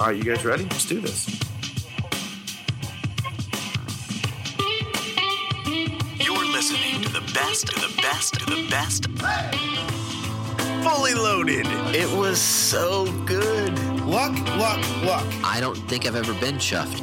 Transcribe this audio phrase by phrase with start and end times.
[0.00, 0.62] All right, you guys ready?
[0.62, 1.28] Let's do this.
[6.18, 9.08] You're listening to the best, to the best, to the best.
[10.82, 11.66] Fully loaded.
[11.94, 13.78] It was so good.
[14.06, 15.26] Luck, luck, luck.
[15.44, 17.02] I don't think I've ever been chuffed.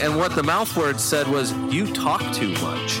[0.00, 3.00] And what the mouth word said was, "You talk too much."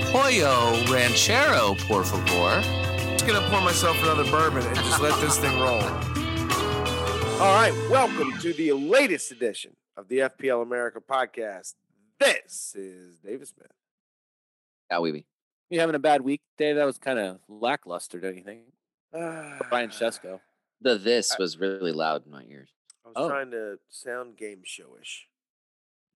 [0.11, 2.61] pollo ranchero, por favor.
[2.61, 5.81] I'm just gonna pour myself another bourbon and just let this thing roll.
[7.39, 11.75] All right, welcome to the latest edition of the FPL America podcast.
[12.19, 13.71] This is David Smith.
[14.91, 15.25] Yeah, we
[15.69, 16.75] You having a bad week, Dave?
[16.75, 18.61] That was kind of lackluster, don't you think?
[19.13, 19.57] Ah.
[19.69, 20.39] Brian Shesko.
[20.81, 22.69] The this was really loud in my ears.
[23.05, 23.29] I was Oh.
[23.29, 25.23] trying to sound game showish.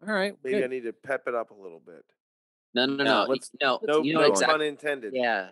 [0.05, 0.35] All right.
[0.43, 2.03] Maybe I need to pep it up a little bit.
[2.75, 3.79] No, no, No, no, let's- no.
[3.83, 4.53] No, you know no exactly.
[4.53, 5.13] pun intended.
[5.15, 5.51] Yeah.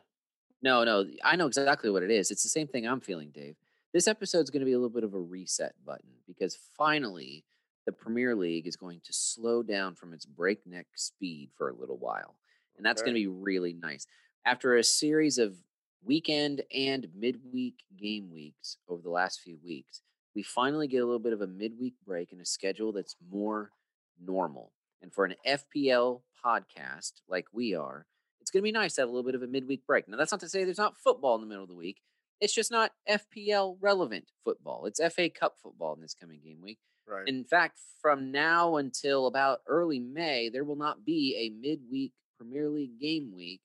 [0.62, 1.06] No, no.
[1.24, 2.30] I know exactly what it is.
[2.32, 3.56] It's the same thing I'm feeling, Dave.
[3.94, 7.44] This episode's going to be a little bit of a reset button because finally
[7.86, 11.98] the Premier League is going to slow down from its breakneck speed for a little
[11.98, 12.36] while.
[12.78, 14.08] And that's going to be really nice.
[14.46, 15.56] After a series of
[16.04, 20.02] weekend and midweek game weeks over the last few weeks,
[20.36, 23.72] we finally get a little bit of a midweek break and a schedule that's more
[24.20, 24.72] normal.
[25.04, 28.08] And for an FPL podcast like we are,
[28.42, 30.08] it's going to be nice to have a little bit of a midweek break.
[30.08, 32.02] Now, that's not to say there's not football in the middle of the week.
[32.40, 34.86] It's just not FPL relevant football.
[34.86, 36.80] It's FA Cup football in this coming game week.
[37.08, 37.28] Right.
[37.28, 42.70] In fact, from now until about early May, there will not be a midweek Premier
[42.70, 43.62] League game week.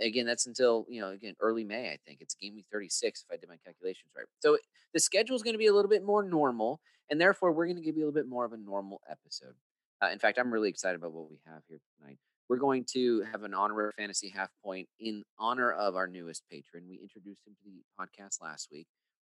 [0.00, 2.20] Again, that's until, you know, again, early May, I think.
[2.20, 4.26] It's game week 36, if I did my calculations right.
[4.40, 4.58] So
[4.94, 7.76] the schedule is going to be a little bit more normal, and therefore we're going
[7.76, 9.54] to give you a little bit more of a normal episode.
[10.02, 12.18] Uh, in fact, I'm really excited about what we have here tonight.
[12.48, 16.84] We're going to have an honorary fantasy half point in honor of our newest patron.
[16.88, 18.86] We introduced him to the podcast last week.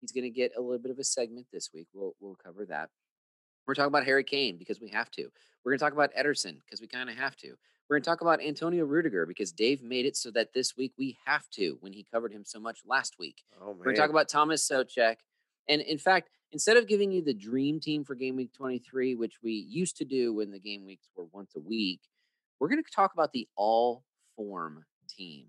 [0.01, 1.87] He's going to get a little bit of a segment this week.
[1.93, 2.89] We'll we'll cover that.
[3.65, 5.29] We're talking about Harry Kane because we have to.
[5.63, 7.55] We're going to talk about Ederson because we kind of have to.
[7.89, 10.93] We're going to talk about Antonio Rudiger because Dave made it so that this week
[10.97, 13.43] we have to when he covered him so much last week.
[13.61, 13.71] oh.
[13.71, 15.17] We're going to talk about Thomas Soucek.
[15.69, 19.35] And in fact, instead of giving you the dream team for game week 23, which
[19.44, 22.01] we used to do when the game weeks were once a week,
[22.59, 24.03] we're going to talk about the all
[24.35, 25.47] form team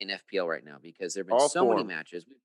[0.00, 2.26] in FPL right now because there have been All so many matches.
[2.28, 2.36] We've,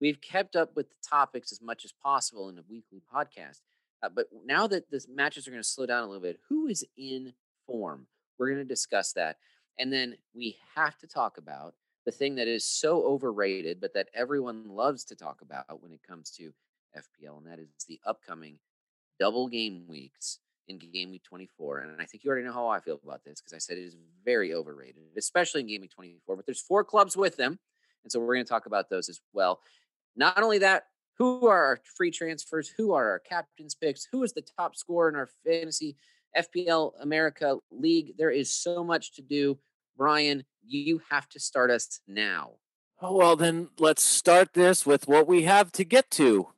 [0.00, 3.60] we've kept up with the topics as much as possible in a weekly podcast.
[4.02, 6.66] Uh, but now that the matches are going to slow down a little bit, who
[6.66, 7.32] is in
[7.66, 8.06] form?
[8.38, 9.36] We're going to discuss that.
[9.78, 11.74] And then we have to talk about
[12.06, 16.00] the thing that is so overrated, but that everyone loves to talk about when it
[16.06, 16.52] comes to
[16.96, 18.58] FPL, and that is the upcoming
[19.18, 21.78] double game weeks in game week 24.
[21.80, 23.84] And I think you already know how I feel about this because I said it
[23.84, 26.36] is very overrated, especially in game week 24.
[26.36, 27.58] But there's four clubs with them.
[28.02, 29.60] And so we're going to talk about those as well.
[30.16, 30.84] Not only that,
[31.18, 32.72] who are our free transfers?
[32.78, 34.06] Who are our captain's picks?
[34.10, 35.96] Who is the top scorer in our fantasy
[36.36, 38.14] FPL America League?
[38.16, 39.58] There is so much to do.
[39.98, 42.52] Brian, you have to start us now.
[43.02, 46.48] Oh, well, then let's start this with what we have to get to.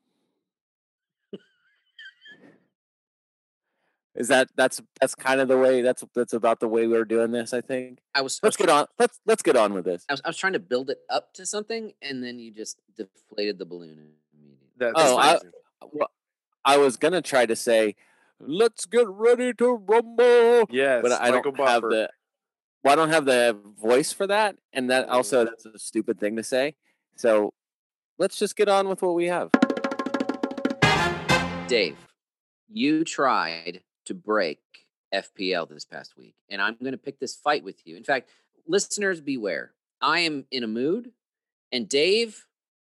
[4.15, 7.31] Is that that's that's kind of the way that's that's about the way we're doing
[7.31, 7.55] this?
[7.55, 8.01] I think.
[8.15, 8.87] I was, I was Let's get on.
[8.99, 10.05] Let's let's get on with this.
[10.09, 12.79] I was, I was trying to build it up to something, and then you just
[12.95, 14.69] deflated the balloon immediately.
[14.77, 15.39] That's Oh, I-
[15.93, 16.11] Well,
[16.65, 17.97] I was gonna try to say,
[18.39, 22.11] "Let's get ready to rumble," yes, but I Michael don't have the.
[22.85, 26.37] Well, I don't have the voice for that, and that also that's a stupid thing
[26.37, 26.75] to say.
[27.17, 27.55] So,
[28.19, 29.51] let's just get on with what we have.
[31.67, 31.97] Dave,
[32.71, 34.61] you tried to break
[35.15, 37.97] FPL this past week, and I'm going to pick this fight with you.
[37.97, 38.31] In fact,
[38.67, 39.73] listeners, beware.
[40.01, 41.11] I am in a mood,
[41.71, 42.47] and Dave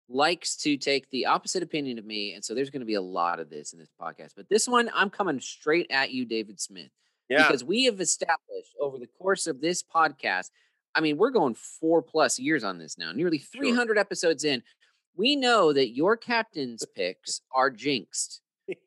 [0.07, 3.01] likes to take the opposite opinion of me, and so there's going to be a
[3.01, 4.31] lot of this in this podcast.
[4.35, 6.89] But this one, I'm coming straight at you, David Smith.
[7.29, 10.51] Yeah, because we have established over the course of this podcast
[10.93, 14.63] i mean we're going four plus years on this now nearly 300 episodes in
[15.15, 18.41] we know that your captain's picks are jinxed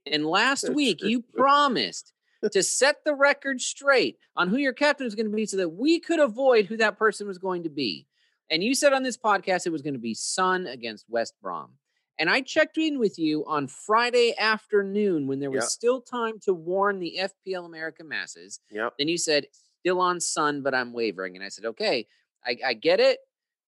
[0.06, 2.12] and last week you promised
[2.52, 5.68] to set the record straight on who your captain was going to be so that
[5.70, 8.06] we could avoid who that person was going to be
[8.50, 11.70] and you said on this podcast it was going to be Son against west brom
[12.18, 15.70] And I checked in with you on Friday afternoon when there was Yep.
[15.70, 18.60] still time to warn the FPL America masses.
[18.70, 18.94] Yep.
[18.98, 19.46] Then you said,
[19.80, 21.36] still on Son, but I'm wavering.
[21.36, 22.06] And I said, okay,
[22.44, 23.18] I, I get it.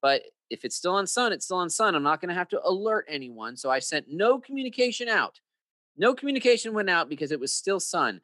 [0.02, 1.94] But if it's still on Son, it's still on Son.
[1.94, 3.56] I'm not going to have to alert anyone.
[3.56, 5.38] So I sent no communication out.
[5.96, 8.20] No communication went out because it was still Son.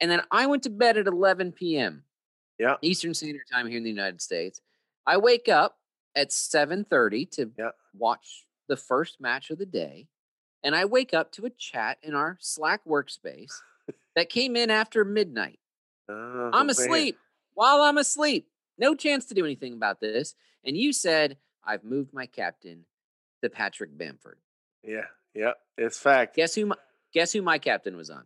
[0.00, 2.04] And then I went to bed at 11 p.m.
[2.58, 2.76] Yeah.
[2.82, 4.60] Eastern Standard Time here in the United States.
[5.06, 5.78] I wake up
[6.14, 7.70] at 7:30 to Yeah.
[7.94, 10.08] watch the first match of the day,
[10.62, 13.52] and I wake up to a chat in our Slack workspace
[14.14, 15.60] that came in after midnight.
[16.08, 16.70] Oh, I'm man.
[16.70, 17.18] asleep
[17.54, 18.48] while I'm asleep.
[18.78, 20.34] No chance to do anything about this.
[20.64, 22.84] And you said I've moved my captain
[23.42, 24.38] to Patrick Bamford.
[24.82, 25.06] Yeah.
[25.34, 25.52] Yeah.
[25.76, 26.36] It's fact.
[26.36, 26.66] Guess who?
[26.66, 26.76] My,
[27.16, 28.24] guess who my captain was on?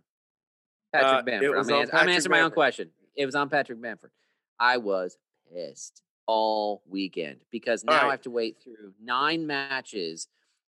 [0.92, 1.70] Patrick Uh, Bamford.
[1.70, 2.90] I'm, I'm answering my own question.
[3.14, 4.10] It was on Patrick Bamford.
[4.58, 5.16] I was
[5.52, 10.26] pissed all weekend because now I have to wait through nine matches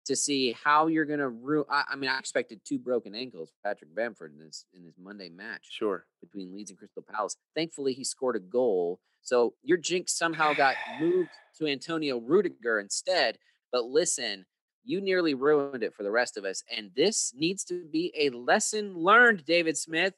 [0.06, 1.66] to see how you're going to ruin.
[1.70, 5.28] I, I mean, I expected two broken ankles Patrick Bamford in this in this Monday
[5.30, 6.06] match Sure.
[6.22, 7.36] between Leeds and Crystal Palace.
[7.54, 9.02] Thankfully, he scored a goal.
[9.22, 13.38] So your jinx somehow got moved to Antonio Rudiger instead.
[13.74, 14.46] But listen,
[14.86, 16.64] you nearly ruined it for the rest of us.
[16.76, 20.14] And this needs to be a lesson learned, David Smith.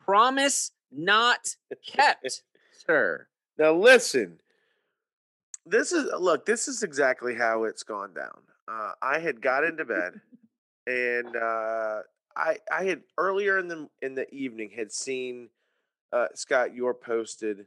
[0.00, 1.54] Promise not
[1.86, 2.42] kept,
[2.86, 3.26] sir.
[3.58, 4.38] Now listen.
[5.66, 6.46] This is look.
[6.46, 8.40] This is exactly how it's gone down.
[8.66, 10.20] Uh, I had got into bed,
[10.86, 12.00] and uh,
[12.34, 15.50] I I had earlier in the in the evening had seen
[16.12, 17.66] uh, Scott your posted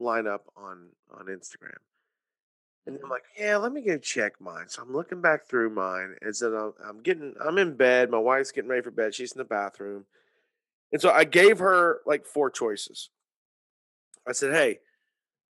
[0.00, 1.78] lineup on on Instagram,
[2.86, 3.10] and I'm mm-hmm.
[3.10, 4.68] like, yeah, let me go check mine.
[4.68, 8.10] So I'm looking back through mine, and so I'm, I'm getting I'm in bed.
[8.10, 9.14] My wife's getting ready for bed.
[9.14, 10.06] She's in the bathroom,
[10.92, 13.10] and so I gave her like four choices.
[14.26, 14.80] I said, "Hey,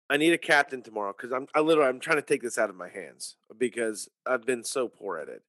[0.08, 2.70] I need a captain tomorrow because I'm I literally I'm trying to take this out
[2.70, 5.42] of my hands because I've been so poor at it."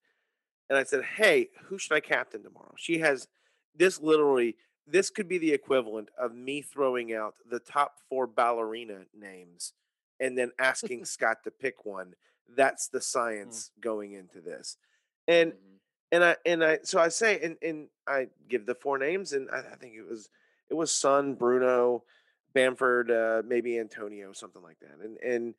[0.70, 3.28] And I said, "Hey, who should I captain tomorrow?" She has
[3.76, 9.02] this literally this could be the equivalent of me throwing out the top 4 ballerina
[9.16, 9.74] names
[10.20, 12.14] and then asking Scott to pick one.
[12.56, 14.78] That's the science going into this.
[15.28, 15.58] And Mhm.
[16.12, 19.50] and I and I so I say and and I give the four names and
[19.52, 20.30] I, I think it was
[20.70, 22.04] it was Son, Bruno,
[22.54, 24.98] Bamford, uh, maybe Antonio, something like that.
[25.04, 25.56] And and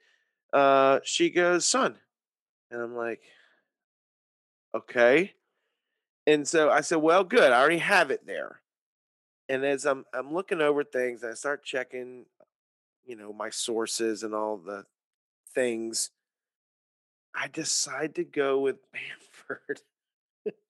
[0.53, 1.97] uh, she goes Son,
[2.71, 3.23] and I'm like,
[4.75, 5.35] okay.
[6.27, 7.53] And so I said, well, good.
[7.53, 8.61] I already have it there.
[9.49, 12.27] And as I'm I'm looking over things, I start checking,
[13.05, 14.85] you know, my sources and all the
[15.55, 16.11] things.
[17.35, 19.83] I decide to go with Bamford.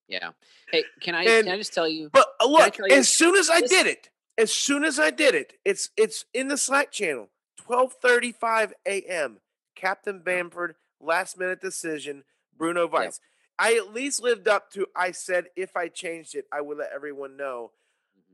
[0.07, 0.31] Yeah.
[0.71, 2.09] Hey, can I And- can I just tell you?
[2.11, 4.99] But uh, I look, you- as soon as I this- did it, as soon as
[4.99, 7.29] I did it, it's it's in the Slack channel.
[7.67, 9.39] 12:35 a.m.
[9.75, 12.23] Captain Bamford, last minute decision,
[12.57, 13.19] Bruno Weiss.
[13.59, 16.91] I at least lived up to I said if I changed it, I would let
[16.91, 17.71] everyone know.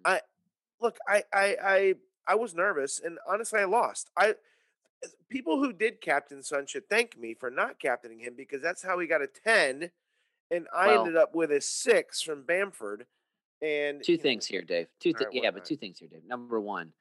[0.06, 0.20] Mhm.
[0.80, 1.96] Look, I I I
[2.28, 4.10] I was nervous and honestly I lost.
[4.18, 4.36] I
[5.30, 9.00] people who did captain Son should thank me for not captaining him because that's how
[9.00, 9.92] he got a 10
[10.52, 13.06] and I Well- ended up with a 6 from Bamford.
[13.62, 14.88] And two you know, things here, Dave.
[15.00, 16.24] Two, Alright, what- yeah, but two things here, Dave.
[16.26, 16.94] Number one,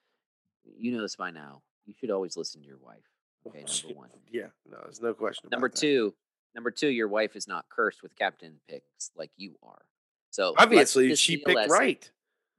[0.65, 1.63] you know this by now.
[1.85, 3.05] You should always listen to your wife.
[3.45, 4.11] Oh, okay, number one.
[4.33, 5.49] Yeah, no, there's no question.
[5.51, 5.81] Number about that.
[5.81, 6.15] two,
[6.55, 9.87] number two, your wife is not cursed with captain picks like you are.
[10.31, 11.71] So obviously she picked lesson.
[11.73, 12.11] right.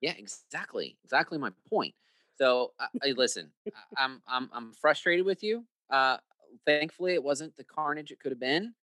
[0.02, 1.96] Yeah, exactly, exactly my point.
[2.38, 5.66] So, uh, hey, listen, I- I'm I'm I'm frustrated with you.
[5.90, 6.18] Uh,
[6.66, 8.74] thankfully, it wasn't the carnage it could have been,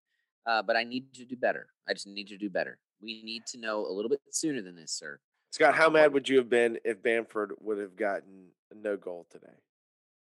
[0.46, 1.68] uh, but I need to do better.
[1.88, 2.78] I just need to do better.
[3.00, 5.20] We need to know a little bit sooner than this, sir.
[5.50, 9.26] Scott, how Um, mad would you have been if Bamford would have gotten no goal
[9.30, 9.54] today?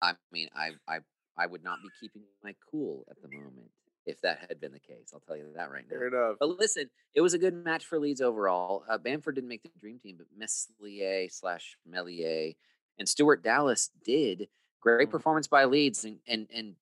[0.01, 0.99] I mean, I I
[1.37, 3.69] I would not be keeping my cool at the moment
[4.05, 5.11] if that had been the case.
[5.13, 5.97] I'll tell you that right now.
[5.97, 6.37] Fair enough.
[6.39, 8.83] But listen, it was a good match for Leeds overall.
[8.89, 12.53] Uh, Bamford didn't make the dream team, but Meslier slash Melier
[12.99, 14.47] and Stuart Dallas did.
[14.81, 15.11] Great Mm.
[15.11, 16.05] performance by Leeds.
[16.05, 16.75] And, and and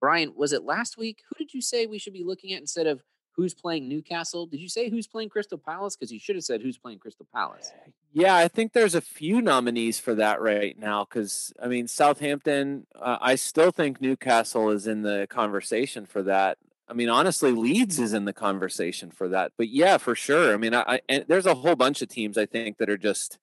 [0.00, 1.22] Brian, was it last week?
[1.28, 3.02] Who did you say we should be looking at instead of
[3.32, 4.46] who's playing Newcastle?
[4.46, 5.94] Did you say who's playing Crystal Palace?
[5.96, 7.70] Because you should have said who's playing Crystal Palace.
[8.12, 12.86] Yeah, I think there's a few nominees for that right now because I mean Southampton.
[12.94, 16.58] Uh, I still think Newcastle is in the conversation for that.
[16.88, 19.52] I mean, honestly, Leeds is in the conversation for that.
[19.56, 20.52] But yeah, for sure.
[20.52, 22.98] I mean, I, I and there's a whole bunch of teams I think that are
[22.98, 23.38] just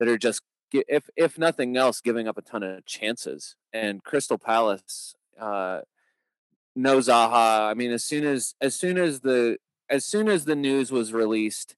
[0.00, 3.56] that are just if if nothing else, giving up a ton of chances.
[3.72, 5.80] And Crystal Palace, uh,
[6.74, 7.70] no Zaha.
[7.70, 11.12] I mean, as soon as as soon as the as soon as the news was
[11.12, 11.74] released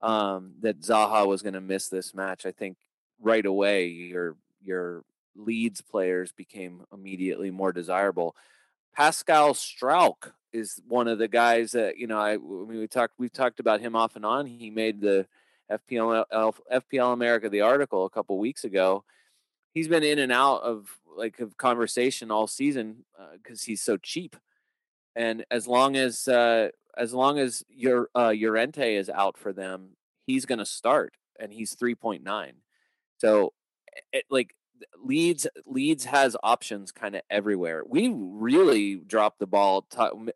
[0.00, 2.76] um, that Zaha was going to miss this match, I think
[3.20, 5.04] right away your your
[5.36, 8.36] Leeds players became immediately more desirable.
[8.94, 12.18] Pascal Struijk is one of the guys that you know.
[12.18, 14.46] I, I mean, we talked we've talked about him off and on.
[14.46, 15.26] He made the
[15.78, 16.24] FPL
[16.72, 19.04] FPL America the article a couple weeks ago.
[19.72, 23.96] He's been in and out of like of conversation all season because uh, he's so
[23.96, 24.36] cheap.
[25.14, 29.96] And as long as uh, as long as your uh, Llorente is out for them,
[30.26, 32.54] he's going to start, and he's three point nine.
[33.18, 33.52] So,
[34.12, 34.54] it, like
[35.02, 37.82] Leeds, Leeds has options kind of everywhere.
[37.86, 39.86] We really dropped the ball.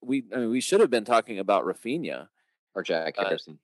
[0.02, 2.28] we I mean, we should have been talking about Raphinha
[2.75, 3.59] or Jack uh, Harrison.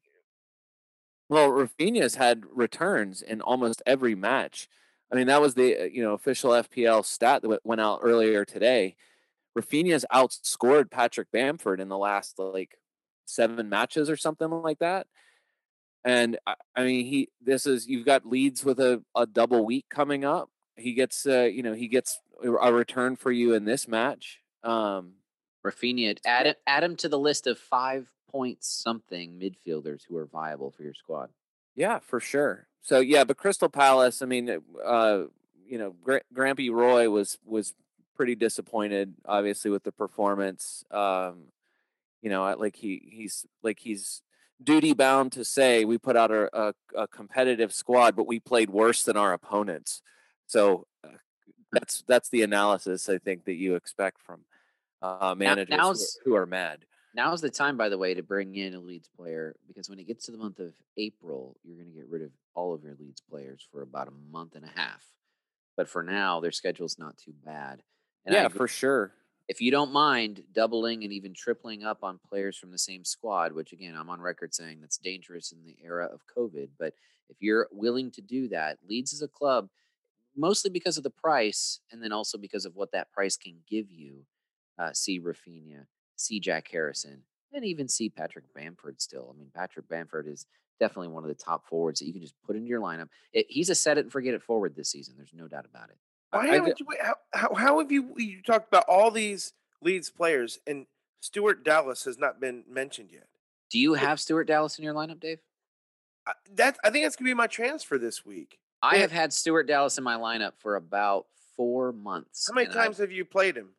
[1.33, 4.69] Uh, well, Raphinha's had returns in almost every match.
[5.11, 8.45] I mean, that was the uh, you know official FPL stat that went out earlier
[8.45, 8.97] today.
[9.59, 12.79] Raphinha's outscored Patrick Bamford in the last like
[13.25, 15.07] seven matches or something like that.
[16.05, 19.87] And I, I mean, he this is you've got Leeds with a, a double week
[19.89, 20.51] coming up.
[20.77, 24.41] He gets uh, you know he gets a return for you in this match.
[24.65, 25.15] Um,
[25.65, 30.71] Raphinha, add add him to the list of five point something midfielders who are viable
[30.71, 31.31] for your squad.
[31.77, 32.67] Yeah, for sure.
[32.81, 34.23] So yeah, but Crystal Palace.
[34.23, 34.51] I mean,
[34.85, 35.23] uh,
[35.67, 37.75] you know, Gra- Grampy Roy was was
[38.17, 40.85] pretty disappointed, obviously, with the performance.
[40.91, 41.45] Um,
[42.23, 44.23] you know, like he he's like he's
[44.63, 48.71] duty bound to say we put out a, a, a competitive squad, but we played
[48.71, 50.03] worse than our opponents.
[50.47, 51.09] So uh,
[51.73, 54.43] that's that's the analysis I think that you expect from
[55.01, 56.85] uh, managers now, who, are, who are mad.
[57.15, 60.07] Now's the time, by the way, to bring in a Leeds player because when it
[60.07, 62.95] gets to the month of April, you're going to get rid of all of your
[62.99, 65.05] Leeds players for about a month and a half.
[65.77, 67.83] But for now, their schedule's not too bad.
[68.25, 69.13] And yeah, for sure.
[69.49, 73.53] If you don't mind doubling and even tripling up on players from the same squad,
[73.53, 76.69] which again, I'm on record saying that's dangerous in the era of COVID.
[76.79, 76.95] But
[77.29, 79.69] if you're willing to do that, Leeds is a club,
[80.37, 83.91] mostly because of the price, and then also because of what that price can give
[83.91, 84.25] you.
[84.79, 85.87] Uh, see Raphinha,
[86.23, 89.35] see Jack Harrison, and even see Patrick Bamford still.
[89.35, 90.47] I mean, Patrick Bamford is
[90.81, 93.09] definitely one of the top forwards that you can just put into your lineup.
[93.33, 95.15] It, he's a set it and forget it forward this season.
[95.17, 95.97] There's no doubt about it.
[96.31, 96.87] Why I, haven't you?
[97.01, 98.15] How, how, how have you?
[98.17, 99.53] You talked about all these
[99.83, 100.87] Leeds players, and
[101.21, 103.29] Stuart Dallas has not been mentioned yet.
[103.71, 105.39] Do you have Stuart Dallas in your lineup, Dave?
[106.27, 108.59] I, that I think that's gonna be my transfer this week.
[108.83, 111.27] I have had Stuart Dallas in my lineup for about
[111.57, 112.49] four months.
[112.49, 113.71] How many times I've, have you played him?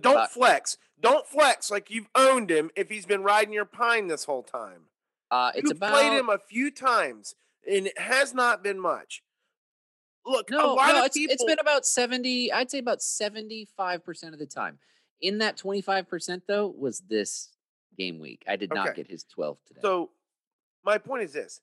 [0.00, 0.78] Don't flex.
[1.00, 4.82] Don't flex like you've owned him if he's been riding your pine this whole time.
[5.30, 7.34] Uh, it's You've about played him a few times,
[7.70, 9.22] and it has not been much.
[10.26, 11.34] Look, no, no, it's, people.
[11.34, 12.50] it's been about seventy.
[12.52, 14.78] I'd say about seventy-five percent of the time.
[15.20, 17.50] In that twenty-five percent, though, was this
[17.98, 18.42] game week.
[18.48, 18.96] I did not Okay.
[19.02, 19.80] get his twelve today.
[19.82, 20.10] So,
[20.84, 21.60] my point is this: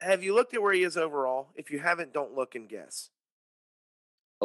[0.00, 1.48] Have you looked at where he is overall?
[1.56, 3.10] If you haven't, don't look and guess.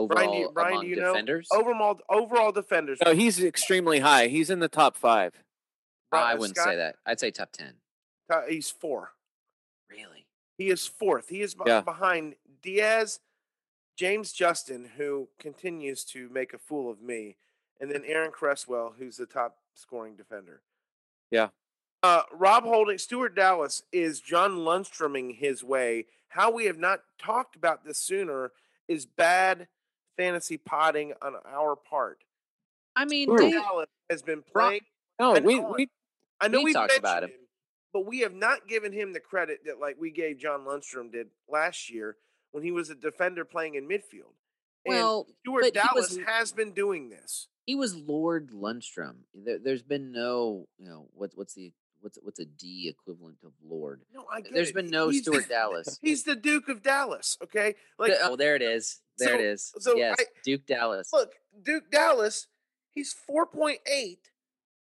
[0.02, 1.14] Overall, do you- Brian, among do you know?
[1.14, 3.00] defenders, Overall, overall defenders.
[3.06, 4.28] No, he's extremely high.
[4.28, 5.34] He's in the top five.
[6.12, 6.98] I wouldn't Scott, say that.
[7.06, 7.76] I'd say top ten.
[8.30, 9.14] uh, He's four.
[9.90, 10.26] Really?
[10.58, 11.30] He is fourth.
[11.30, 11.82] He is be- Yeah.
[11.82, 13.20] behind Dias,
[13.96, 17.38] James Justin, who continues to make a fool of me,
[17.80, 20.62] and then Aaron Cresswell, who's the top scoring defender.
[21.30, 21.50] Yeah.
[22.04, 26.08] Uh, Rob Holding, Stuart Dallas is John Lundstramming his way.
[26.30, 28.52] How we have not talked about this sooner
[28.88, 29.68] is bad
[30.22, 32.20] fantasy potting on our part.
[32.96, 33.38] I mean, Sure.
[33.38, 34.82] Dave, Dallas has been playing.
[35.20, 35.88] No, I we, we
[36.40, 37.32] I know we we talked about him,
[37.94, 41.28] but we have not given him the credit that like we gave John Lundstram did
[41.50, 42.18] last year
[42.52, 44.34] when he was a defender playing in midfield.
[44.86, 47.48] And well, Stuart but Dallas was- has been doing this.
[47.66, 49.16] he was Lord Lundstram.
[49.34, 53.52] There, there's been no, you know, what, what's the what's what's a D equivalent of
[53.64, 54.02] Lord?
[54.14, 54.76] No, I get There's it.
[54.76, 56.00] been no He's Stuart the, Dallas.
[56.02, 57.38] He's the Duke of Dallas.
[57.44, 59.02] Okay, like oh, there it uh, is.
[59.18, 59.84] There it so- is.
[59.84, 61.10] so yes, I- Duke Dallas.
[61.14, 62.48] look, Duke Dallas.
[62.94, 64.30] He's four point eight.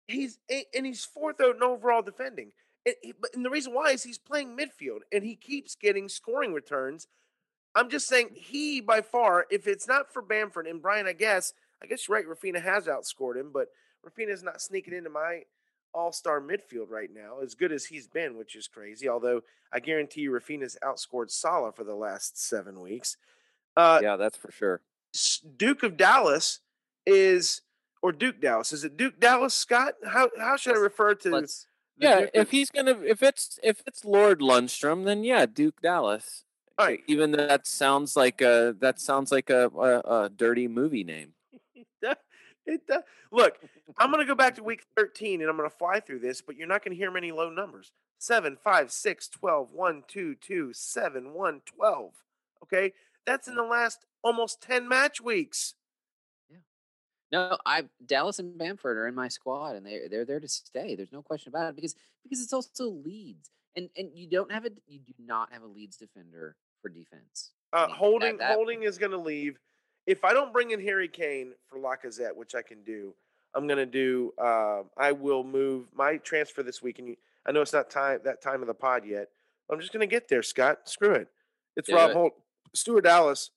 [0.08, 2.52] He's eight, and he's fourth in overall defending.
[2.86, 6.08] And, he, but and the reason why is he's playing midfield and he keeps getting
[6.08, 7.08] scoring returns.
[7.76, 11.52] I'm just saying he by far, if it's not for Bamford and Brian, I guess,
[11.84, 12.26] I guess you're right.
[12.26, 13.68] Raphinha has outscored him, but
[14.08, 15.42] Raphinha's not sneaking into my
[15.94, 19.10] all-star midfield right now, as good as he's been, which is crazy.
[19.10, 19.42] Although
[19.72, 23.18] I guarantee you, Raphinha's outscored Salah for the last seven weeks.
[23.76, 24.82] Uh, yeah, that's for sure.
[25.58, 26.60] Duke of Dallas
[27.06, 27.62] is
[28.02, 28.72] or Duke Dallas.
[28.74, 29.96] Is it Duke Dallas, Scott?
[30.06, 31.68] How how should I refer to Let's
[31.98, 36.44] Yeah, Duke if he's gonna, if it's if it's Lord Lundstram, then yeah, Duke Dallas.
[36.78, 37.00] All right.
[37.08, 41.34] Even though that sounds like a that sounds like a a, a dirty movie name.
[42.68, 43.02] It does.
[43.32, 43.58] Look,
[43.98, 46.68] I'm gonna go back to week 13 and I'm gonna fly through this, but you're
[46.68, 47.92] not gonna hear many low numbers.
[48.20, 52.14] 7, 5, 6, 12, 1, 2, 2, 7, 1, 12.
[52.64, 52.94] Okay?
[53.26, 55.76] That's in the last almost 10 match weeks.
[56.50, 56.58] Yeah.
[57.32, 60.96] No, I Dallas and Bamford are in my squad, and they they're there to stay.
[60.96, 64.66] There's no question about it because because it's also Leeds, and and you don't have
[64.66, 67.52] a you do not have a Leeds defender for defense.
[67.74, 69.60] I Uh, mean, that- holding that- holding is going to leave.
[70.08, 73.14] If I don't bring in Harry Kane for Lacazette, which I can do,
[73.54, 74.34] I'm going to do.
[74.38, 78.20] Uh, I will move my transfer this week, and you, I know it's not time
[78.24, 79.30] that time of the pod yet.
[79.70, 80.90] I'm just going to get there, Scott.
[80.90, 81.28] Screw it.
[81.76, 82.14] It's Do Rob.
[82.14, 82.34] Holt,
[82.74, 83.52] Stuart Dallas,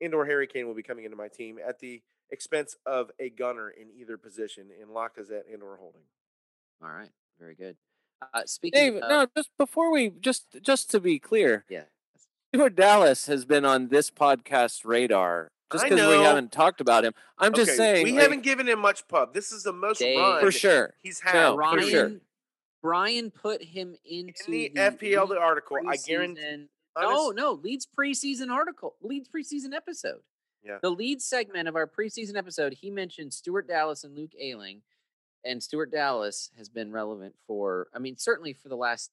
[0.00, 3.30] and or Harry Kane will be coming into my team at the expense of a
[3.30, 6.02] gunner in either position in Lacazette and or Holding.
[6.82, 7.76] All right, very good.
[8.34, 11.84] Uh, speaking Dave, of, no, just before we just just to be clear, yeah,
[12.52, 17.04] Stuart Dallas has been on this podcast radar just I because we haven't talked about
[17.04, 17.12] him.
[17.38, 19.34] I'm just Okay, saying, we like, haven't given him much pub.
[19.34, 20.94] This is the most Dave- run for sure.
[21.02, 21.34] he's had.
[21.34, 22.12] No, for Brian sure.
[22.82, 26.40] Brian put him into in the, the FPL the article, I guarantee.
[26.40, 30.20] preseason- honest- No, no, Leeds preseason article, Leeds preseason episode.
[30.62, 30.78] Yeah.
[30.82, 34.82] The lead segment of our preseason episode, he mentioned Stuart Dallas and Luke Ayling,
[35.44, 39.10] and Stuart Dallas has been relevant for, I mean, certainly for the last,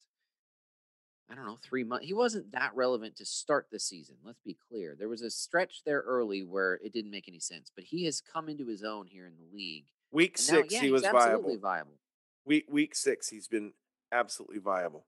[1.29, 2.05] I don't know, three months.
[2.05, 4.15] He wasn't that relevant to start the season.
[4.24, 4.96] Let's be clear.
[4.98, 8.22] There was a stretch there early where it didn't make any sense, but he has
[8.22, 9.86] come into his own here in the league.
[10.12, 11.60] Week And now, six, yeah, he was absolutely viable.
[11.60, 12.00] viable.
[12.46, 13.74] Week week six, he's been
[14.12, 15.05] absolutely viable.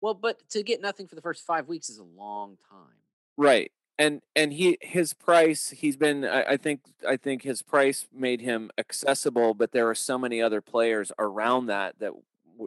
[0.00, 2.96] Well, but to get nothing for the first five weeks is a long time.
[3.36, 3.70] Right.
[3.98, 8.40] And and he his price he's been I, I think I think his price made
[8.40, 12.12] him accessible, but there are so many other players around that that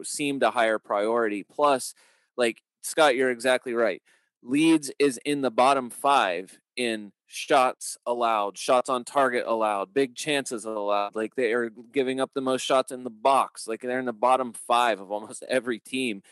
[0.04, 1.42] seemed a higher priority.
[1.42, 1.92] Plus,
[2.36, 4.02] like Scott, you're exactly right.
[4.42, 10.64] Leeds is in the bottom five in shots allowed, shots on target allowed, big chances
[10.64, 11.16] allowed.
[11.16, 13.66] Like they are giving up the most shots in the box.
[13.66, 16.22] Like they're in the bottom five of almost every team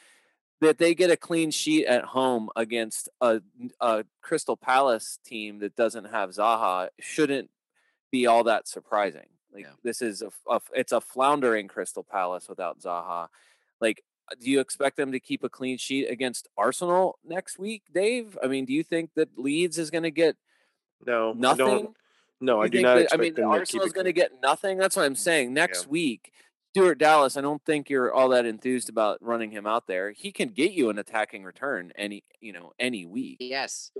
[0.60, 3.40] that they get a clean sheet at home against a,
[3.80, 7.50] a Crystal Palace team that doesn't have Zaha shouldn't
[8.12, 9.26] be all that surprising.
[9.52, 9.72] Like Yeah.
[9.82, 13.28] this is a, a, it's a floundering Crystal Palace without Zaha.
[13.80, 17.82] Like, Uh, do you expect them to keep a clean sheet against Arsenal next week,
[17.92, 18.38] Dave?
[18.42, 20.36] I mean, do you think that Leeds is going to get
[21.06, 21.66] No, nothing?
[21.66, 21.96] don't.
[22.40, 24.12] No, I You do think not that- expect I mean, them to keep going to
[24.12, 24.78] get nothing.
[24.78, 25.52] That's what I'm saying.
[25.54, 26.32] Next week,
[26.70, 27.36] Stuart Dallas.
[27.36, 30.10] I don't think you're all that enthused about running him out there.
[30.10, 33.36] He can get you an attacking return any, you know, any week.
[33.40, 33.92] Yes.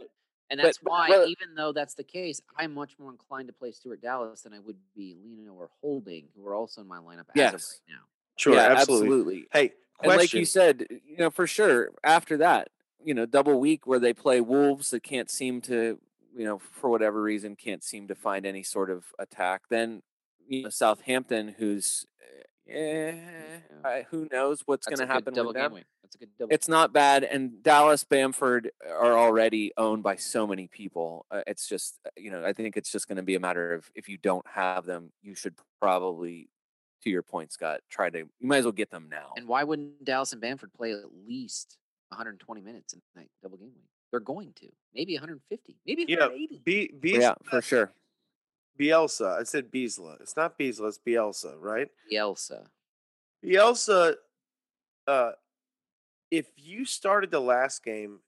[0.51, 3.53] And that's but- why, but- even though that's the case, I'm much more inclined to
[3.53, 6.99] play Stuart Dallas than I would be Leno or Holding, who are also in my
[6.99, 7.81] lineup as of Yes.
[7.89, 8.03] right now.
[8.37, 9.47] Sure, yeah, absolutely.
[9.53, 12.69] Hey, And like you said, you know, for sure, after that,
[13.05, 15.99] you know, double week where they play Wolves that can't seem to,
[16.37, 19.63] you know, for whatever reason, can't seem to find any sort of attack.
[19.71, 20.03] Then,
[20.47, 22.07] you know, Southampton, who's,
[22.69, 25.73] eh, I- who knows what's going to happen with them.
[26.03, 26.55] That's a good double.
[26.55, 31.27] It's not bad, and Dallas, Bamford are already owned by so many people.
[31.31, 33.73] Uh, it's just, uh, you know, I think it's just going to be a matter
[33.73, 36.49] of if you don't have them, you should probably,
[37.03, 38.19] to your point, Scott, try to.
[38.19, 39.33] You might as well get them now.
[39.37, 41.77] and why wouldn't Dallas and Bamford play at least
[42.09, 43.89] 120 minutes in that double game week?
[44.11, 44.69] They're going to.
[44.95, 45.77] Maybe 150.
[45.87, 46.61] Maybe yeah, 180.
[46.65, 47.93] B, B, yeah, for sure.
[48.79, 49.39] Bielsa.
[49.41, 50.21] I said Biesla.
[50.21, 50.89] It's not Biesla.
[50.89, 51.89] It's Bielsa, right?
[52.13, 52.67] Bielsa.
[53.45, 54.15] Bielsa.
[55.07, 55.33] Uh,
[56.31, 58.21] if you started the last game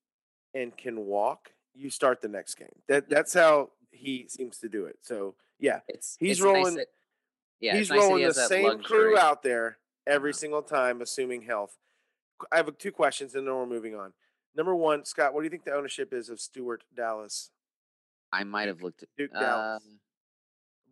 [0.55, 2.69] and can walk, you start the next game.
[2.89, 4.99] That that's how he seems to do it.
[5.03, 6.89] So yeah, It's He's it's nice rolling- that-
[7.61, 10.31] yeah, he's it's nice that he rolling the has that same crew out there every
[10.31, 10.38] Uh-huh.
[10.38, 11.77] single time, assuming health.
[12.53, 14.12] I have two questions, and then we're moving on.
[14.57, 17.51] Number one, Scott, what do you think the ownership is of Stuart Dallas?
[18.33, 19.09] I might have looked at.
[19.17, 19.83] Duke Dallas.
[19.85, 19.88] Uh,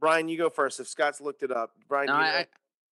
[0.01, 0.81] Brian, you go first.
[0.81, 2.38] If Scott's looked it up, Brian, no, you I, know?
[2.38, 2.46] I,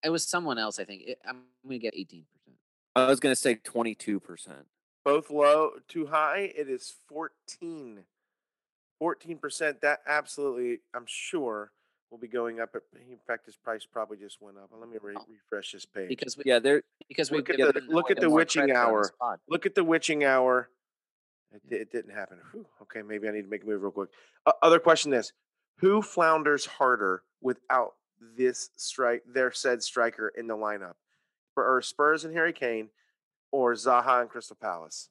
[0.04, 0.78] it was someone else.
[0.78, 2.24] I think It- I'm going to get 18.
[2.32, 2.56] percent
[2.96, 4.66] I was going to say 22%.
[5.04, 6.52] both low, too high.
[6.56, 8.04] It is 14.
[9.02, 9.80] 14%.
[9.80, 11.72] That absolutely, I'm sure,
[12.10, 12.74] will be going up.
[12.94, 14.70] In fact, his price probably just went up.
[14.72, 15.24] Let me re- Oh.
[15.28, 16.08] refresh this page.
[16.08, 16.82] Because we, Yeah, there.
[17.08, 19.02] because we've look at given the- look at the witching hour.
[19.02, 19.38] this.
[19.48, 20.70] Look at the witching hour.
[21.52, 22.38] It, it didn't happen.
[22.52, 24.10] Whew, okay, maybe I need to make a move real quick.
[24.46, 25.32] Uh, other question is
[25.78, 30.94] who flounders harder without this strike, their said striker in the lineup?
[31.54, 32.90] For or Spurs and Harry Kane
[33.50, 35.10] or Zaha and Crystal Palace?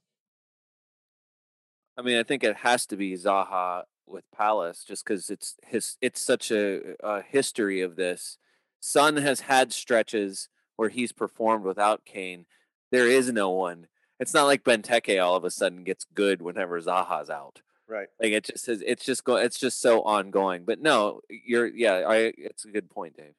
[1.98, 5.98] I mean, I think it has to be Zaha with Palace, just because it's his.
[6.02, 8.38] It's such a, a history of this.
[8.80, 12.46] Son has had stretches where he's performed without Kane.
[12.92, 13.88] There is no one.
[14.20, 17.62] It's not like Benteke all of a sudden gets good whenever Zaha's out.
[17.88, 18.08] Right.
[18.22, 19.36] Like it just says It's just go.
[19.36, 20.64] It's just so ongoing.
[20.66, 21.68] But no, you're.
[21.68, 22.34] Yeah, I.
[22.38, 23.34] It's a good point, Dave.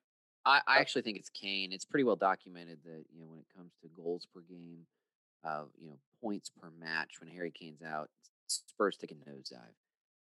[0.44, 1.72] I, I actually think it's Kane.
[1.72, 4.86] It's pretty well documented that you know when it comes to goals per game,
[5.44, 8.10] uh, you know points per match when Harry Kane's out,
[8.46, 9.74] Spurs take a nosedive,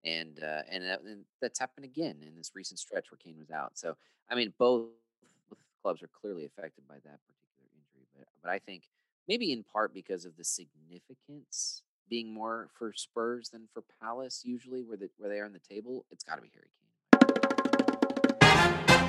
[0.05, 3.51] and uh, and, that, and that's happened again in this recent stretch where Kane was
[3.51, 3.71] out.
[3.77, 3.97] So
[4.29, 4.87] I mean, both
[5.81, 8.83] clubs are clearly affected by that particular injury, but but I think
[9.27, 14.83] maybe in part because of the significance being more for Spurs than for Palace usually
[14.83, 16.81] where the where they are on the table, it's got to be Harry Kane.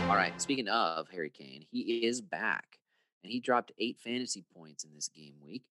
[0.09, 2.79] All right, speaking of Harry Kane, he is back
[3.23, 5.65] and he dropped 8 fantasy points in this game week.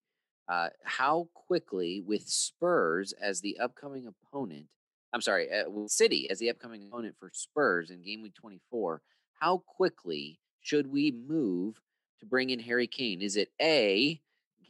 [0.46, 4.66] Uh, how quickly with Spurs as the upcoming opponent,
[5.16, 9.00] I'm sorry, uh, City as the upcoming opponent for Spurs in game week 24,
[9.40, 11.80] how quickly should we move
[12.20, 13.22] to bring in Harry Kane?
[13.22, 14.20] Is it A,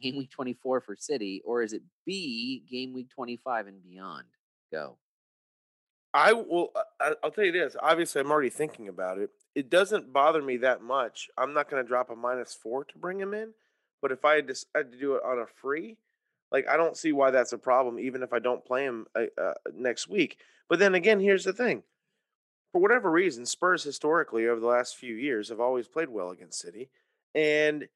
[0.01, 4.23] game week 24 for City, or is it B, game week 25 and beyond?
[4.71, 4.97] Go.
[6.13, 6.71] I will.
[7.01, 7.75] I, I'll tell you this.
[7.81, 9.31] Obviously, I'm already thinking about it.
[9.53, 11.27] It doesn't bother me that much.
[11.37, 13.51] I'm not going to drop a minus four to bring him in.
[14.01, 15.97] But if I had to do it on a free,
[16.51, 19.25] like I don't see why that's a problem, even if I don't play him uh,
[19.41, 20.39] uh, next week.
[20.69, 21.83] But then again, here's the thing:
[22.71, 26.59] for whatever reason, Spurs historically over the last few years have always played well against
[26.59, 26.89] City,
[27.35, 27.87] and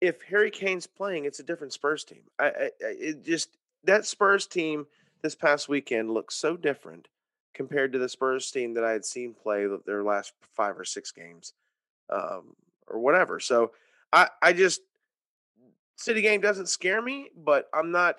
[0.00, 2.22] if Harry Kane's playing, it's a different Spurs team.
[2.38, 4.86] I, I it just that Spurs team
[5.22, 7.08] this past weekend looks so different
[7.54, 11.12] compared to the Spurs team that I had seen play their last five or six
[11.12, 11.54] games,
[12.10, 12.54] um,
[12.88, 13.40] or whatever.
[13.40, 13.72] So
[14.12, 14.82] I I just
[15.96, 18.16] City game doesn't scare me, but I'm not.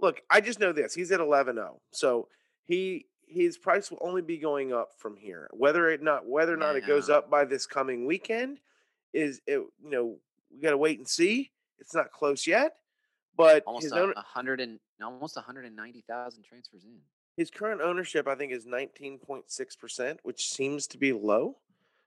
[0.00, 2.28] Look, I just know this: he's at 11-0, so
[2.64, 5.48] he his price will only be going up from here.
[5.52, 8.58] Whether it not whether or not it goes up by this coming weekend
[9.12, 9.54] is it.
[9.54, 10.16] You know,
[10.52, 11.50] we got to wait and see.
[11.78, 12.76] It's not close yet,
[13.36, 16.90] but almost his a, own, a hundred and almost 190,000 transfers in.
[17.36, 21.56] his current ownership, I think, is 19.6 percent, which seems to be low.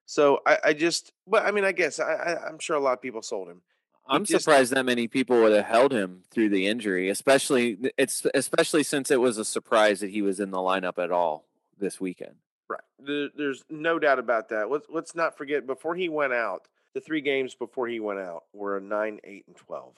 [0.06, 2.94] So I, I just, but I mean, I guess I, I, I'm sure a lot
[2.94, 3.62] of people sold him.
[4.08, 8.26] I'm just- surprised that many people would have held him through the injury, especially it's
[8.34, 11.46] especially since it was a surprise that he was in the lineup at all
[11.78, 12.36] this weekend.
[12.70, 12.82] Right.
[13.00, 14.70] There's no doubt about that.
[14.70, 18.44] Let's let's not forget before he went out, the three games before he went out
[18.54, 19.96] were a nine, eight, and twelve.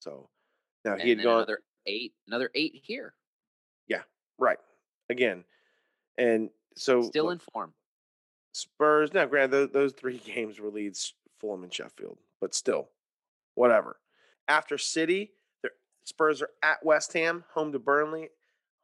[0.00, 0.28] So
[0.84, 3.14] now And he had gone another eight, another eight here.
[3.88, 4.02] Yeah.
[4.38, 4.58] Right
[5.08, 5.44] again,
[6.18, 7.72] and so Still in form.
[8.52, 9.12] Spurs.
[9.12, 12.88] Now, granted, those, those three games were Leeds, Fulham, and Sheffield, but still,
[13.56, 13.98] whatever.
[14.46, 15.70] After City, the
[16.04, 18.28] Spurs are at West Ham, home to Burnley,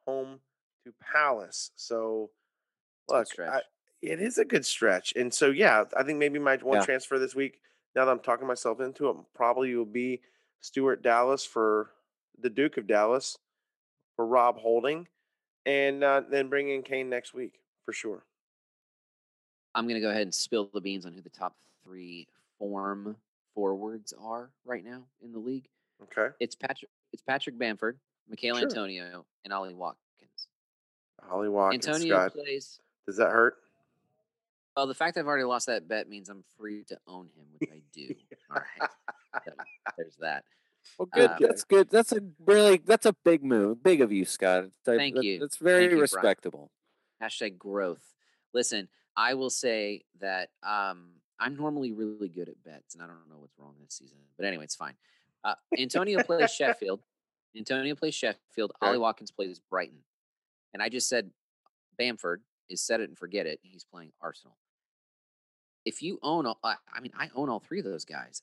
[0.05, 0.41] home
[0.85, 1.71] to Palace.
[1.77, 2.31] So,
[3.09, 3.29] look.
[3.39, 3.61] I,
[4.03, 6.85] it is a good stretch, and so yeah, I think maybe my one Yeah.
[6.85, 7.61] transfer this week.
[7.95, 10.23] Now that I'm talking myself into it, probably will be
[10.61, 11.91] Stuart Dallas for
[12.41, 13.39] the Duke of Dallas
[14.17, 15.07] for Rob Holding,
[15.67, 18.25] and uh, then bring in Kane next week for sure.
[19.75, 22.27] I'm going to go ahead and spill the beans on who the top three
[22.59, 23.17] form
[23.55, 25.69] forwards are right now in the league.
[26.03, 26.35] Okay.
[26.41, 26.91] It's Patrick.
[27.13, 28.65] It's Patrick Bamford, Michail Sure.
[28.69, 30.49] Antonio, and Ollie Watkins.
[31.23, 32.33] Holly Watkins, Antonio Scott.
[32.35, 32.81] plays.
[33.07, 33.57] Does that hurt?
[34.77, 37.71] Well, the fact I've already lost that bet means I'm free to own him, which
[37.71, 38.15] I do.
[38.51, 38.91] All right.
[39.45, 39.53] So,
[39.99, 40.45] there's that.
[40.99, 41.31] Well, good.
[41.31, 41.91] Uh, that's good.
[41.91, 43.83] That's a really that's a big move.
[43.83, 44.65] Big of you, Scott.
[44.85, 45.39] That- Thank that- you.
[45.39, 46.01] That's very Thank you, Brian.
[46.01, 46.71] respectable.
[47.23, 48.03] Hashtag growth.
[48.53, 51.11] Listen, I will say that um,
[51.43, 54.19] I'm normally really good at bets, and I don't know what's wrong this season.
[54.37, 54.95] But anyway, it's fine.
[55.43, 57.01] Uh, Antonio plays Sheffield.
[57.57, 58.73] Antonio plays Sheffield.
[58.81, 59.99] Ollie Watkins plays Brighton.
[60.73, 61.31] And I just said
[61.99, 63.59] Bamford is set it and forget it.
[63.63, 64.57] He's playing Arsenal.
[65.85, 68.43] If you own, all, I I mean, I own all three of those guys.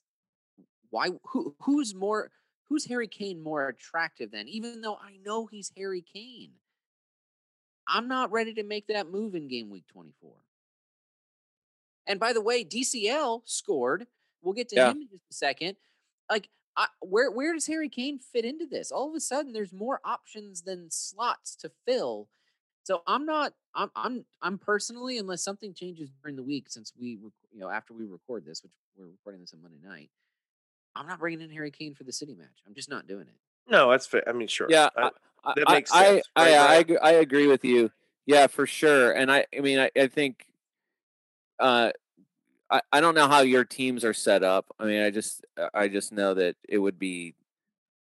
[0.90, 1.10] Why?
[1.30, 1.56] Who?
[1.62, 2.32] Who's more?
[2.66, 4.50] Who's Harry Kane more attractive than?
[4.50, 6.52] Even though I know he's Harry Kane,
[7.88, 10.32] I'm not ready to make that move in game week 24.
[12.10, 14.08] And by the way, DCL scored.
[14.42, 14.92] We'll get to Yeah.
[14.92, 15.78] him in just a second.
[16.30, 18.92] Like, I, where where does Harry Kane fit into this?
[18.92, 22.30] All of a sudden, there's more options than slots to fill.
[22.84, 23.54] So I'm not.
[23.76, 27.70] I'm I'm I'm personally, unless something changes during the week, since we rec- you know
[27.70, 30.10] after we record this, which we're recording this on Monday night,
[30.96, 32.64] I'm not bringing in Harry Kane for the City match.
[32.66, 33.36] I'm just not doing it.
[33.70, 34.24] No, that's fair.
[34.28, 34.68] I mean, sure.
[34.70, 35.12] Yeah, I-
[35.44, 36.82] I, that makes I, sense, I, right, I, Ryan?
[36.82, 37.92] agree, I agree with you.
[38.26, 39.12] Yeah, for sure.
[39.14, 40.46] And I, I mean, I, I think,
[41.60, 41.92] uh,
[42.70, 44.66] I, I don't know how your teams are set up.
[44.80, 47.36] I mean, I just, I just know that it would be,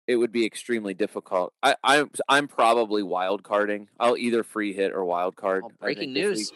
[0.07, 1.53] it would be extremely difficult.
[1.63, 3.89] I, I'm, I'm probably wild carding.
[4.01, 5.65] I'll either free hit or wild card.
[5.67, 6.53] Oh, breaking news.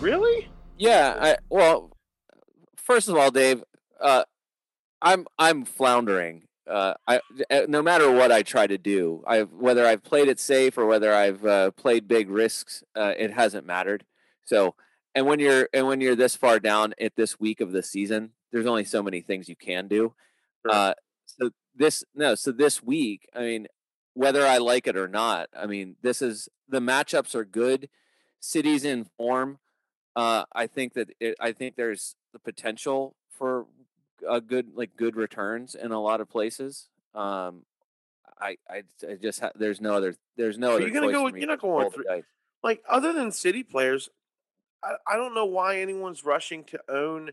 [0.00, 0.48] really?
[0.78, 1.16] Yeah.
[1.20, 1.96] I, well,
[2.76, 3.62] first of all, Dave,
[4.00, 4.24] uh,
[5.00, 6.44] I'm I'm floundering.
[6.68, 7.20] Uh, I
[7.50, 10.86] uh, no matter what I try to do, I whether I've played it safe or
[10.86, 14.04] whether I've uh, played big risks, uh, it hasn't mattered.
[14.44, 14.74] So,
[15.14, 18.30] and when you're and when you're this far down at this week of the season,
[18.52, 20.14] there's only so many things you can do.
[20.64, 20.72] Sure.
[20.74, 20.94] Uh,
[21.26, 23.66] So this no, so this week, I mean,
[24.14, 27.88] whether I like it or not, I mean, this is the matchups are good.
[28.40, 29.58] City's in form.
[30.14, 33.66] Uh, I think that it, I think there's the potential for
[34.28, 36.88] a good like good returns in a lot of places.
[37.14, 37.64] Um,
[38.40, 40.86] I I, I just ha- there's no other there's no Are other.
[40.86, 42.24] you gonna go with- you're not going roll with the three- dice.
[42.62, 44.08] Like other than city players,
[44.84, 47.32] I, I don't know why anyone's rushing to own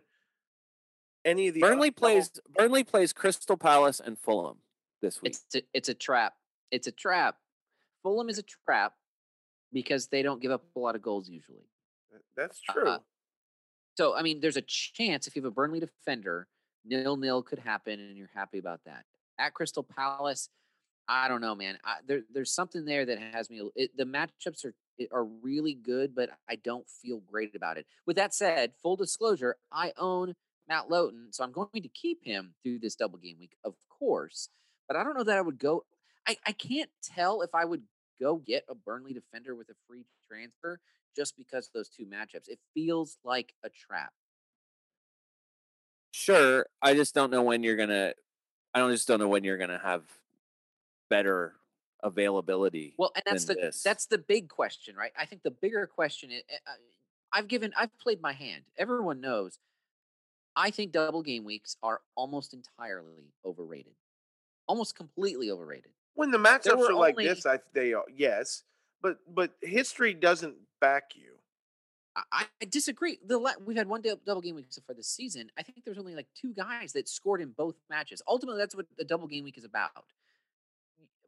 [1.25, 4.57] any of the Burnley double- plays Burnley plays Crystal Palace and Fulham
[5.01, 5.35] this week.
[5.35, 6.33] It's a, it's a trap.
[6.71, 7.37] It's a trap.
[8.03, 8.93] Fulham is a trap
[9.71, 11.67] because they don't give up a lot of goals usually.
[12.35, 12.97] That's Uh, true.
[13.97, 16.47] So I mean, there's a chance if you have a Burnley defender,
[16.89, 19.05] nil nil could happen, and you're happy about that.
[19.37, 20.49] At Crystal Palace,
[21.07, 21.77] I don't know, man.
[21.83, 23.61] I, there, there's something there that has me.
[23.75, 24.73] It, the matchups are
[25.11, 27.85] are really good, but I don't feel great about it.
[28.05, 30.35] With that said, full disclosure, I own
[30.67, 34.49] Matt Lowton, so I'm going to keep him through this double game week, of course.
[34.87, 35.85] But I don't know that I would go.
[36.27, 37.83] I, I can't tell if I would
[38.19, 40.79] go get a Burnley defender with a free transfer
[41.15, 42.49] just because of those two matchups.
[42.49, 44.11] It feels like a trap.
[46.11, 48.13] Sure, I just don't know when you're gonna.
[48.73, 50.03] I don't just don't know when you're gonna have
[51.09, 51.55] better
[52.03, 52.95] availability.
[52.97, 53.83] Well, and that's the this.
[53.83, 55.11] that's the big question, right?
[55.17, 56.71] I think the bigger question is uh,
[57.31, 58.63] I've given I've played my hand.
[58.77, 59.59] Everyone knows
[60.55, 63.93] I think double game weeks are almost entirely overrated.
[64.67, 65.91] Almost completely overrated.
[66.15, 68.63] when the matchups are like only- this, I they are yes,
[69.01, 71.38] but but history doesn't back you.
[72.15, 73.19] I, I disagree.
[73.25, 75.49] The we've had one dou- double game week so far this season.
[75.57, 78.21] I think there's only like two guys that scored in both matches.
[78.27, 80.05] Ultimately, that's what the double game week is about.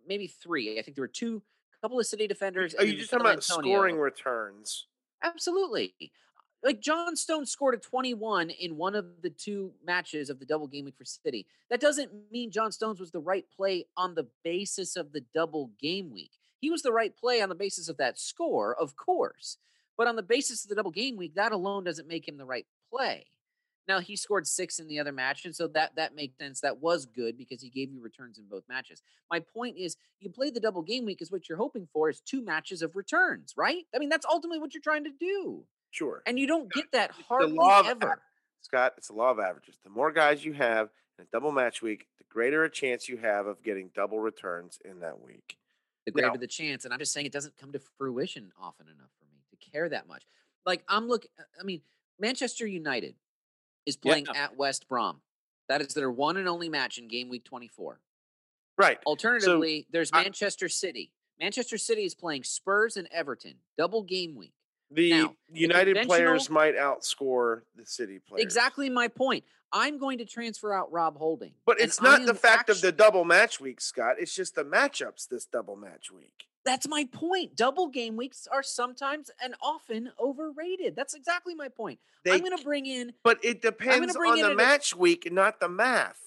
[0.07, 0.79] Maybe three.
[0.79, 1.41] I think there were two,
[1.77, 2.73] a couple of city defenders.
[2.75, 3.75] Are you just talking about Antonio.
[3.75, 4.87] scoring returns?
[5.23, 6.11] Absolutely.
[6.63, 10.67] Like John Stone scored a 21 in one of the two matches of the double
[10.67, 11.47] game week for City.
[11.69, 15.71] That doesn't mean John Stones was the right play on the basis of the double
[15.79, 16.31] game week.
[16.59, 19.57] He was the right play on the basis of that score, of course.
[19.97, 22.45] But on the basis of the double game week, that alone doesn't make him the
[22.45, 23.25] right play.
[23.87, 26.61] Now he scored six in the other match, and so that that makes sense.
[26.61, 29.01] That was good because he gave you returns in both matches.
[29.29, 32.21] My point is, you play the double game week is what you're hoping for is
[32.21, 33.85] two matches of returns, right?
[33.93, 35.63] I mean, that's ultimately what you're trying to do.
[35.89, 36.21] Sure.
[36.25, 37.91] And you don't get that the hardly ever.
[37.91, 38.21] aver-
[38.61, 39.75] Scott, it's a law of averages.
[39.83, 43.17] The more guys you have in a double match week, the greater a chance you
[43.17, 45.57] have of getting double returns in that week.
[46.05, 46.85] The greater Now- the chance.
[46.85, 49.20] And I'm just saying it doesn't come to fruition often enough for me to
[49.61, 50.23] care that much.
[50.65, 51.81] Like I'm look, uh, I mean,
[52.19, 53.15] Manchester United
[53.85, 54.43] is playing Yeah.
[54.43, 55.21] at West Brom.
[55.69, 57.99] That is their one and only match in game week 24.
[58.77, 58.99] Right.
[59.05, 61.11] Alternatively, there's I- Manchester City.
[61.39, 64.53] Manchester City is playing Spurs and Everton, double game week.
[64.91, 68.43] The Now, United players might outscore the City players.
[68.43, 69.45] Exactly my point.
[69.71, 71.53] I'm going to transfer out Rob Holding.
[71.65, 74.17] But it's not the fact of the double match week, Scott.
[74.19, 76.47] It's just the matchups this double match week.
[76.63, 77.55] That's my point.
[77.55, 80.95] Double game weeks are sometimes and often overrated.
[80.95, 81.99] That's exactly my point.
[82.23, 85.31] They, I'm going to bring in but it depends bring on in the match week,
[85.31, 86.19] not the math.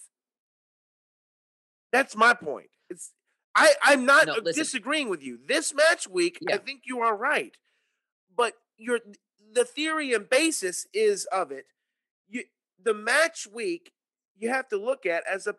[1.93, 2.71] That's my point.
[2.91, 3.13] It's
[3.55, 5.39] I I'm not No, uh, disagreeing with you.
[5.47, 7.57] This match week, I think you are right.
[8.37, 8.99] But your
[9.53, 11.67] the theory and basis is of it.
[12.29, 12.45] You
[12.83, 13.93] the match week
[14.37, 15.55] you have to look at as a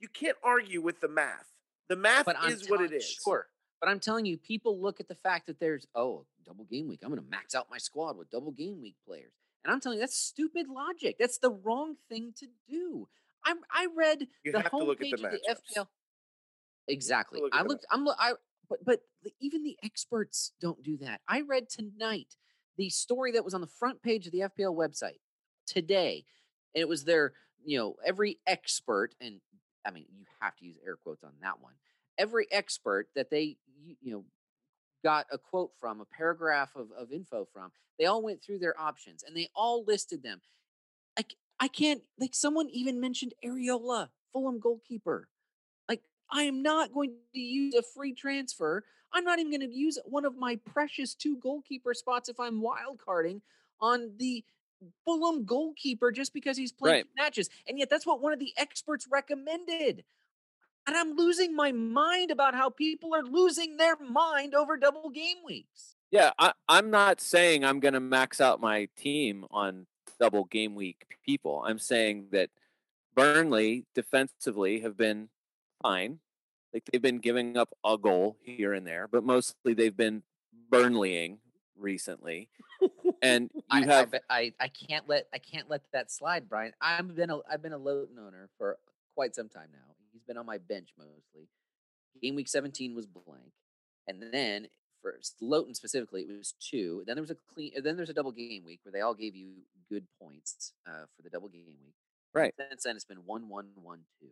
[0.00, 1.52] you can't argue with the math.
[1.88, 3.04] The math but is what it is.
[3.22, 3.46] Sure.
[3.80, 7.00] But I'm telling you, people look at the fact that there's oh double game week.
[7.02, 9.32] I'm going to max out my squad with double game week players,
[9.64, 11.16] and I'm telling you that's stupid logic.
[11.18, 13.08] That's the wrong thing to do.
[13.44, 15.54] I I read You the have to look at the of the.
[15.54, 15.86] FPL.
[16.88, 17.40] Exactly.
[17.40, 17.86] look I looked.
[17.90, 18.06] I'm.
[18.08, 18.32] I.
[18.68, 21.20] But but even the experts don't do that.
[21.28, 22.34] I read tonight
[22.76, 25.20] the story that was on the front page of the FPL website
[25.66, 26.24] today,
[26.74, 27.32] and it was their
[27.64, 29.40] you know every expert and
[29.84, 31.74] I mean you have to use air quotes on that one.
[32.18, 34.24] Every expert that they you, know
[35.04, 38.78] got a quote from, a paragraph of, of info from, they all went through their
[38.80, 40.40] options and they all listed them.
[41.16, 45.28] Like I can't, like, someone even mentioned Areola, Fulham goalkeeper.
[45.88, 48.84] Like, I am not going to use a free transfer.
[49.12, 52.60] I'm not even going to use one of my precious two goalkeeper spots if I'm
[52.60, 53.40] wild carding
[53.80, 54.44] on the
[55.04, 57.06] Fulham goalkeeper just because he's playing Right.
[57.16, 57.48] matches.
[57.66, 60.04] And yet, that's what one of the experts recommended.
[60.86, 65.38] And I'm losing my mind about how people are losing their mind over double game
[65.44, 65.96] weeks.
[66.10, 69.86] Yeah, I, I'm not saying I'm going to max out my team on
[70.20, 71.64] double game week people.
[71.66, 72.50] I'm saying that
[73.14, 75.28] Burnley defensively have been
[75.82, 76.20] fine.
[76.72, 80.22] Like they've been giving up a goal here and there, but mostly they've been
[80.70, 81.38] Burnleying
[81.76, 82.48] recently.
[83.22, 86.50] And you I, I have bet- I, I can't let I can't let that slide,
[86.50, 86.72] Brian.
[86.82, 88.76] I've been a I've been a Lowton owner for
[89.14, 89.95] quite some time now.
[90.16, 91.48] He's been on my bench mostly.
[92.22, 93.52] Game week 17 was blank.
[94.08, 94.68] And then
[95.02, 97.04] for Lowton specifically, it was two.
[97.06, 97.72] Then there was a clean.
[97.82, 99.50] Then there's a double game week where they all gave you
[99.90, 101.94] good points uh, for the double game week.
[102.32, 102.54] Right.
[102.70, 104.28] Since then, it's been one, one, one, two.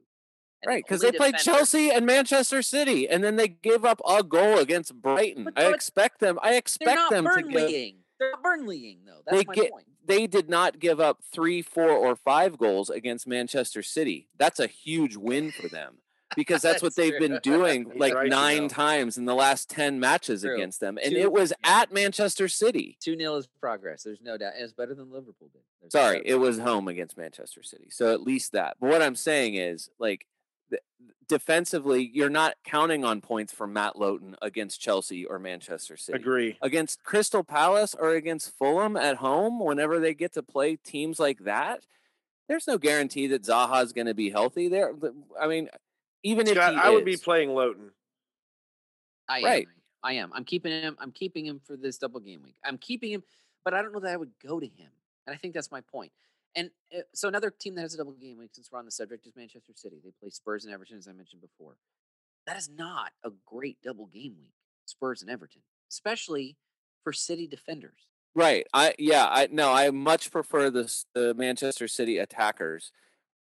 [0.62, 3.84] And the Right, because only they played Chelsea and Manchester City, and then they gave
[3.84, 5.48] up a goal against Brighton.
[5.56, 6.38] I expect them.
[6.42, 7.94] I expect them to give.
[8.18, 8.20] Burnleying.
[8.20, 9.20] They're not Burnleying though.
[9.26, 9.86] That's They my get- point.
[10.06, 14.28] They did not give up three, four, or five goals against Manchester City.
[14.36, 15.96] That's a huge win for them
[16.36, 18.68] because that's, what they've been doing like right, you nine know.
[18.68, 20.54] times in the last ten matches True.
[20.54, 21.80] against them, and Two- it was yeah.
[21.80, 22.98] at Manchester City.
[23.00, 24.02] Two 0 is progress.
[24.02, 24.52] There's no doubt.
[24.56, 25.62] And it's better than Liverpool did.
[25.80, 27.88] There's Sorry, doubt it was home against Manchester City.
[27.90, 28.76] So at least that.
[28.80, 30.26] But what I'm saying is, like, th-
[31.28, 36.18] defensively, you're not counting on points from Matt Lowton against Chelsea or Manchester City.
[36.18, 36.58] Agree.
[36.60, 41.40] Against Crystal Palace or against Fulham at home, whenever they get to play teams like
[41.40, 41.84] that,
[42.48, 44.68] there's no guarantee that Zaha's going to be healthy.
[44.68, 44.92] There,
[45.40, 45.68] I mean,
[46.22, 47.90] even if Scott, he I would be playing Lowton.
[49.28, 49.64] I am.
[50.02, 50.30] I am.
[50.34, 50.96] I'm keeping him.
[51.00, 52.56] I'm keeping him for this double game week.
[52.62, 53.22] I'm keeping him,
[53.64, 54.90] but I don't know that I would go to him.
[55.26, 56.12] And I think that's my point.
[56.56, 58.90] And uh, so another team that has a double game week, since we're on the
[58.90, 59.96] subject, is Manchester City.
[60.04, 61.76] They play Spurs and Everton, as I mentioned before.
[62.46, 64.52] That is not a great double game week.
[64.86, 66.56] Spurs and Everton, especially
[67.02, 68.06] for City defenders.
[68.34, 68.66] Right.
[68.74, 72.92] I yeah, I no, I much prefer the the Manchester City attackers.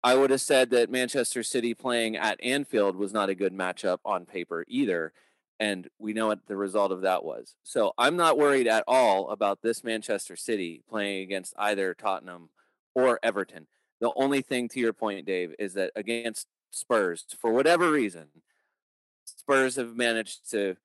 [0.03, 3.99] I would have said that Manchester City playing at Anfield was not a good matchup
[4.03, 5.13] on paper either,
[5.59, 7.55] and we know what the result of that was.
[7.63, 12.49] So I'm not worried at all about this Manchester City playing against either Tottenham
[12.95, 13.67] or Everton.
[14.01, 18.27] The only thing to your point, Dave, is that against Spurs, for whatever reason,
[19.25, 20.75] Spurs have managed to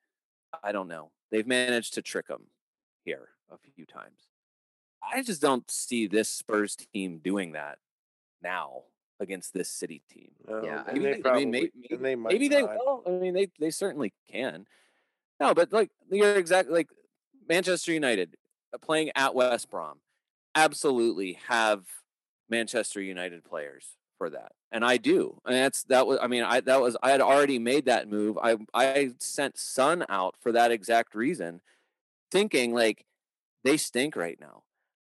[0.63, 1.11] I don't know.
[1.31, 2.45] They've managed to trick them
[3.05, 4.29] here a few times.
[5.03, 7.79] I just don't see this Spurs team doing that
[8.43, 8.85] now
[9.21, 10.31] against this City team.
[10.47, 13.03] No, Yeah, I mean, they I mean, probably, they might Maybe they will.
[13.07, 14.67] I mean, they they certainly can.
[15.41, 16.89] No, but like you're exactly like
[17.49, 18.37] Manchester United
[18.73, 19.99] uh, playing at West Brom,
[20.55, 21.85] absolutely have
[22.49, 25.41] Manchester United players for that, and I do.
[25.47, 26.19] And that's that was.
[26.21, 28.39] I mean, I that was I had already made that move.
[28.43, 31.61] I I sent Son out for that exact reason,
[32.31, 33.05] thinking like
[33.65, 34.63] they stink right now,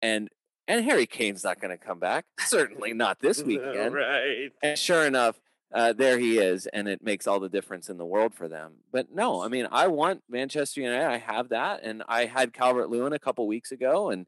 [0.03, 0.29] and
[0.69, 2.25] and Harry Kane's not going to come back.
[2.41, 3.95] Certainly not this weekend.
[3.95, 4.53] right.
[4.63, 5.41] And sure enough,
[5.73, 8.75] uh, there he is, and it makes all the difference in the world for them.
[8.93, 11.07] But no, I mean, I want Manchester United.
[11.07, 14.27] I have that, and I had Calvert Lewin a couple weeks ago, and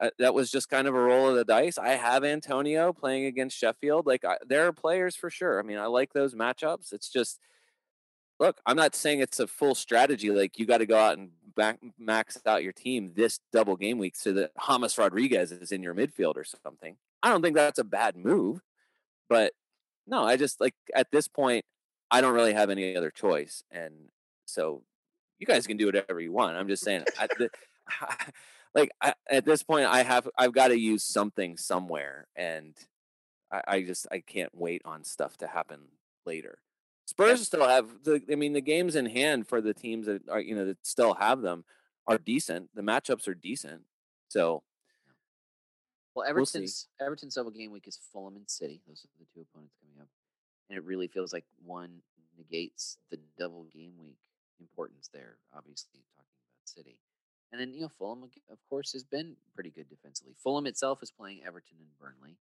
[0.00, 1.78] uh, that was just kind of a roll of the dice.
[1.78, 4.06] I have Antonio playing against Sheffield.
[4.06, 5.58] Like I, there are players for sure.
[5.58, 6.92] I mean, I like those matchups.
[6.92, 7.40] It's just
[8.40, 8.60] look.
[8.66, 10.30] I'm not saying it's a full strategy.
[10.30, 13.98] Like you got to go out and back, max out your team this double game
[13.98, 16.96] week so that James Rodriguez is in your midfield or something.
[17.22, 18.60] I don't think that's a bad move,
[19.28, 19.52] but
[20.06, 21.64] no, I just like at this point,
[22.10, 23.94] I don't really have any other choice, and
[24.44, 24.82] so
[25.38, 26.56] you guys can do whatever you want.
[26.56, 27.48] I'm just saying, at the,
[28.74, 32.74] like I, at this point, I have I've got to use something somewhere, and
[33.50, 35.80] I, I just I can't wait on stuff to happen
[36.26, 36.58] later.
[37.06, 38.22] Spurs still have the.
[38.30, 41.14] I mean, the games in hand for the teams that are you know that still
[41.14, 41.64] have them
[42.06, 42.70] are decent.
[42.74, 43.82] The matchups are decent,
[44.28, 44.62] so
[46.14, 46.30] Well, We'll.
[46.30, 48.80] Everton's Everton's double game week is Fulham and City.
[48.86, 50.08] Those are the two opponents coming up,
[50.68, 52.00] and it really feels like one
[52.36, 54.18] negates the double game week
[54.60, 55.36] importance there.
[55.56, 56.98] Obviously, talking about City,
[57.54, 60.34] and then you know Fulham, of course, has been pretty good defensively.
[60.42, 62.36] Fulham itself is playing Everton and Burnley,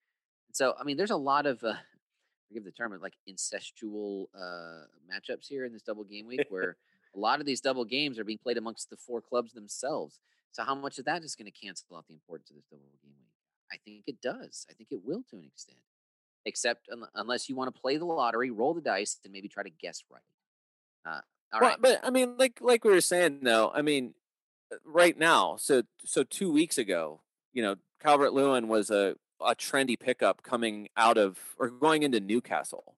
[0.47, 1.75] and so I mean, there's a lot of uh,
[2.49, 6.77] forgive the term, like incestual uh, matchups here in this double game week, where
[7.17, 10.21] a lot of these double games are being played amongst the four clubs themselves.
[10.53, 12.85] So how much of that is going to cancel out the importance of this double
[13.03, 13.33] game week?
[13.73, 14.65] I think it does.
[14.71, 15.79] I think it will to an extent,
[16.45, 19.65] except un- unless you want to play the lottery, roll the dice, and maybe try
[19.65, 20.23] to guess right.
[21.05, 21.21] Uh,
[21.53, 24.15] all well, right, but I mean, like like we were saying though, I mean,
[24.85, 27.21] right now, so so two weeks ago,
[27.53, 32.21] you know, Calvert Lewin was a a trendy pickup coming out of or going into
[32.21, 32.97] Newcastle.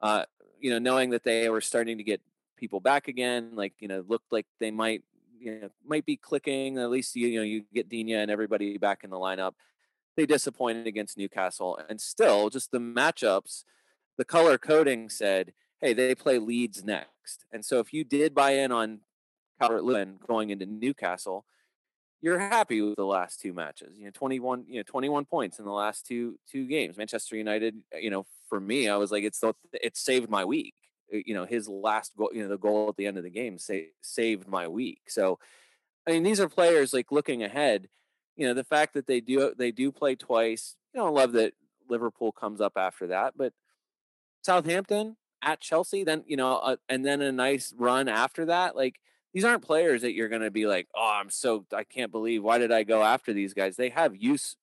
[0.00, 0.24] Uh,
[0.60, 2.20] you know, knowing that they were starting to get
[2.56, 5.02] people back again, like you know, looked like they might
[5.38, 6.78] you know might be clicking.
[6.78, 9.52] At least you, you know you get Digne and everybody back in the lineup.
[10.16, 13.64] They disappointed against Newcastle, and still just the matchups.
[14.18, 17.44] The color coding said hey, they play Leeds next.
[17.52, 19.00] And so if you did buy in on
[19.60, 21.44] Calvert Lewin going into Newcastle,
[22.20, 23.98] you're happy with the last two matches.
[23.98, 26.96] You know, 21, you know, 21 points in the last two two games.
[26.96, 30.44] Manchester United, uh, you know, for me, I was like, it's the, it saved my
[30.44, 30.74] week.
[31.12, 33.30] Uh, You know, his last goal, you know, the goal at the end of the
[33.30, 35.02] game sa- saved my week.
[35.08, 35.38] So,
[36.06, 37.88] I mean, these are players like looking ahead.
[38.36, 40.76] You know, the fact that they do they do play twice.
[40.94, 41.54] You know, I love that
[41.88, 43.52] Liverpool comes up after that, but
[44.42, 48.74] Southampton, at Chelsea, then you know, uh, and then a nice run after that.
[48.76, 49.00] Like
[49.36, 52.42] these aren't players that you're going to be like, oh, I'm so I can't believe
[52.42, 53.76] why did I go after these guys?
[53.76, 54.56] They have use.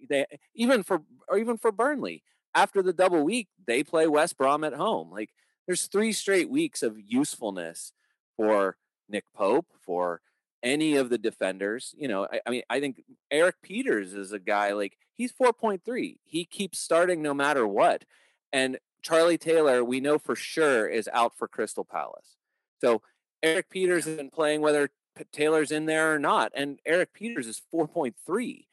[0.00, 2.22] Eh, they even for or even for Burnley
[2.54, 5.10] after the double week, they play West Brom at home.
[5.10, 5.30] Like
[5.66, 7.92] there's three straight weeks of usefulness
[8.36, 8.76] for
[9.08, 10.20] Nick Pope for
[10.62, 11.92] any of the defenders.
[11.98, 13.02] You know, I, I, mean, I think
[13.32, 16.18] Erik Pieters is a guy like he's 4.3.
[16.22, 18.04] He keeps starting no matter what.
[18.52, 22.36] And Charlie Taylor, we know for sure, is out for Crystal Palace.
[22.80, 23.02] So
[23.46, 24.90] Erik Pieters has been playing whether
[25.32, 26.52] Taylor's in there or not.
[26.54, 28.66] And Erik Pieters is 4.3.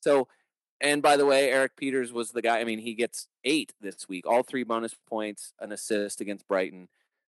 [0.00, 0.28] So,
[0.80, 2.60] and by the way, Erik Pieters was the guy.
[2.60, 6.88] I mean, he gets eight this week, all three bonus points, an assist against Brighton.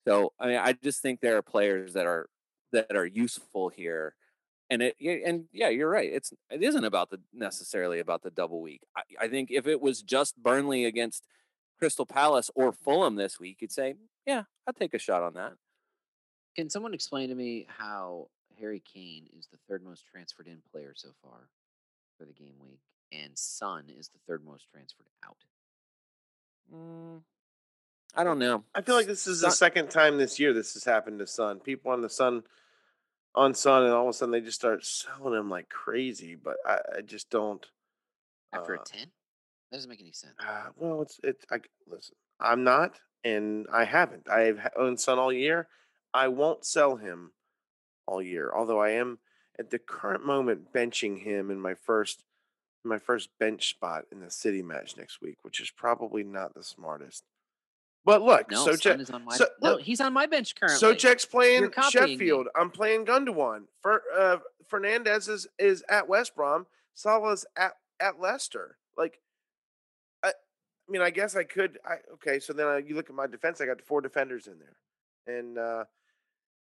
[0.08, 2.30] So, I mean, I just think there are players that are
[2.72, 4.16] that are useful here.
[4.70, 6.10] And it and yeah, you're right.
[6.12, 8.82] It's it isn't about the necessarily about the double week.
[8.96, 11.28] I, I think if it was just Burnley against
[11.78, 15.54] Crystal Palace or Fulham this week, you'd say, yeah, I'll take a shot on that.
[16.56, 18.28] Can someone explain to me how
[18.60, 21.50] Harry Kane is the third most transferred in player so far
[22.18, 22.80] for the game week,
[23.12, 25.38] and Son is the third most transferred out?
[26.74, 27.22] Mm,
[28.16, 28.64] I don't know.
[28.76, 31.60] I feel like this is the second time this year this has happened to Son.
[31.60, 32.44] People on the Son
[33.36, 36.36] on Son, and all of a sudden they just start selling him like crazy.
[36.36, 37.66] But I, I just don't.
[38.54, 39.08] After uh, a ten,
[39.72, 40.36] that doesn't make any sense.
[40.40, 41.46] Uh, well, it's it's.
[41.52, 42.16] I listen.
[42.40, 44.30] I'm not, and I haven't.
[44.30, 45.68] I've ha- owned Son all year.
[46.14, 47.32] I won't sell him
[48.06, 48.52] all year.
[48.54, 49.20] Although I am
[49.60, 52.24] at the current moment benching him in my first
[52.86, 56.64] my first bench spot in the City match next week, which is probably not the
[56.64, 57.24] smartest.
[58.06, 60.56] But look, No, so Son is on my so, no, look, he's on my bench
[60.56, 60.78] currently.
[60.78, 62.12] Soucek's playing copying me.
[62.12, 62.48] Sheffield.
[62.56, 63.64] I'm playing Gundogan.
[63.82, 64.38] For uh,
[64.70, 66.66] Fernandes is, is at West Brom.
[66.94, 68.78] Salah's at at Leicester.
[68.98, 69.22] Like,
[70.22, 71.80] I, I mean, I guess I could.
[71.86, 72.40] I okay.
[72.40, 73.62] So then I, you look at my defense.
[73.62, 75.86] I got four defenders in there, and uh,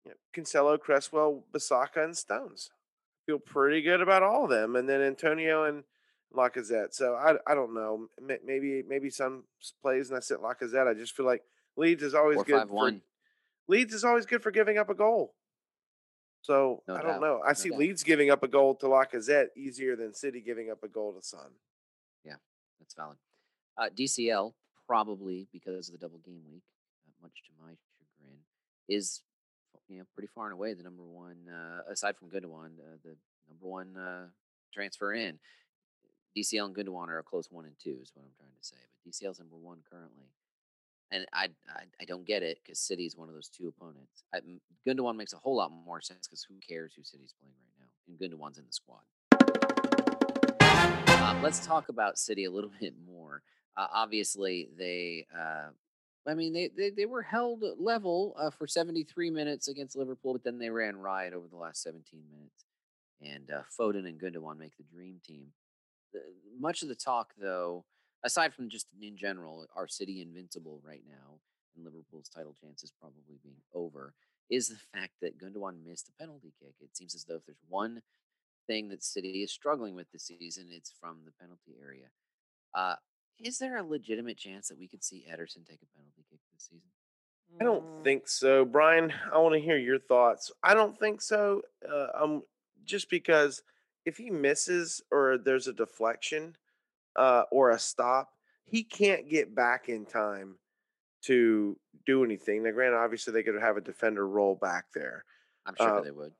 [0.04, 2.70] you know, Cancelo, Cresswell, Basaka, and Stones.
[3.26, 5.84] Feel pretty good about all of them, and then Antonio and
[6.34, 6.94] Lacazette.
[6.94, 8.08] So I I don't know.
[8.44, 9.44] Maybe maybe some
[9.82, 10.88] plays and I sit Lacazette.
[10.88, 11.42] I just feel like
[11.76, 12.58] Leeds is always Four, good.
[12.60, 13.02] five, for- one.
[13.68, 15.34] Leeds is always good for giving up a goal.
[16.42, 17.40] So No I doubt, don't know.
[17.44, 17.78] I no see doubt.
[17.78, 21.22] Leeds giving up a goal to Lacazette easier than City giving up a goal to
[21.22, 21.50] Son.
[22.24, 22.36] Yeah,
[22.80, 23.18] that's valid.
[23.76, 24.54] Uh, DCL
[24.86, 26.62] probably because of the double game week,
[27.06, 28.38] uh, much to my chagrin,
[28.88, 29.22] is
[29.90, 33.16] you know pretty far and away the number one uh, aside from Gundogan, uh, the
[33.48, 34.26] number one uh,
[34.72, 35.38] transfer in.
[36.36, 38.76] DCL and Gundogan are a close one and two, is what I'm trying to say.
[38.94, 40.30] But DCL's number one currently,
[41.10, 44.22] and I I, I don't get it because City is one of those two opponents.
[44.32, 44.40] I,
[44.86, 47.90] Gundogan makes a whole lot more sense because who cares who City's playing right now,
[48.06, 49.02] and Gundogan's in the squad.
[51.30, 53.42] Uh, let's talk about City a little bit more.
[53.76, 55.68] Uh, obviously, they, uh,
[56.26, 60.44] I mean, they, they they were held level uh, for 73 minutes against Liverpool, but
[60.44, 62.64] then they ran riot over the last 17 minutes.
[63.22, 65.46] And uh, Foden and Gundogan make the dream team.
[66.12, 66.20] The,
[66.58, 67.84] much of the talk, though,
[68.24, 71.38] aside from just in general, our City invincible right now,
[71.74, 74.14] and Liverpool's title chances probably being over,
[74.50, 76.74] is the fact that Gundogan missed a penalty kick.
[76.80, 78.02] It seems as though if there's one
[78.66, 80.68] thing that City is struggling with this season.
[80.70, 82.06] It's from the penalty area.
[82.74, 82.94] Uh,
[83.42, 86.64] is there a legitimate chance that we could see Ederson take a penalty kick this
[86.70, 86.88] season?
[87.60, 89.12] I don't think so, Brian.
[89.32, 90.52] I want to hear your thoughts.
[90.62, 91.62] I don't think so.
[91.88, 92.42] Uh, um,
[92.84, 93.62] just because
[94.06, 96.56] if he misses or there's a deflection
[97.16, 98.30] uh, or a stop,
[98.64, 100.56] he can't get back in time
[101.22, 101.76] to
[102.06, 102.62] do anything.
[102.62, 105.24] Now, granted, obviously they could have a defender roll back there,
[105.66, 106.32] I'm sure Uh, they would.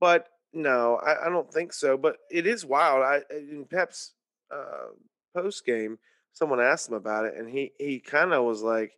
[0.00, 1.96] but no, I, I don't think so.
[1.96, 3.02] But it is wild.
[3.02, 4.14] I in Pep's
[4.50, 4.88] uh,
[5.34, 5.98] post game,
[6.38, 8.96] someone asked him about it, and he he kind of was like,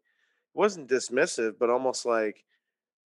[0.52, 2.44] wasn't dismissive, but almost like,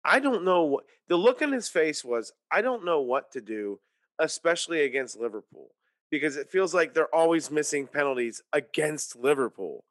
[0.03, 2.34] I don't know what the look on his face was.
[2.51, 3.80] I don't know what to do,
[4.17, 5.69] especially against Liverpool,
[6.09, 9.84] because it feels like they're always missing penalties against Liverpool.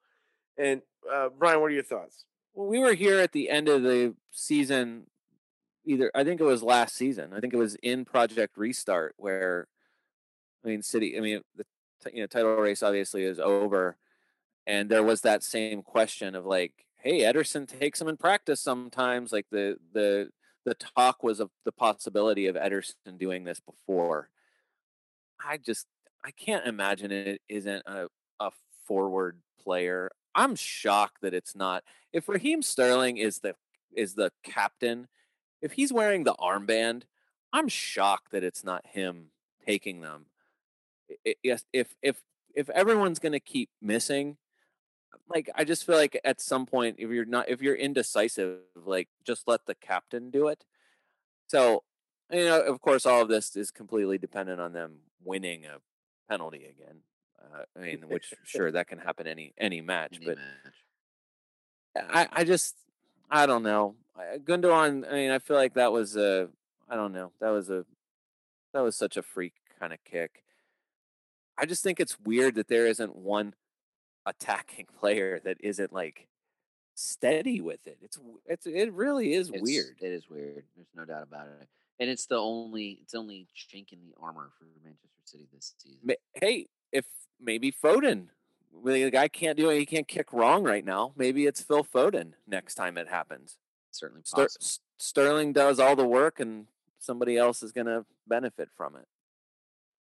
[0.58, 2.24] And uh, Brian, what are your thoughts?
[2.54, 5.06] Well, we were here at the end of the season.
[5.86, 7.32] Either I think it was last season.
[7.34, 9.68] I think it was in Project Restart where,
[10.64, 11.16] I mean, City.
[11.16, 11.64] I mean, the
[12.12, 13.96] you know title race obviously is over,
[14.66, 19.32] and there was that same question of like, hey, Ederson takes him in practice sometimes.
[19.32, 20.30] Like the the
[20.64, 24.30] the talk was of the possibility of Ederson doing this before.
[25.44, 25.86] I just
[26.24, 28.08] I can't imagine it isn't a
[28.40, 28.50] a
[28.86, 30.10] forward player.
[30.34, 31.84] I'm shocked that it's not.
[32.12, 33.54] If Raheem Sterling is the
[33.94, 35.08] is the captain,
[35.62, 37.02] if he's wearing the armband,
[37.52, 39.26] I'm shocked that it's not him
[39.64, 40.26] taking them.
[41.42, 42.20] Yes, if if
[42.54, 44.36] if everyone's going to keep missing,
[45.28, 49.08] like I just feel like at some point if you're not if you're indecisive, like
[49.24, 50.64] just let the captain do it.
[51.46, 51.84] So
[52.30, 55.78] you know, of course, all of this is completely dependent on them winning a
[56.28, 57.00] penalty again.
[57.40, 60.74] Uh, I mean, which sure that can happen any any match, Any but match.
[62.10, 62.76] I I just
[63.30, 63.96] I don't know.
[64.44, 65.08] Gundogan.
[65.10, 66.48] I mean, I feel like that was a
[66.88, 67.32] I don't know.
[67.40, 67.84] That was a
[68.72, 70.42] that was such a freak kind of kick.
[71.56, 73.54] I just think it's weird that there isn't one
[74.26, 76.28] attacking player that isn't like
[76.94, 77.98] steady with it.
[78.02, 79.96] It's it's it really is It's- weird.
[80.00, 80.64] It is weird.
[80.76, 81.68] There's no doubt about it.
[82.00, 86.00] And it's the only it's only chink in the armor for Manchester City this season.
[86.34, 87.06] Hey, if
[87.40, 88.26] maybe Foden,
[88.84, 89.78] the guy can't do it.
[89.78, 91.12] He can't kick wrong right now.
[91.16, 93.58] Maybe it's Phil Foden next time it happens.
[93.92, 94.42] Certainly possible.
[94.60, 96.66] S- Sterling does all the work, and
[96.98, 99.06] somebody else is going to benefit from it.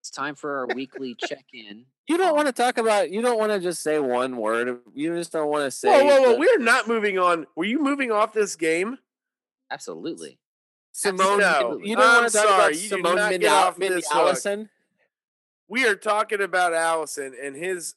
[0.00, 1.84] It's time for our weekly check-in.
[2.06, 3.10] You don't um on- want to talk about.
[3.10, 4.80] You don't want to just say one word.
[4.94, 5.88] You just don't want to say.
[5.90, 6.32] Whoa, whoa, whoa!
[6.34, 7.46] the- We're not moving on.
[7.56, 8.98] Were you moving off this game?
[9.70, 10.38] Absolutely.
[10.92, 11.38] Simone.
[11.40, 13.94] No, you don't I'm want to talk sorry, about you Simone not get off Mini
[13.96, 14.34] this hook.
[14.34, 14.68] Alisson.
[15.68, 17.94] We are talking about Alisson and his.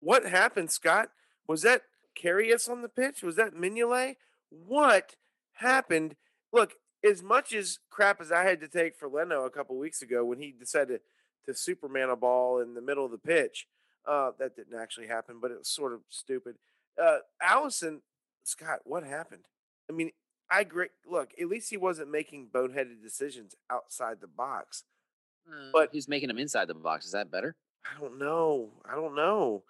[0.00, 1.10] What happened, Scott?
[1.46, 1.82] Was that
[2.20, 3.22] Karius on the pitch?
[3.22, 4.16] Was that Mignolet?
[4.48, 5.14] What
[5.52, 6.16] happened?
[6.52, 10.02] Look, as much as crap as I had to take for Leno a couple weeks
[10.02, 11.00] ago when he decided
[11.46, 13.66] to Superman a ball in the middle of the pitch,
[14.06, 16.56] uh, that didn't actually happen, but it was sort of stupid.
[17.02, 18.00] Uh, Alisson,
[18.44, 19.44] Scott, what happened?
[19.88, 20.10] I mean,
[20.50, 20.88] I agree.
[21.08, 24.84] Look, at least he wasn't making boneheaded decisions outside the box.
[25.48, 27.06] Uh, But- he's making them inside the box.
[27.06, 27.56] Is that better?
[27.84, 28.70] I don't know.
[28.84, 29.64] I don't know.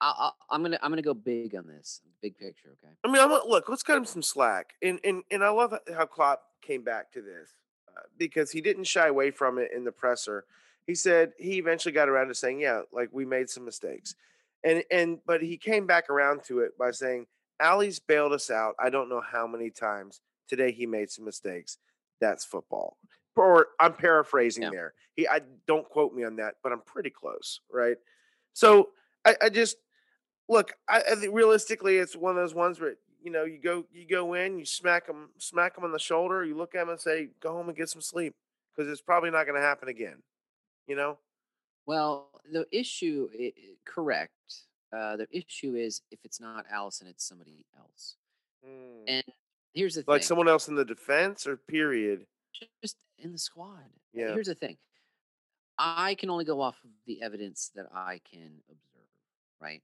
[0.00, 2.00] I, I, I'm gonna I'm gonna go big on this.
[2.22, 2.92] Big picture, okay?
[3.04, 3.68] I mean, I'm look.
[3.68, 7.22] Let's cut him some slack, and and and I love how Klopp came back to
[7.22, 7.54] this
[7.88, 10.44] uh, because he didn't shy away from it in the presser.
[10.86, 14.14] He said he eventually got around to saying, "Yeah, like we made some mistakes,"
[14.64, 17.26] and and but he came back around to it by saying,
[17.60, 18.74] "Ali's bailed us out.
[18.78, 21.78] I don't know how many times today he made some mistakes.
[22.20, 22.96] That's football."
[23.34, 24.70] Or I'm paraphrasing Yeah.
[24.70, 24.94] there.
[25.14, 27.98] He, I don't quote me on that, but I'm pretty close, right?
[28.54, 28.90] So
[29.26, 29.76] I, I just
[30.48, 30.72] look.
[30.88, 34.06] I, I think realistically, it's one of those ones where you know you go you
[34.08, 37.00] go in, you smack them smack them on the shoulder, you look at them and
[37.00, 38.34] say, "Go home and get some sleep,"
[38.74, 40.22] because it's probably not going to happen again.
[40.86, 41.18] You know?
[41.86, 44.32] Well, the issue, i- i- correct.
[44.92, 48.16] Uh, the issue is if it's not Alisson, it's somebody else.
[49.08, 49.24] And
[49.74, 50.08] here's the Mm.
[50.08, 52.26] like thing: someone else in the defense or period.
[52.80, 53.90] just in the squad.
[54.12, 54.32] Yeah.
[54.32, 54.78] Here's the thing:
[55.78, 58.95] I can only go off of the evidence that I can observe.
[59.60, 59.82] Right?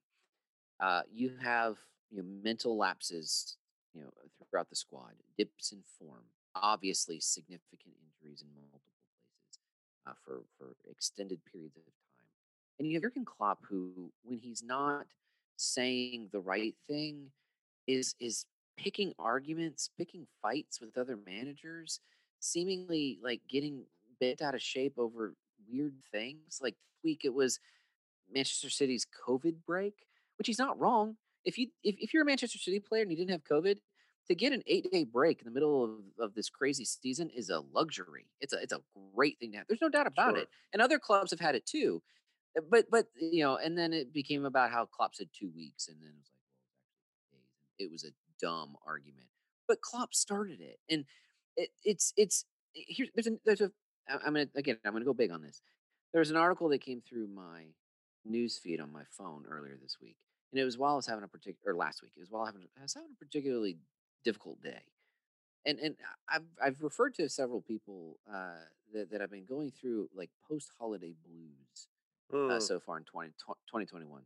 [0.81, 1.77] Uh, you have
[2.11, 3.57] you know mental lapses,
[3.95, 4.11] you know,
[4.51, 9.61] throughout the squad, dips in form, obviously significant injuries in multiple places
[10.07, 12.27] uh, for for extended periods of time,
[12.79, 15.07] and you have Jurgen Klopp, who, when he's not
[15.57, 17.31] saying the right thing,
[17.87, 18.47] is is
[18.77, 22.01] picking arguments, picking fights with other managers,
[22.41, 23.85] seemingly like getting
[24.21, 25.35] bent out of shape over
[25.71, 26.61] weird things.
[26.63, 27.61] Like week it was
[28.33, 30.07] Manchester City's COVID break,
[30.39, 31.17] which he's not wrong.
[31.45, 33.79] If you if, if you're a Manchester City player and you didn't have COVID,
[34.29, 37.51] to get an eight day break in the middle of, of this crazy season is
[37.51, 38.29] a luxury.
[38.41, 38.81] It's a it's a
[39.15, 39.67] great thing to have.
[39.69, 40.43] There's no doubt about Sure.
[40.45, 40.49] it.
[40.73, 42.03] And other clubs have had it too.
[42.57, 45.89] Uh, But but you know, and then it became about how Klopp said two weeks,
[45.89, 46.69] and then it was like, well, it's
[47.11, 47.87] actually days.
[47.89, 49.27] It was a dumb argument.
[49.69, 51.05] But Klopp started it, and
[51.57, 53.73] it, it's it's here's there's a there's a
[54.09, 55.61] I'm gonna again I'm gonna go big on this.
[56.13, 57.67] There was an article that came through my
[58.25, 60.17] news feed on my phone earlier this week,
[60.53, 62.13] and it was while I was having a particular or last week.
[62.17, 63.79] It was while I, having, I was having a particularly
[64.25, 64.83] difficult day,
[65.67, 65.97] and and
[66.29, 70.71] I've I've referred to several people uh, that that I've been going through like post
[70.79, 71.89] holiday blues
[72.33, 72.63] uh, Mm.
[72.63, 74.23] so far in 20, 2021.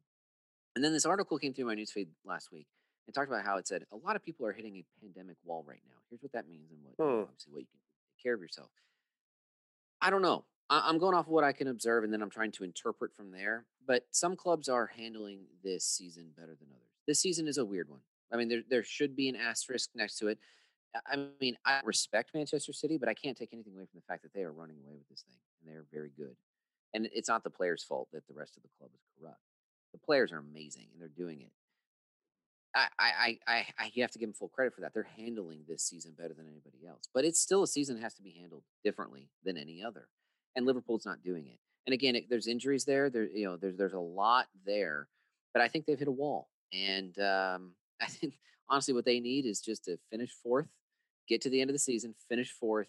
[0.76, 2.66] And then this article came through my newsfeed last week
[3.06, 5.64] and talked about how it said a lot of people are hitting a pandemic wall
[5.66, 5.96] right now.
[6.10, 7.22] Here's what that means and what Hmm.
[7.22, 7.80] obviously what you can
[8.16, 8.70] take care of yourself.
[10.00, 10.44] I don't know.
[10.68, 13.30] I'm going off of what I can observe and then I'm trying to interpret from
[13.30, 13.66] there.
[13.86, 16.90] But some clubs are handling this season better than others.
[17.06, 18.00] This season is a weird one.
[18.32, 20.38] I mean, there there should be an asterisk next to it.
[21.06, 24.22] I- mean, I respect Manchester City, but I can't take anything away from the fact
[24.22, 26.36] that they are running away with this thing and they are very good.
[26.94, 29.40] And it's not the players' fault that the rest of the club is corrupt.
[29.92, 31.52] The players are amazing and they're doing it.
[32.74, 34.92] I, I, I, I, I you have to give them full credit for that.
[34.92, 37.04] They're handling this season better than anybody else.
[37.12, 40.08] But it's still a season that has to be handled differently than any other.
[40.56, 41.58] And Liverpool's not doing it.
[41.86, 43.10] And again, it, there's injuries there.
[43.10, 45.08] There, you know, there's there's a lot there.
[45.52, 46.48] But I think they've hit a wall.
[46.72, 48.34] And um, I think
[48.68, 50.68] honestly, what they need is just to finish fourth,
[51.28, 52.88] get to the end of the season, finish fourth,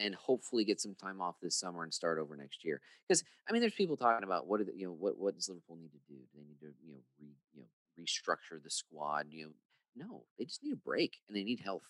[0.00, 2.80] and hopefully get some time off this summer and start over next year.
[3.08, 5.76] Because I mean, there's people talking about what do you know what what does Liverpool
[5.76, 6.14] need to do?
[6.14, 7.68] Do they need to you know re you know
[8.00, 9.26] restructure the squad.
[9.30, 9.46] You
[9.96, 11.88] know, no, they just need a break and they need health.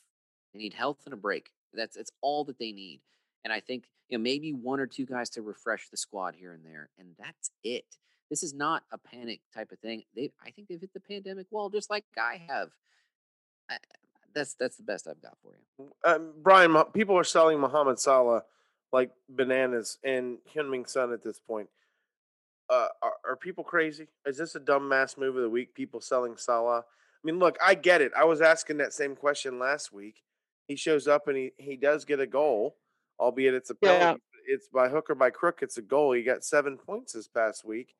[0.53, 1.51] They need health and a break.
[1.73, 3.01] That's that's all that they need.
[3.45, 6.53] And I think you know maybe one or two guys to refresh the squad here
[6.53, 7.85] and there, and that's it.
[8.31, 10.03] This is not a panic type of thing.
[10.17, 12.71] They, I think they've hit the pandemic wall just like I have.
[13.71, 13.77] I,
[14.35, 15.93] that's that's the best I've got for you.
[16.05, 18.43] Um, Brian, people are selling Mohamed Salah
[18.95, 21.69] like bananas and Heung-min Son at this point.
[22.71, 24.07] Uh, are, are people crazy?
[24.25, 25.75] Is this a dumb mass move of the week?
[25.75, 26.79] People selling Salah?
[26.79, 28.13] I mean, look, I get it.
[28.17, 30.23] I was asking that same question last week.
[30.69, 32.77] He shows up and he, he does get a goal,
[33.19, 34.17] albeit it's a Yeah.
[34.47, 35.61] It's by hook or by crook.
[35.63, 36.13] It's a goal.
[36.13, 37.95] He got seven points this past week.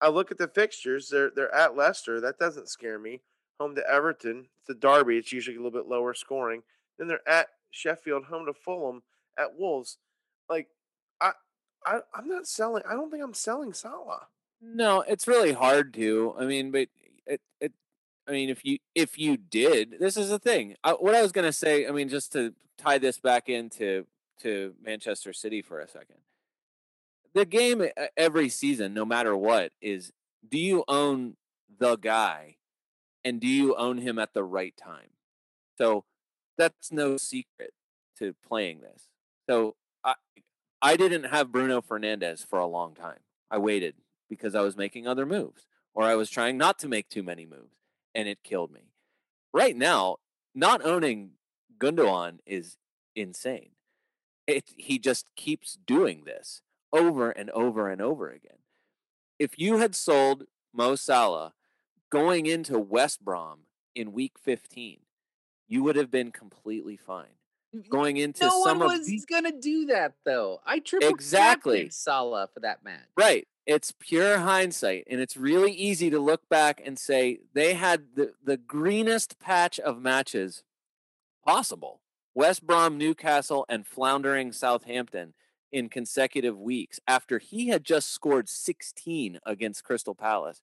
[0.00, 1.08] I look at the fixtures.
[1.08, 2.20] They're they're at Leicester.
[2.20, 3.20] That doesn't scare me.
[3.60, 4.46] Home to Everton.
[4.60, 5.18] It's a derby.
[5.18, 6.62] It's usually a little bit lower scoring.
[6.98, 8.24] Then they're at Sheffield.
[8.24, 9.02] Home to Fulham.
[9.38, 9.98] At Wolves.
[10.48, 10.68] Like
[11.20, 11.32] I
[11.84, 12.82] I I'm not selling.
[12.88, 14.26] I don't think I'm selling Salah.
[14.60, 16.34] No, it's really hard to.
[16.38, 16.88] I mean, but
[17.26, 17.72] it it.
[18.26, 20.76] I mean, if you if you did, this is the thing.
[20.84, 21.86] I, what I was gonna say.
[21.86, 24.06] I mean, just to tie this back into
[24.42, 26.18] to Manchester City for a second.
[27.34, 27.84] The game
[28.16, 30.12] every season, no matter what, is
[30.46, 31.36] do you own
[31.78, 32.56] the guy,
[33.24, 35.10] and do you own him at the right time?
[35.78, 36.04] So
[36.58, 37.72] that's no secret
[38.18, 39.08] to playing this.
[39.48, 40.14] So I
[40.80, 43.20] I didn't have Bruno Fernandes for a long time.
[43.50, 43.94] I waited
[44.28, 47.46] because I was making other moves or I was trying not to make too many
[47.46, 47.76] moves
[48.14, 48.92] and it killed me.
[49.52, 50.16] Right now,
[50.54, 51.32] not owning
[51.78, 52.76] Gundogan is
[53.14, 53.70] insane.
[54.46, 56.62] It he just keeps doing this
[56.92, 58.58] over and over and over again.
[59.38, 61.54] If you had sold Mo Salah
[62.10, 63.60] going into West Brom
[63.94, 65.00] in week 15,
[65.68, 67.38] you would have been completely fine.
[67.74, 70.60] Mm, going into no some one was these gonna do that though.
[70.66, 71.88] I triple Exactly.
[71.88, 73.08] Salah for that match.
[73.16, 73.48] Right.
[73.64, 75.04] It's pure hindsight.
[75.08, 79.78] And it's really easy to look back and say they had the, the greenest patch
[79.80, 80.64] of matches
[81.44, 82.01] possible.
[82.34, 85.34] West Brom, Newcastle, and floundering Southampton
[85.70, 90.60] in consecutive weeks after he had just scored 16 against Crystal Palace.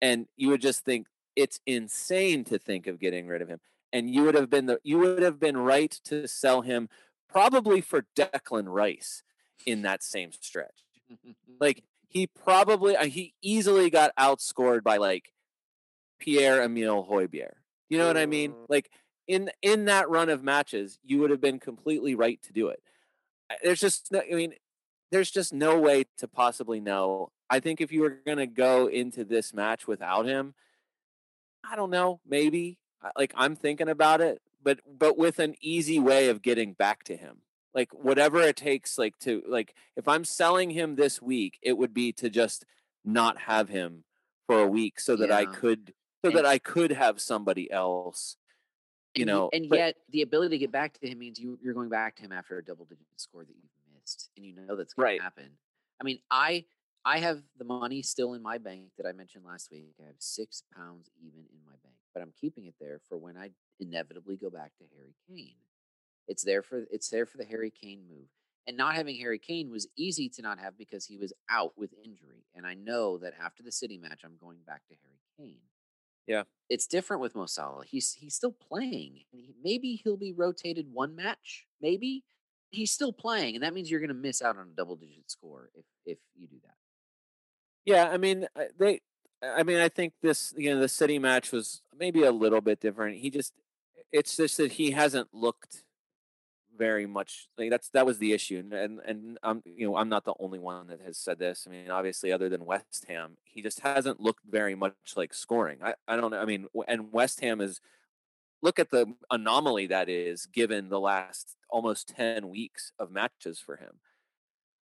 [0.00, 3.60] And you would just think it's insane to think of getting rid of him.
[3.92, 6.88] And you would have been the you would have been right to sell him
[7.28, 9.22] probably for Declan Rice
[9.64, 10.84] in that same stretch
[11.60, 15.32] like he probably uh, he easily got outscored by like
[16.18, 17.52] Pierre Emile Højbjerg.
[17.88, 18.54] You know what I mean?
[18.68, 18.90] Like
[19.26, 22.82] in in that run of matches, you would have been completely right to do it.
[23.50, 24.54] Uh, There's just no, I mean,
[25.10, 27.30] there's just no way to possibly know.
[27.48, 30.54] I think if you were going to go into this match without him,
[31.68, 32.78] I don't know, maybe
[33.16, 37.16] like I'm thinking about it, but but with an easy way of getting back to
[37.16, 37.38] him.
[37.74, 41.92] Like whatever it takes like to like if I'm selling him this week, it would
[41.92, 42.64] be to just
[43.04, 44.04] not have him
[44.46, 45.92] for a week so that I could
[46.24, 48.36] so And- that I could have somebody else.
[49.18, 51.74] You know, and but- yet the ability to get back to him means you, you're
[51.74, 54.76] going back to him after a double digit score that you've missed, and you know
[54.76, 55.16] that's going Right.
[55.18, 55.50] to happen.
[56.00, 56.64] I mean, I
[57.04, 59.94] I have the money still in my bank that I mentioned last week.
[60.02, 63.36] I have six pounds even in my bank, but I'm keeping it there for when
[63.36, 65.54] I inevitably go back to Harry Kane.
[66.26, 68.28] It's there for it's there for the Harry Kane move.
[68.68, 71.94] And not having Harry Kane was easy to not have because he was out with
[72.04, 72.44] injury.
[72.56, 75.60] And I know that after the City match, I'm going back to Harry Kane.
[76.26, 76.42] Yeah.
[76.68, 77.84] It's different with Mo Salah.
[77.86, 79.20] He's he's still playing.
[79.62, 81.66] Maybe he'll be rotated one match.
[81.80, 82.24] Maybe
[82.70, 85.30] he's still playing, and that means you're going to miss out on a double digit
[85.30, 86.74] score if if you do that.
[87.84, 88.48] Yeah, I mean,
[88.78, 89.00] they.
[89.42, 92.80] I mean, I think this, you know, the city match was maybe a little bit
[92.80, 93.18] different.
[93.18, 93.52] He just,
[94.10, 95.84] it's just that he hasn't looked
[96.76, 97.48] very much.
[97.58, 100.34] Like that's that was the issue, and and, and I'm, you know, I'm not the
[100.38, 101.66] only one that has said this.
[101.66, 105.78] I mean, obviously, other than West Ham, he just hasn't looked very much like scoring.
[105.82, 106.38] I, I don't know.
[106.40, 107.80] I mean, and West Ham is.
[108.62, 113.76] Look at the anomaly that is given the last almost ten weeks of matches for
[113.76, 114.00] him.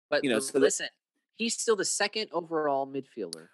[0.09, 0.87] But You know, so that- listen,
[1.37, 3.49] he's still the second overall midfielder.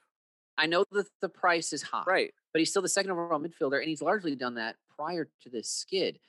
[0.58, 2.34] I know that the price is high, Right.
[2.54, 5.70] but he's still the second overall midfielder, and he's largely done that prior to this
[5.70, 6.20] skid.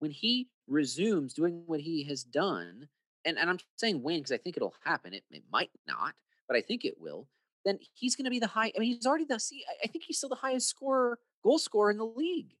[0.00, 2.88] When he resumes doing what he has done,
[3.24, 5.14] and, and I'm saying when because I think it'll happen.
[5.14, 6.14] It, it might not,
[6.48, 7.28] but I think it will.
[7.64, 8.72] Then he's going to be the high.
[8.74, 9.38] I mean, he's already the.
[9.38, 12.54] See, I- I think he's still the highest scorer, goal scorer in the league.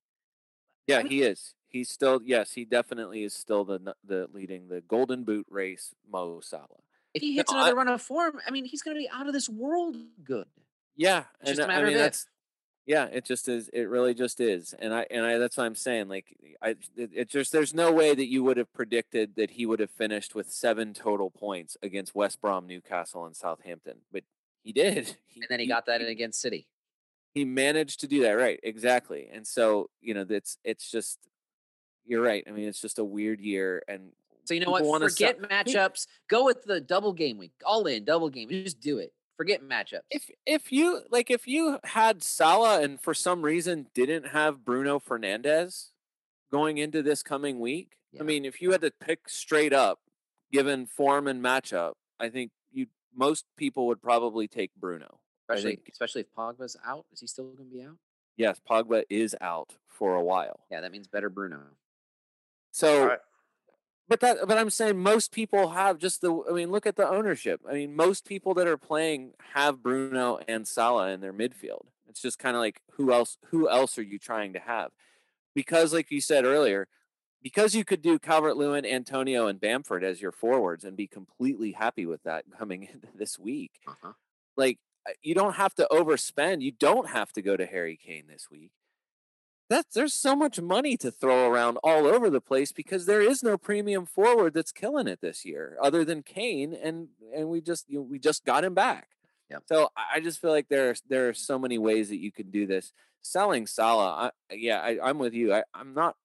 [0.86, 1.54] Yeah, mean- he is.
[1.68, 5.94] He's still yes, he definitely is still the the leading the Golden Boot race.
[6.10, 6.66] Mo Salah.
[7.14, 9.08] If he hits No, another I- run of form, I mean, he's going to be
[9.08, 10.46] out of this world good.
[10.96, 12.26] Yeah, It's and just a I- matter I mean that's
[12.86, 13.68] yeah, it just is.
[13.72, 16.08] It really just is, and I and I that's what I'm saying.
[16.08, 19.66] Like I, it, it just there's no way that you would have predicted that he
[19.66, 24.24] would have finished with seven total points against West Brom, Newcastle, and Southampton, but
[24.62, 25.16] he did.
[25.36, 26.66] And then he got that in against City.
[27.32, 28.60] He managed to do that, right?
[28.62, 29.30] Exactly.
[29.32, 31.18] And so, you know, that's it's just
[32.04, 32.44] you're right.
[32.46, 34.12] I mean, it's just a weird year and
[34.44, 34.84] So you know what?
[34.84, 36.06] Forget matchups.
[36.28, 37.52] Go with the double game week.
[37.64, 38.50] All in, double game.
[38.50, 39.14] Just do it.
[39.40, 40.02] Forget matchups.
[40.10, 44.98] if if you like if you had Salah and for some reason didn't have Bruno
[45.00, 45.92] Fernandes
[46.52, 48.20] going into this coming week, Yeah.
[48.20, 50.00] I mean, if you had to pick straight up,
[50.52, 55.20] given form and matchup, I think you most people would probably take Bruno.
[55.48, 57.06] Especially think especially if Pogba's out.
[57.10, 57.96] Is he still going to be out?
[58.36, 60.60] yes, Pogba is out for a while.
[60.70, 61.60] Yeah, that means better Bruno.
[62.72, 63.18] So, Right.
[64.10, 66.42] But that, but I'm saying most people have just the.
[66.50, 67.60] I mean, look at the ownership.
[67.66, 71.86] I mean, most people that are playing have Bruno and Salah in their midfield.
[72.08, 73.38] It's just kind of like who else?
[73.50, 74.90] Who else are you trying to have?
[75.54, 76.88] Because, like you said earlier,
[77.40, 81.70] because you could do Calvert Lewin, Antonio, and Bamford as your forwards and be completely
[81.70, 83.78] happy with that coming into this week.
[83.86, 84.14] Uh-huh.
[84.56, 86.62] Like uh, you don't have to overspend.
[86.62, 88.72] You don't have to go to Harry Kane this week.
[89.70, 93.40] That's there's so much money to throw around all over the place because there is
[93.44, 97.88] no premium forward that's killing it this year, other than Kane, and and we just
[97.88, 99.10] you know, we just got him back.
[99.48, 99.62] Yep.
[99.66, 102.66] So I just feel like there's there are so many ways that you can do
[102.66, 102.92] this.
[103.22, 105.54] Selling Salah, I, yeah, I, I'm with you.
[105.54, 106.16] I, I'm not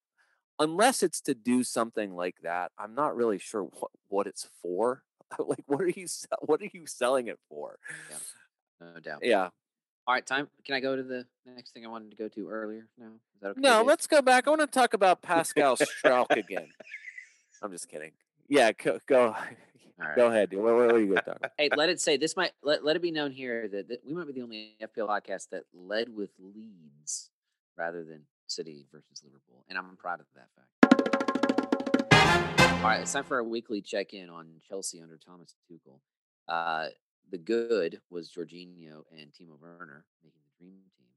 [0.57, 2.71] unless it's to do something like that.
[2.79, 5.03] I'm not really sure what what it's for.
[5.39, 6.07] like, what are you
[6.41, 7.77] what are you selling it for?
[8.09, 8.87] Yeah.
[8.93, 9.19] No doubt.
[9.21, 9.49] Yeah.
[10.07, 10.47] All right, time.
[10.63, 12.87] Can I go to the next thing I wanted to go to earlier?
[12.95, 13.61] No, is that okay?
[13.61, 14.45] No, let's go back.
[14.45, 16.67] I want to talk about Pascal Struijk again.
[17.63, 18.11] I'm just kidding.
[18.47, 19.35] Yeah, go go,
[19.97, 20.15] right.
[20.15, 20.51] go ahead.
[20.51, 20.61] dude.
[20.61, 21.51] What, what are you going to talk about?
[21.57, 24.13] Hey, let it say this might let, let it be known here that, that we
[24.13, 27.31] might be the only FPL podcast that led with Leeds
[27.75, 30.69] rather than City versus Liverpool, and I'm proud of that fact.
[32.83, 35.97] All right, it's time for our weekly check-in on Chelsea under Thomas Tuchel.
[36.47, 36.89] Uh,
[37.31, 41.07] the good was Jorginho and Timo Werner making the dream team.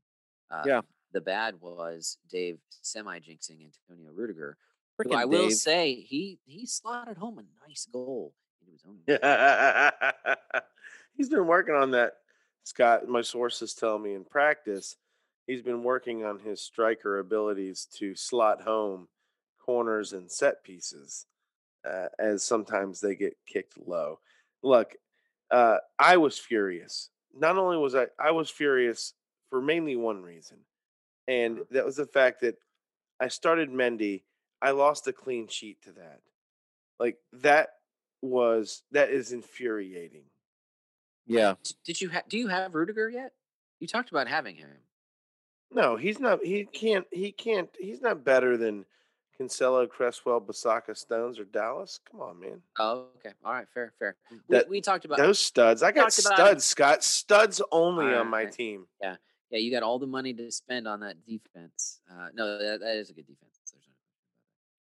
[0.50, 0.80] Uh, Yeah.
[1.12, 4.59] The bad was Dave semi-jinxing Antonio Rudiger,
[4.98, 8.98] who Frickin' I will say he he slotted home a nice goal into his own.
[11.16, 12.14] he's been working on that.
[12.64, 14.96] Scott, my sources tell me in practice,
[15.46, 19.09] he's been working on his striker abilities to slot home
[19.59, 21.24] corners and set pieces,
[21.88, 24.18] uh, as sometimes they get kicked low.
[24.62, 24.94] Look,
[25.51, 27.11] uh, I was furious.
[27.34, 29.14] Not only was I, I was furious
[29.51, 30.59] for mainly one reason,
[31.26, 32.57] and that was the fact that
[33.20, 34.22] I started Mendy.
[34.61, 36.20] I lost a clean sheet to that.
[36.99, 37.70] Like that
[38.22, 40.24] was that is infuriating.
[41.26, 41.55] Yeah.
[41.84, 43.32] Did you ha- do you have Rudiger yet?
[43.80, 44.70] You talked about having him.
[45.70, 46.42] No, he's not.
[46.42, 47.07] He can't.
[47.12, 47.68] He can't.
[47.78, 48.86] He's not better than
[49.41, 52.01] Cancelo, Cresswell, Basaka, Stones, or Dallas.
[52.11, 52.61] Come on, man.
[52.78, 53.34] Oh, okay.
[53.45, 54.16] All right, fair, fair.
[54.30, 55.82] We, That- we talked about Those studs.
[55.82, 57.05] I got studs, Scott.
[57.05, 58.53] Studs only on my Alright.
[58.53, 58.86] team.
[59.01, 59.16] yeah,
[59.51, 59.59] Yeah.
[59.61, 62.01] you got all the money to spend on that defense.
[62.11, 63.59] Uh, no, that, that is a good defense.
[63.72, 63.95] There's no question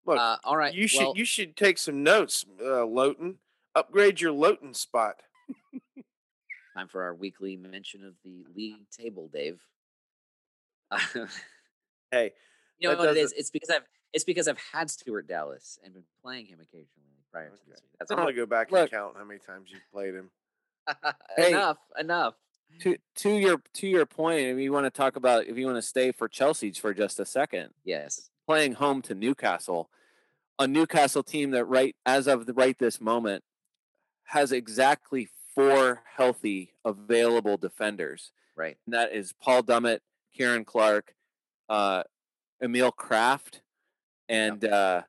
[0.07, 0.19] Look.
[0.19, 1.01] Uh, all right, you should.
[1.01, 3.37] well, you should take some notes, uh, Lowton.
[3.77, 5.21] Upgrade your Lowton spot.
[6.77, 9.61] time for our weekly mention of the league table, Dave.
[12.11, 12.33] Hey,
[12.81, 13.33] you know what it is?
[13.33, 17.47] It's because I've it's because I've had Stuart Dallas and been playing him occasionally prior
[17.49, 17.63] to Okay.
[17.69, 17.91] this week.
[17.99, 18.83] That's I'm gonna go back Look.
[18.83, 20.31] and count how many times you've played him.
[21.37, 21.51] Hey.
[21.51, 22.35] enough, enough.
[22.81, 25.79] To to your to your point, if you want to talk about if you want
[25.79, 28.31] to stay for Chelsea for just a second, Yes.
[28.47, 29.91] playing home to Newcastle,
[30.59, 33.45] a Newcastle team that right as of the right this moment
[34.25, 38.33] has exactly four healthy available defenders.
[38.57, 38.77] Right.
[38.87, 40.01] And that is Paul Dummett,
[40.33, 41.15] Ciaran Clark,
[41.69, 42.05] uh,
[42.63, 43.61] Emil Krafth,
[44.31, 45.03] and uh,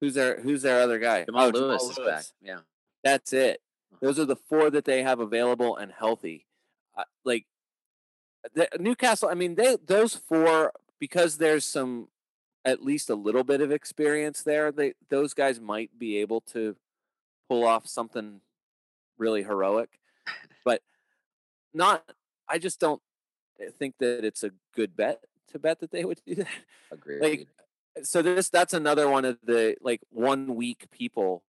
[0.00, 1.24] who's their who's their other guy?
[1.24, 2.24] Jamal Oh, Lewis is back.
[2.42, 2.60] Yeah.
[3.04, 3.60] That's it.
[3.92, 3.98] Uh-huh.
[4.06, 6.46] Those are the four that they have available and healthy.
[6.96, 7.46] Uh, like
[8.54, 12.08] the, Newcastle, I mean, they those four because there's some
[12.64, 14.72] at least a little bit of experience there.
[14.72, 16.76] They those guys might be able to
[17.48, 18.40] pull off something
[19.18, 20.00] really heroic,
[20.64, 20.82] but
[21.74, 22.02] not.
[22.48, 23.00] I just don't
[23.78, 25.20] think that it's a good bet
[25.52, 26.48] to bet that they would do that
[26.90, 27.46] Agreed.
[28.02, 31.42] So this that's another one of the like one week people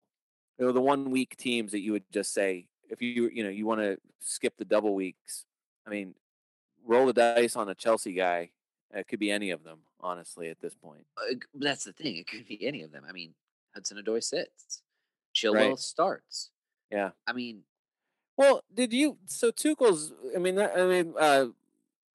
[0.57, 3.49] you know the one week teams that you would just say if you you know
[3.49, 5.45] you want to skip the double weeks
[5.85, 6.15] i mean
[6.85, 8.49] roll the dice on a chelsea guy
[8.93, 12.15] it could be any of them honestly at this point Uh, that's the thing.
[12.15, 13.03] It could be any of them.
[13.07, 13.33] I mean,
[13.75, 14.81] Hudson Odoi sits.
[15.35, 15.79] Chilwell Right.
[15.79, 16.49] starts.
[16.89, 17.11] Yeah.
[17.27, 17.63] I mean,
[18.37, 21.47] well did you so tuchel's i mean that, i mean uh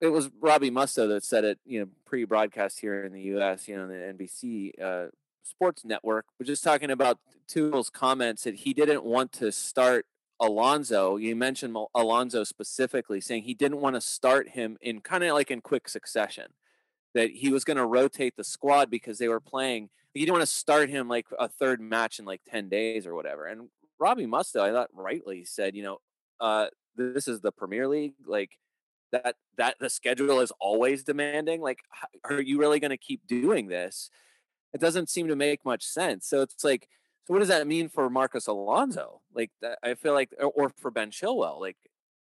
[0.04, 3.76] it was robbie mustoe that said it you know pre-broadcast here in the us you
[3.76, 5.08] know the nbc uh
[5.42, 10.06] sports network was just talking about tuchel's comments that he didn't want to start
[10.40, 15.32] Alonso, you mentioned Alonso specifically, saying he didn't want to start him in kind of
[15.32, 16.46] like in quick succession,
[17.14, 19.90] that he was going to rotate the squad because they were playing.
[20.12, 23.14] He didn't want to start him like a third match in like 10 days or
[23.14, 23.46] whatever.
[23.46, 25.98] And Robbie Mustoe, I thought rightly said, you know,
[26.40, 28.14] uh, this is the Premier League.
[28.26, 28.58] Like,
[29.14, 31.78] that that the schedule is always demanding like
[32.28, 34.10] are you really going to keep doing this?
[34.72, 36.26] It doesn't seem to make much sense.
[36.28, 36.88] So it's like
[37.26, 39.20] so what does that mean for Marcos Alonso?
[39.34, 41.76] Like that, I feel like or- or for Ben Chilwell like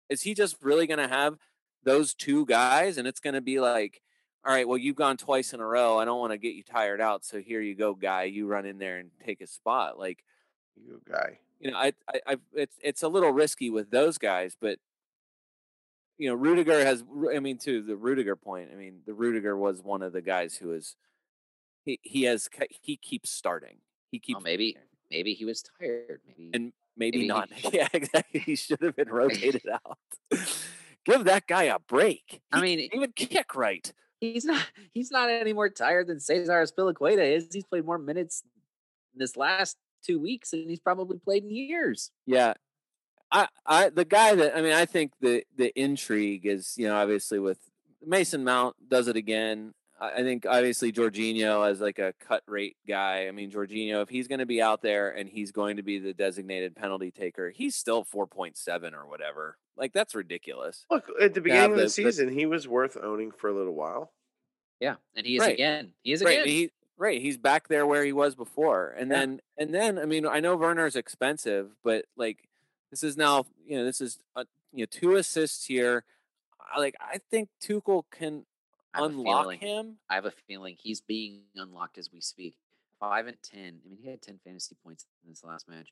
[0.09, 1.37] is he just really going to have
[1.85, 4.01] those two guys and it's going to be like
[4.47, 5.99] all right well you've gone twice in a row.
[5.99, 8.25] I don't want to get you tired out so here you go guy.
[8.25, 9.99] You run in there and take a spot.
[9.99, 10.25] Like
[10.77, 11.39] You guy.
[11.61, 14.79] you know, I, I, I, it's it's a little risky with those guys, but
[16.19, 17.05] you know, Rudiger has.
[17.35, 20.57] I mean, to the Rudiger point, I mean, the Rudiger was one of the guys
[20.57, 20.97] who is
[21.85, 22.49] he he has
[22.83, 23.79] he keeps starting.
[24.11, 24.77] He keeps Oh, maybe
[25.11, 26.21] maybe he was tired.
[26.27, 27.49] Maybe and maybe, maybe he- not.
[27.73, 28.41] yeah, exactly.
[28.41, 29.99] He should have been rotated out.
[31.05, 32.43] Give that guy a break.
[32.53, 33.91] I mean, even kick right.
[34.21, 37.49] he's not he's not any more tired than Cesar Azpilicueta is.
[37.53, 38.43] He's played more minutes
[39.15, 42.11] in this last two weeks than he's probably played in years.
[42.27, 42.55] Yeah.
[43.31, 46.97] I, I the guy that I mean I think the the intrigue is you know
[46.97, 47.59] obviously with
[48.05, 49.75] Mason Mount does it again.
[50.01, 53.27] I I think obviously Jorginho as like a cut rate guy.
[53.29, 55.99] I mean Jorginho if he's going to be out there and he's going to be
[55.99, 59.59] the designated penalty taker, he's still 4.7 or whatever.
[59.77, 60.87] Like that's ridiculous.
[60.91, 63.55] Look, at the beginning of the- the the- season, he was worth owning for a
[63.55, 64.13] little while.
[64.81, 65.55] Yeah, and he is Right.
[65.55, 65.93] again.
[66.03, 66.47] He is Right, again.
[66.49, 68.91] he right, he's back there where he was before.
[68.97, 69.19] And Yeah.
[69.19, 72.48] then and then I mean I know Werner's expensive, but like
[72.91, 76.05] this is now, you know, this is uh you know two assists here.
[76.75, 78.45] I like I think Tuchel can
[78.95, 79.99] a unlock feeling- him.
[80.09, 82.55] I have a feeling he's being unlocked as we speak.
[83.01, 83.81] Five and ten.
[83.85, 85.89] I mean, he had ten fantasy points in this last match.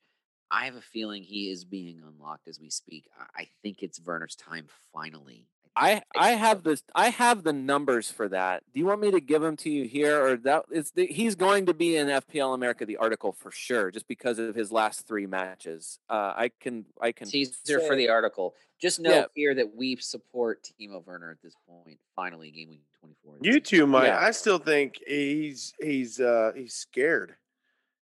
[0.51, 3.09] I have a feeling he is being unlocked as we speak.
[3.35, 5.47] I think it's Werner's time finally.
[5.77, 8.63] I I have this I have the numbers for that.
[8.73, 11.35] Do you want me to give them to you here or that is the, he's
[11.35, 15.07] going to be in FPL America the article for sure just because of his last
[15.07, 15.99] 3 matches.
[16.09, 18.55] Uh I can I can teaser for the article.
[18.81, 19.25] Just know Yeah.
[19.35, 21.99] here that we support Timo Werner at this point.
[22.15, 23.37] Finally, game week twenty four.
[23.43, 24.07] You too Mike.
[24.09, 24.19] Yeah.
[24.19, 27.37] I still think he's he's uh he's scared.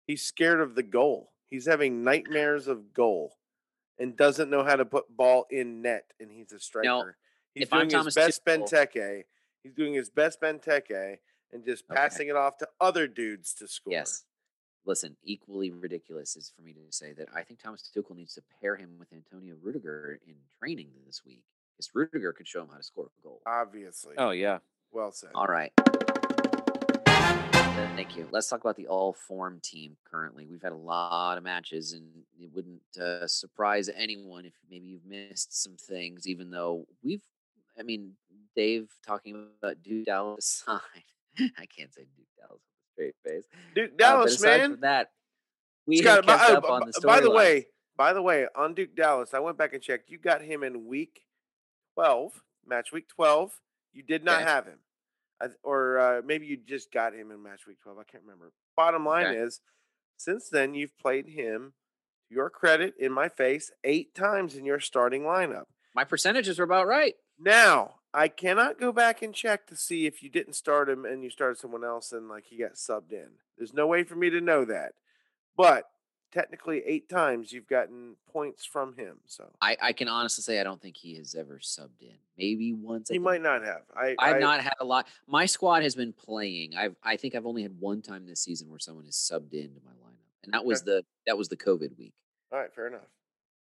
[0.07, 1.33] He's scared of the goal.
[1.51, 3.37] He's having nightmares of goal,
[3.99, 6.11] and doesn't know how to put ball in net.
[6.21, 7.17] And he's a striker.
[7.55, 9.25] He's if I'm doing his Thomas best Tuchel- Benteke.
[9.63, 11.19] He's doing his best Benteke
[11.53, 11.95] and just Okay.
[11.97, 13.93] passing it off to other dudes to score.
[13.93, 14.25] Yes.
[14.87, 18.43] Listen, equally ridiculous is for me to say that I think Thomas Tuchel needs to
[18.61, 22.77] pair him with Antonio Rudiger in training this week because Rudiger could show him how
[22.77, 23.41] to score a goal.
[23.47, 24.15] obviously.
[24.19, 24.59] Oh yeah.
[24.93, 25.31] well said.
[25.35, 25.73] All right.
[27.97, 28.29] Thank you.
[28.31, 30.47] Let's talk about the all form team currently.
[30.47, 32.07] We've had a lot of matches, and
[32.39, 37.23] it wouldn't uh, surprise anyone if maybe you've missed some things, even though we've,
[37.79, 38.13] I mean,
[38.57, 40.81] Dave talking about Duke Dallas aside.
[41.59, 43.45] I can't say Duke Dallas with a straight face.
[43.75, 44.79] Duke Uh, Dallas, aside man.
[44.81, 45.11] that,
[45.87, 47.35] we got- kept by, up uh, on the by the storyline.
[47.35, 47.67] way,
[47.97, 50.11] by the way, on Duke Dallas, I went back and checked.
[50.11, 51.23] You got him in week
[51.95, 53.53] twelve, match week twelve.
[53.93, 54.51] You did not Okay.
[54.51, 54.79] have him,
[55.41, 57.99] I, or uh, maybe you just got him in match week twelve.
[57.99, 58.53] I can't remember.
[58.77, 59.39] Bottom line Okay.
[59.39, 59.61] is,
[60.17, 61.75] since then you've played him.
[62.31, 65.65] Your credit in my face eight times in your starting lineup.
[65.95, 67.15] my percentages are about right.
[67.39, 71.25] Now I cannot go back and check to see if you didn't start him and
[71.25, 73.31] you started someone else and like he got subbed in.
[73.59, 74.93] There's no way for me to know that,
[75.57, 75.91] but
[76.35, 79.19] technically eight times you've gotten points from him.
[79.27, 82.17] So I, I can honestly say I don't think he has ever subbed in.
[82.37, 83.09] Maybe once.
[83.09, 83.83] he might not have.
[83.97, 85.07] I I've I- not had a lot.
[85.27, 86.77] My squad has been playing.
[86.77, 89.81] I've I think I've only had one time this season where someone has subbed into
[89.85, 92.15] my lineup, and that was the that was the COVID week.
[92.53, 93.09] All right, fair enough.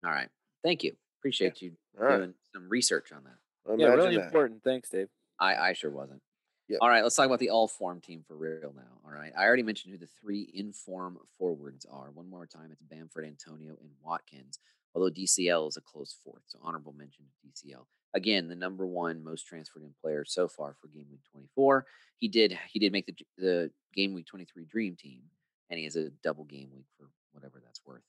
[0.04, 0.28] All right,
[0.62, 0.94] thank you.
[1.20, 3.36] Appreciate you All right, doing some research on that.
[3.78, 4.26] Yeah, really that.
[4.26, 4.62] important.
[4.62, 5.08] Thanks, Dave.
[5.38, 6.22] I I sure wasn't.
[6.68, 6.78] Yep.
[6.82, 9.00] All right, let's talk about the all form team for real now.
[9.04, 12.12] All right, I already mentioned who the three inform forwards are.
[12.12, 14.60] One more time, it's Bamford, Antonio, and Watkins.
[14.94, 17.86] Although DCL is a close fourth, so honorable mention to DCL.
[18.14, 21.86] Again, the number one most transferred in player so far for game week 24.
[22.18, 25.22] He did he did make the the game week 23 dream team,
[25.70, 28.02] and he has a double game week for whatever that's worth.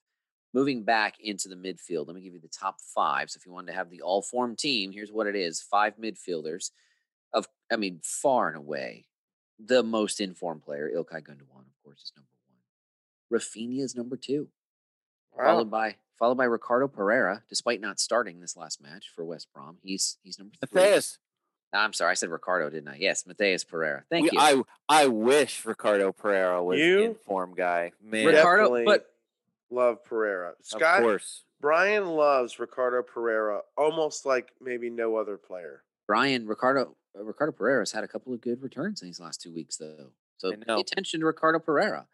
[0.53, 3.29] Moving back into the midfield, let me give you the top five.
[3.29, 5.95] So if you wanted to have the all form team, here's what it is: five
[5.97, 6.71] midfielders
[7.33, 9.05] of I mean, far and away,
[9.57, 12.27] the most informed player, Ilkay Gundogan, of course, is number
[13.29, 13.39] one.
[13.39, 14.49] Raphinha is number two,
[15.37, 15.45] Wow.
[15.45, 19.77] followed by followed by Ricardo Pereira, despite not starting this last match for West Brom.
[19.83, 20.81] He's he's number three.
[20.81, 21.17] Matheus,
[21.71, 22.97] I'm sorry, I said Ricardo, didn't I?
[22.99, 24.03] Yes, Matheus Pereira.
[24.09, 24.65] Thank we- you.
[24.89, 27.93] I I wish Ricardo Pereira was You- the inform guy.
[28.01, 29.07] Man, Ricardo, definitely- but
[29.71, 30.49] Love Pereira.
[30.49, 31.43] of Scott, course.
[31.61, 35.83] Brian loves Ricardo Pereira almost like maybe no other player.
[36.07, 39.53] Brian Ricardo uh, Ricardo Pereira's had a couple of good returns in these last two
[39.53, 40.11] weeks, though.
[40.37, 42.07] So pay attention to Ricardo Pereira.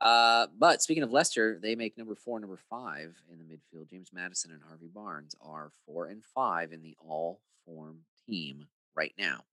[0.00, 3.90] Uh, but speaking of Leicester, they make number four, number five in the midfield.
[3.90, 9.12] James Maddison and Harvey Barnes are four and five in the all form team right
[9.18, 9.44] now.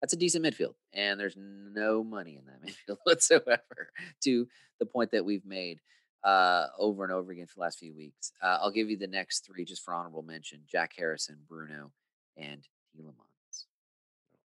[0.00, 3.90] That's a decent midfield, and there's no money in that midfield whatsoever.
[4.22, 4.46] To
[4.78, 5.80] the point that we've made
[6.24, 8.32] uh, over and over again for the last few weeks.
[8.42, 11.92] Uh, I'll give you the next three just for honorable mention: Jack Harrison, Bruno,
[12.36, 12.66] and
[12.96, 13.66] Tielemans.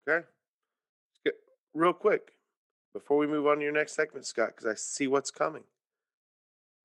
[0.08, 0.26] Okay.
[0.26, 1.36] Let's get-
[1.74, 2.34] Real quick,
[2.94, 5.64] before we move on to your next segment, Scott, because I see what's coming.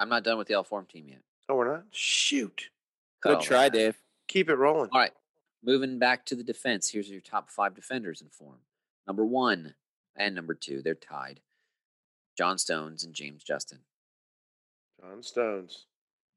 [0.01, 1.23] I'm not done with the L form team yet.
[1.49, 1.85] Oh, we're not?
[1.91, 2.71] Shoot.
[3.21, 3.73] Good Oh, try, man.
[3.73, 3.97] Dave.
[4.29, 4.91] Keep it rolling.
[4.93, 5.13] All right.
[5.65, 8.59] Moving back to the defense, here's your top five defenders in form.
[9.07, 9.75] Number one
[10.15, 11.41] and number two, they're tied.
[12.37, 13.81] John Stones and James Justin.
[15.01, 15.87] John Stones.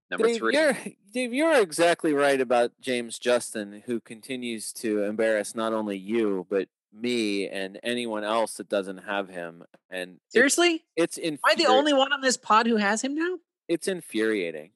[0.10, 0.78] Number Dave, three, You're,
[1.14, 6.68] Dave, you're exactly right about James Justin, who continues to embarrass not only you, but
[6.94, 9.64] me and anyone else that doesn't have him.
[9.90, 10.84] And it's- seriously?
[10.98, 13.38] it's, Am I the only one on this pod who has him now?
[13.70, 14.72] It's infuriating.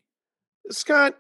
[0.72, 1.18] Scott,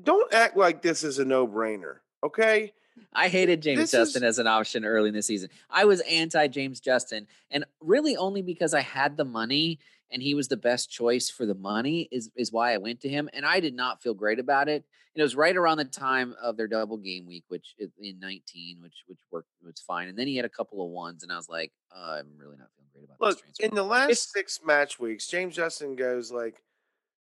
[0.00, 2.72] don't act like this is a no brainer, okay?
[3.14, 5.48] I hated James This Justin is- as an option early in the season.
[5.70, 9.78] I was anti James Justin, and really only because I had the money
[10.10, 13.08] and he was the best choice for the money is is why I went to
[13.08, 13.28] him.
[13.32, 14.84] And I did not feel great about it.
[15.14, 18.78] And it was right around the time of their double game week, which in 19,
[18.80, 20.08] which which worked was fine.
[20.08, 22.56] And then he had a couple of ones, and I was like, uh, I'm really
[22.56, 23.64] not feeling great about Look, this transfer.
[23.66, 26.62] in the last It's- six match weeks, James Justin goes like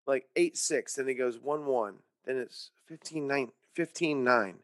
[0.07, 3.51] like 8 6, then he goes 1 1, then it's 15 9.
[3.73, 4.59] 15 9.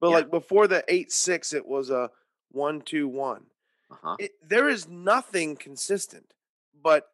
[0.00, 0.14] But Yeah.
[0.16, 2.10] like before the 8 6, it was a
[2.52, 3.46] 1 2 1.
[3.90, 4.16] uh-huh.
[4.18, 6.32] it, there is nothing consistent.
[6.82, 7.08] But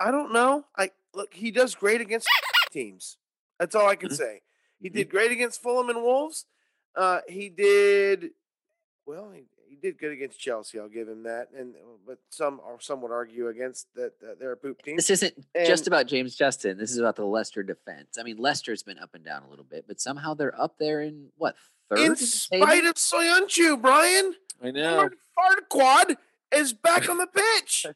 [0.00, 0.64] I don't know.
[0.76, 2.28] I look, he does great against
[2.72, 3.16] teams.
[3.58, 4.16] That's all I can Mhm.
[4.16, 4.42] say.
[4.80, 6.44] He did great against Fulham and Wolves.
[6.94, 8.30] Uh, he did
[9.06, 9.30] well.
[9.30, 10.78] He, he did good against Chelsea.
[10.78, 11.48] I'll give him that.
[11.56, 14.96] And uh, but some or some would argue against that, that they're a poop team.
[14.96, 15.34] This isn't
[15.66, 16.76] just about James Justin.
[16.76, 18.16] This is about the Leicester defense.
[18.18, 21.00] I mean, Leicester's been up and down a little bit, but somehow they're up there
[21.00, 21.56] in what
[21.88, 21.98] third?
[22.00, 22.66] In the table?
[22.66, 25.08] spite of Soyuncu, Brian, I know.
[25.38, 26.16] Farquaad
[26.54, 27.26] is back on the
[27.62, 27.86] pitch.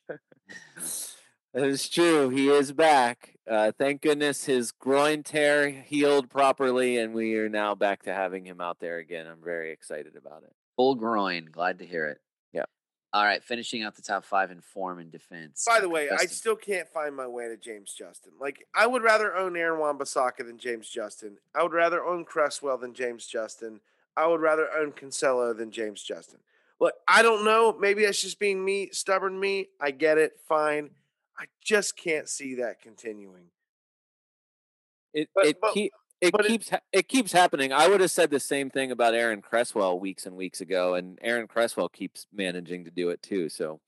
[1.53, 2.28] That is true.
[2.28, 3.34] He is back.
[3.48, 8.44] Uh, thank goodness his groin tear healed properly, and we are now back to having
[8.44, 9.26] him out there again.
[9.26, 10.53] I'm very excited about it.
[10.76, 11.48] Full groin.
[11.51, 12.18] Glad to hear it.
[12.53, 12.66] Yeah.
[13.12, 15.64] All right, finishing out the top five in form and defense.
[15.66, 18.32] By the way, I still can't find my way to James Justin.
[18.40, 21.38] Like, I would rather own Aaron Wan-Bissaka than James Justin.
[21.53, 23.80] I would rather own Cresswell than James Justin.
[24.16, 26.38] I would rather own Cancelo than James Justin.
[26.78, 27.76] Look, I don't know.
[27.76, 29.70] Maybe that's just being me, stubborn me.
[29.80, 30.38] I get it.
[30.48, 30.90] Fine.
[31.41, 33.47] I just can't see that continuing.
[35.14, 37.72] It But- it but- keep, it but keeps ha- it keeps happening.
[37.72, 41.18] I would have said the same thing about Aaron Cresswell weeks and weeks ago, and
[41.22, 43.49] Aaron Cresswell keeps managing to do it too.
[43.49, 43.80] So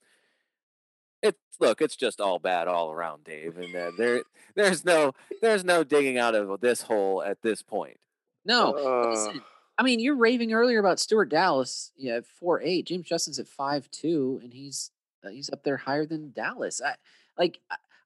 [1.21, 3.57] it's look, it's just all bad all around, Dave.
[3.57, 4.23] And uh, there
[4.55, 7.97] there's no there's no digging out of this hole at this point.
[8.45, 8.73] no.
[8.75, 9.41] Uh, listen,
[9.77, 11.91] I mean, you're raving earlier about Stuart Dallas.
[11.95, 12.87] Yeah, at four eight.
[12.87, 14.89] James Justin's at five two, and he's
[15.23, 16.81] uh, he's up there higher than Dallas.
[16.83, 16.95] I
[17.37, 17.59] like.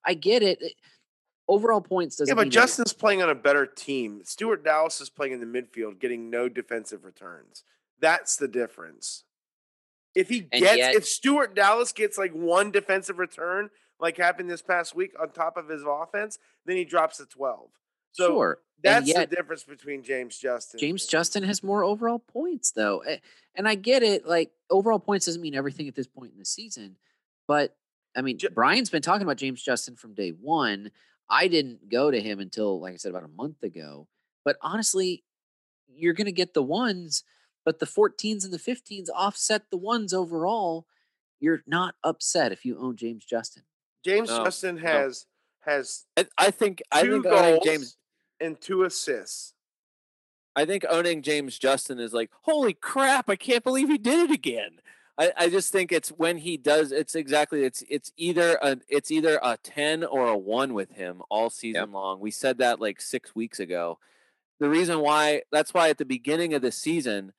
[0.05, 0.63] I, get it.
[1.49, 2.31] Overall points doesn't.
[2.31, 2.49] yeah, but.
[2.49, 4.21] Justin's playing on a better team.
[4.23, 7.63] Stuart Dallas is playing in the midfield, getting no defensive returns.
[7.99, 9.25] That's the difference.
[10.15, 13.69] If he And gets, yet- if Stuart Dallas gets like one defensive return,
[13.99, 17.69] like happened this past week on top of his offense, then he drops to 12.
[18.13, 18.59] So sure.
[18.81, 20.79] that's yet, the difference between James Justin.
[20.79, 23.03] James Justin has more overall points though.
[23.55, 26.45] And I get it, like overall points doesn't mean everything at this point in the
[26.45, 26.95] season.
[27.47, 27.75] But
[28.17, 30.91] I mean, Ju- Brian's been talking about James Justin from day one.
[31.29, 34.07] I didn't go to him until, like I said, about a month ago.
[34.43, 35.23] But honestly,
[35.87, 37.23] you're gonna get the ones,
[37.63, 40.87] but the 14s and the 15s offset the ones overall.
[41.39, 43.63] You're not upset if you own James Justin.
[44.03, 44.81] James No, Justin no.
[44.81, 45.25] has
[45.59, 47.97] has I, I think I two think owning goals James
[48.39, 49.53] and two assists.
[50.55, 54.33] I think owning James Justin is like, holy crap, I can't believe he did it
[54.33, 54.79] again.
[55.17, 59.09] I, I just think it's when he does it's exactly it's it's either a it's
[59.09, 62.19] either a 10 or a 1 with him all season long.
[62.19, 63.99] We said that like 6 weeks ago.
[64.59, 67.33] The reason why that's why at the beginning of the season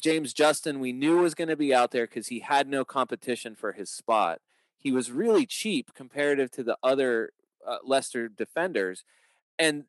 [0.00, 3.54] James Justin we knew was going to be out there cuz he had no competition
[3.54, 4.40] for his spot.
[4.78, 7.32] He was really cheap comparative to the other
[7.66, 9.04] uh, Leicester defenders
[9.58, 9.84] and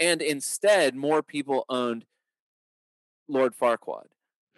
[0.00, 2.04] and instead more people owned
[3.28, 4.06] Lord Farquaad,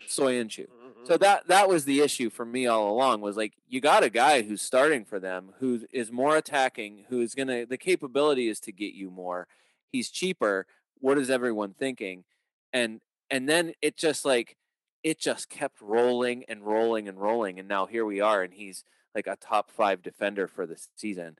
[0.06, 0.66] Soyuncu.
[1.04, 1.22] So Mm-hmm.
[1.22, 4.42] that that was the issue for me all along was like you got a guy
[4.42, 8.92] who's starting for them who is more attacking, who's gonna the capability is to get
[8.92, 9.48] you more.
[9.90, 10.66] He's cheaper,
[10.98, 12.24] what is everyone thinking?
[12.72, 14.56] And and then it just like
[15.02, 18.84] it just kept rolling and rolling and rolling and now here we are and he's
[19.14, 21.38] like a top 5 defender for the season.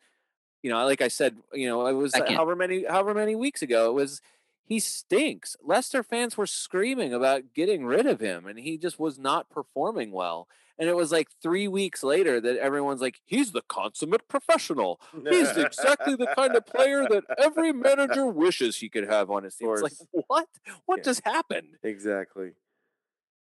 [0.62, 2.34] You know, like I said, you know, it was Second.
[2.34, 4.22] however many however many weeks ago it was
[4.70, 5.56] he stinks.
[5.62, 10.12] Leicester fans were screaming about getting rid of him and he just was not performing
[10.12, 10.46] well.
[10.78, 15.00] And it was like 3 weeks later that everyone's like he's the consummate professional.
[15.28, 19.56] He's exactly the kind of player that every manager wishes he could have on his
[19.56, 19.70] team.
[19.72, 20.48] It's like, what?
[20.86, 21.04] What Yeah.
[21.04, 21.76] just happened?
[21.82, 22.52] exactly.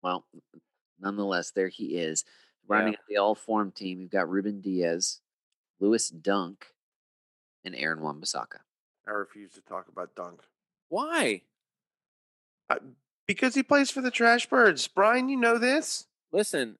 [0.01, 0.25] Well,
[0.99, 2.23] nonetheless, there he is.
[2.67, 5.21] Rounding out the all form team, you've got Ruben Dias,
[5.79, 6.67] Lewis Dunk,
[7.65, 8.59] and Aaron Wan-Bissaka.
[9.07, 10.41] I refuse to talk about Dunk
[10.89, 11.41] Why?
[13.27, 14.87] because he plays for the Trash Birds.
[14.87, 16.07] Brian, you know this.
[16.31, 16.77] Listen,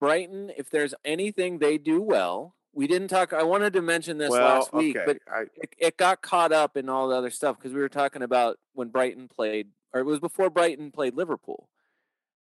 [0.00, 3.32] Brighton, if there's anything they do well, we didn't talk.
[3.32, 5.04] I wanted to mention this well, last week, okay.
[5.06, 7.88] but I, it, it got caught up in all the other stuff because we were
[7.88, 11.68] talking about when Brighton played, or it was before Brighton played Liverpool,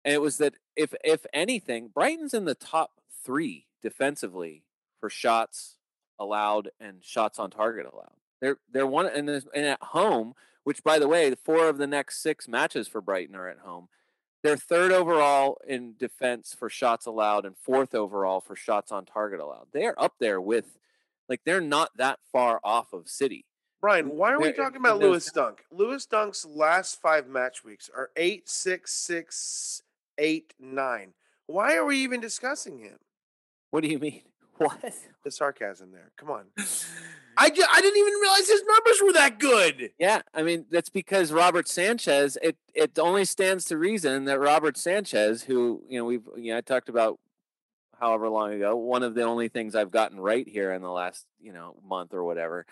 [0.04, 4.64] and it was that if if anything, Brighton's in the top three defensively
[5.00, 5.78] for shots
[6.18, 8.16] allowed and shots on target allowed.
[8.46, 10.36] They're they're one and, and at home,
[10.66, 13.58] which by the way, the four of the next six matches for Brighton are at
[13.58, 13.88] home.
[14.44, 19.40] They're third overall in defense for shots allowed and fourth overall for shots on target
[19.40, 19.70] allowed.
[19.72, 20.78] They are up there with,
[21.28, 23.46] like, they're not that far off of City.
[23.82, 25.64] Brian, why are we talking about Lewis Dunk?
[25.72, 29.82] Lewis Dunk's last five match weeks are eight, six, six,
[30.20, 31.14] eight, nine.
[31.48, 33.00] Why are we even discussing him?
[33.72, 34.22] What do you mean?
[34.60, 34.94] What?
[35.24, 36.12] The sarcasm there.
[36.18, 36.46] Come on.
[37.38, 39.92] I, ju- I didn't even realize his numbers were that good.
[40.00, 42.38] Yeah, I mean that's because Robert Sanchez.
[42.42, 46.58] It it only stands to reason that Robert Sanchez, who you know we've you know
[46.58, 47.20] I talked about
[48.00, 51.26] however long ago, one of the only things I've gotten right here in the last
[51.42, 52.66] you know month or whatever,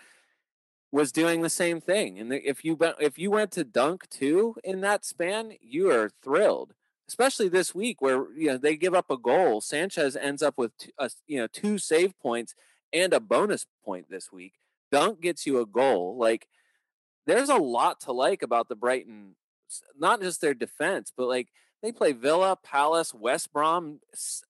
[0.90, 2.18] was doing the same thing.
[2.18, 5.90] And the- if you went if you went to dunk two in that span, you
[5.90, 6.72] are thrilled.
[7.14, 10.72] Especially this week where you know they give up a goal, Sanchez ends up with
[10.98, 12.56] uh, you know two save points
[12.92, 14.54] and a bonus point this week.
[14.90, 16.16] Dunk gets you a goal.
[16.18, 16.48] Like
[17.24, 19.36] there's a lot to like about the Brighton,
[19.96, 21.50] not just their defense, but like
[21.84, 24.00] they play Villa, Palace, West Brom,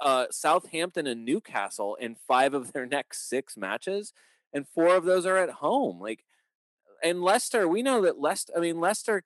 [0.01, 4.15] uh, Southampton, and Newcastle in five of their next six matches,
[4.55, 6.01] and four of those are at home.
[6.01, 6.25] Like,
[7.03, 8.55] and Leicester, we know that Leicester.
[8.57, 9.23] I mean, Leicester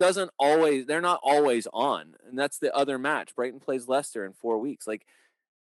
[0.00, 0.86] doesn't always.
[0.86, 3.36] They're not always on, and that's the other match.
[3.36, 4.86] Brighton plays Leicester in four weeks.
[4.88, 5.06] Like,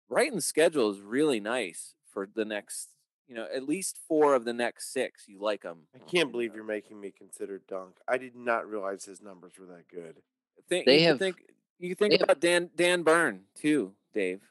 [0.10, 2.90] Brighton's schedule is really nice for the next.
[3.28, 5.26] You know, at least four of the next six.
[5.28, 5.84] You like them.
[5.96, 7.96] I can't believe you're making me consider Dunk.
[8.08, 10.18] I did not realize his numbers were that good.
[10.68, 11.38] think They you have- think
[11.80, 14.42] you think they have- about Dan Dan Burn too, Dave.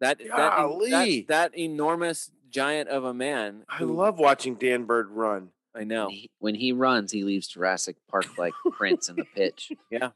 [0.00, 0.28] That that, en-
[0.66, 0.90] Golly.
[0.90, 3.64] that that enormous giant of a man.
[3.68, 5.50] I love watching Dan Burn run.
[5.74, 6.06] I know.
[6.06, 9.72] When, he, when he runs, he leaves Jurassic Park like prints in the pitch.
[9.90, 10.10] Yeah.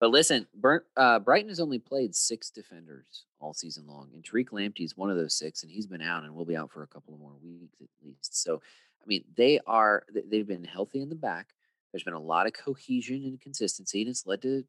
[0.00, 4.50] But listen, Burnt, uh, Brighton has only played six defenders all season long, and Tariq
[4.50, 6.86] Lamptey's one of those six, and he's been out and will be out for a
[6.88, 8.42] couple of more weeks at least.
[8.42, 8.60] So,
[9.02, 11.54] I mean, they are they've been healthy in the back.
[11.92, 14.64] There's been a lot of cohesion and consistency, and it's led to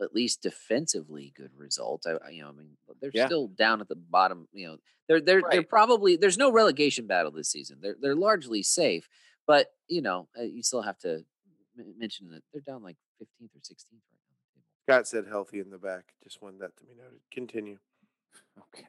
[0.00, 2.06] at least defensively good results.
[2.06, 3.26] I, you know, I mean, they're Yeah.
[3.26, 4.48] still down at the bottom.
[4.52, 4.76] You know,
[5.08, 7.78] they're they're they're probably there's no relegation battle this season.
[7.80, 9.08] They're they're largely safe,
[9.46, 11.24] but you know, uh, you still have to
[11.98, 14.34] mention that they're down like 15th or 16th right now.
[14.34, 14.64] on the table.
[14.86, 16.12] Scott said healthy in the back.
[16.24, 17.20] Just wanted that to be noted.
[17.32, 17.78] Continue.
[18.58, 18.86] Okay.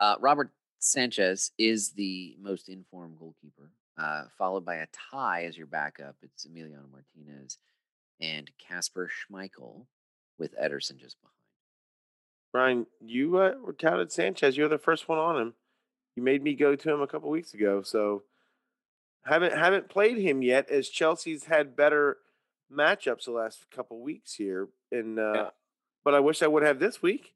[0.00, 5.66] Uh, Robert Sanchez is the most informed goalkeeper, uh, followed by a tie as your
[5.66, 6.16] backup.
[6.22, 7.58] It's Emiliano Martinez
[8.20, 9.86] and Kasper Schmeichel
[10.42, 11.32] with Ederson just behind.
[12.52, 14.56] Brian, you uh, were touted Sanchez.
[14.56, 15.54] You're the first one on him.
[16.16, 17.82] You made me go to him a couple weeks ago.
[17.82, 18.24] So
[19.24, 22.18] haven't haven't played him yet as Chelsea's had better
[22.70, 24.68] matchups the last couple weeks here.
[24.90, 25.50] And uh, Yeah.
[26.04, 27.32] but I wish I would have this week.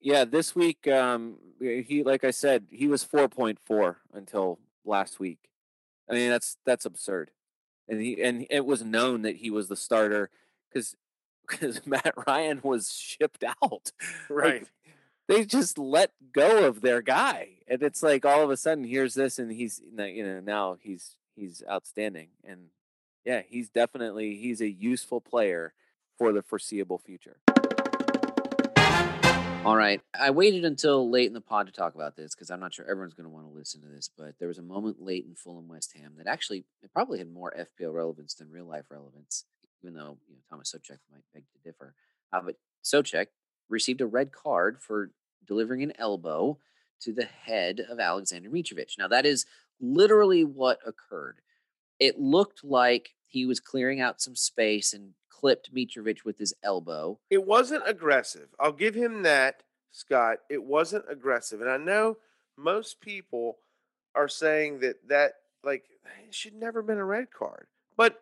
[0.00, 5.38] Yeah, this week um he like I said, he was 4.4 until last week.
[6.08, 7.30] I mean, that's that's absurd.
[7.88, 10.30] And he and it was known that he was the starter
[10.72, 10.94] cuz
[11.46, 13.92] cuz Matt Ryan was shipped out.
[14.28, 14.68] Like,
[15.28, 19.14] they just let go of their guy and it's like all of a sudden here's
[19.14, 22.66] this and he's you know now he's he's outstanding and
[23.24, 25.72] yeah he's definitely he's a useful player
[26.18, 27.38] for the foreseeable future
[29.64, 30.00] All right.
[30.20, 32.84] I waited until late in the pod to talk about this because I'm not sure
[32.84, 35.36] everyone's going to want to listen to this, but there was a moment late in
[35.36, 39.44] Fulham West Ham that actually it probably had more FPL relevance than real life relevance,
[39.82, 41.94] even though you know Thomas Soucek might beg to differ.
[42.32, 43.26] Uh, but Soucek
[43.68, 45.10] received a red card for
[45.46, 46.58] delivering an elbow
[47.00, 48.98] to the head of Alexander Mitrovic.
[48.98, 49.46] Now that is
[49.80, 51.40] literally what occurred.
[51.98, 57.18] It looked like he was clearing out some space and clipped Mitrovic with his elbow.
[57.30, 58.48] It wasn't aggressive.
[58.60, 60.38] I'll give him that, Scott.
[60.48, 61.60] It wasn't aggressive.
[61.60, 62.18] And I know
[62.56, 63.58] most people
[64.14, 65.32] are saying that that
[65.64, 65.84] like
[66.26, 67.66] it should never been a red card.
[67.96, 68.20] But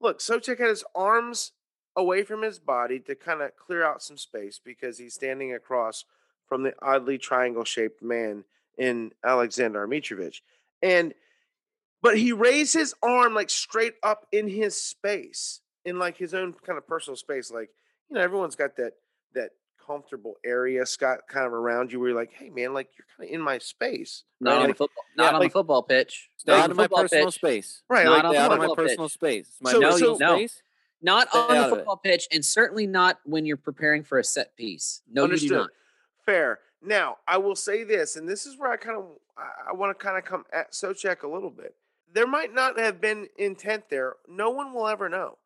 [0.00, 1.52] look, Soucek had his arms
[1.96, 6.04] away from his body to kind of clear out some space because he's standing across
[6.46, 8.44] from the oddly triangle shaped man
[8.78, 10.40] in Alexander Mitrovic.
[10.82, 11.14] And
[12.02, 16.54] but he raised his arm like straight up in his space, in like his own
[16.64, 17.50] kind of personal space.
[17.50, 17.70] Like,
[18.08, 18.94] you know, everyone's got that
[19.34, 19.50] that
[19.90, 23.28] comfortable area, Scott, kind of around you where you're like, hey man, like you're kind
[23.28, 24.24] of in my space.
[24.40, 24.56] Not right?
[24.56, 26.30] on the Like, football, yeah, on like- the football pitch.
[26.46, 27.34] Not on the my football personal pitch.
[27.34, 27.82] space.
[27.88, 29.12] right, Not like, on Stay the my personal pitch.
[29.14, 29.56] space.
[29.60, 30.36] My So- personal so- no.
[30.36, 30.62] space.
[31.02, 34.54] Not Stay on the football pitch, and certainly not when you're preparing for a set
[34.56, 35.00] piece.
[35.10, 35.70] No, you do not.
[36.26, 36.60] Fair.
[36.82, 39.06] Now, I will say this, and this is where I kind of
[39.36, 41.74] I, I want to kind of come at Soucek a little bit.
[42.12, 44.16] There might not have been intent there.
[44.28, 45.38] No one will ever know.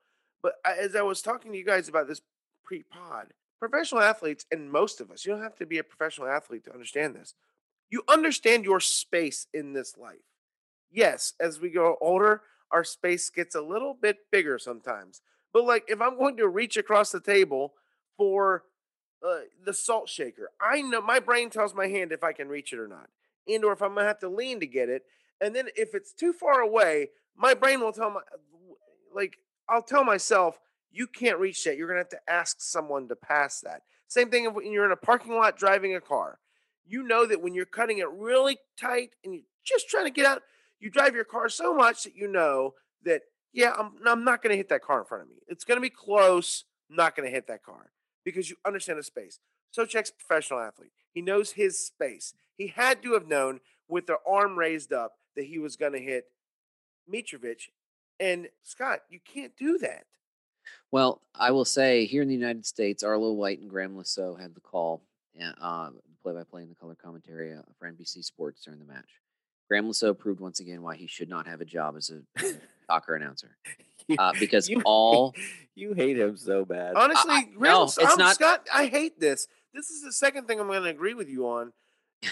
[0.42, 2.20] But uh, as I was talking to you guys about this
[2.64, 6.64] pre-pod, professional athletes, and most of us, you don't have to be a professional athlete
[6.64, 7.35] to understand this.
[7.90, 10.24] You understand your space in this life.
[10.90, 15.20] Yes, as we grow older, our space gets a little bit bigger sometimes.
[15.52, 17.74] But like if I'm going to reach across the table
[18.16, 18.64] for
[19.26, 20.51] uh, the salt shaker.
[20.60, 23.09] I know my brain tells my hand if I can reach it or not,
[23.48, 25.05] and or if I'm gonna have to lean to get it.
[25.40, 28.20] And then if it's too far away, my brain will tell my
[29.14, 30.60] like I'll tell myself
[30.94, 31.76] you can't reach that.
[31.76, 33.82] You're gonna have to ask someone to pass that.
[34.06, 36.38] Same thing if when you're in a parking lot driving a car.
[36.86, 40.26] You know that when you're cutting it really tight and you're just trying to get
[40.26, 40.42] out,
[40.78, 43.22] you drive your car so much that you know that
[43.52, 45.36] yeah, I'm I'm not gonna hit that car in front of me.
[45.48, 46.64] It's gonna be close.
[46.90, 47.90] I'm not gonna hit that car
[48.24, 49.40] because you understand the space.
[49.76, 50.92] Soucek's a professional athlete.
[51.12, 52.34] He knows his space.
[52.56, 56.00] He had to have known with the arm raised up that he was going to
[56.00, 56.26] hit
[57.12, 57.68] Mitrovic.
[58.20, 60.04] And Scott, you can't do that.
[60.90, 64.40] Well, I will say here in the United States, Arlo White and Graeme Le Saux
[64.40, 65.02] had the call,
[65.60, 65.90] uh,
[66.22, 69.08] play-by-play and the color commentary uh, for NBC Sports during the match.
[69.68, 72.44] Graeme Le Saux proved once again why he should not have a job as a
[72.86, 73.56] soccer announcer
[74.18, 75.34] uh, because you- all
[75.74, 76.94] you hate him so bad.
[76.94, 79.48] Honestly, I- no, it's I'm- not- Scott, I hate this.
[79.72, 81.72] This is the second thing I'm going to agree with you on.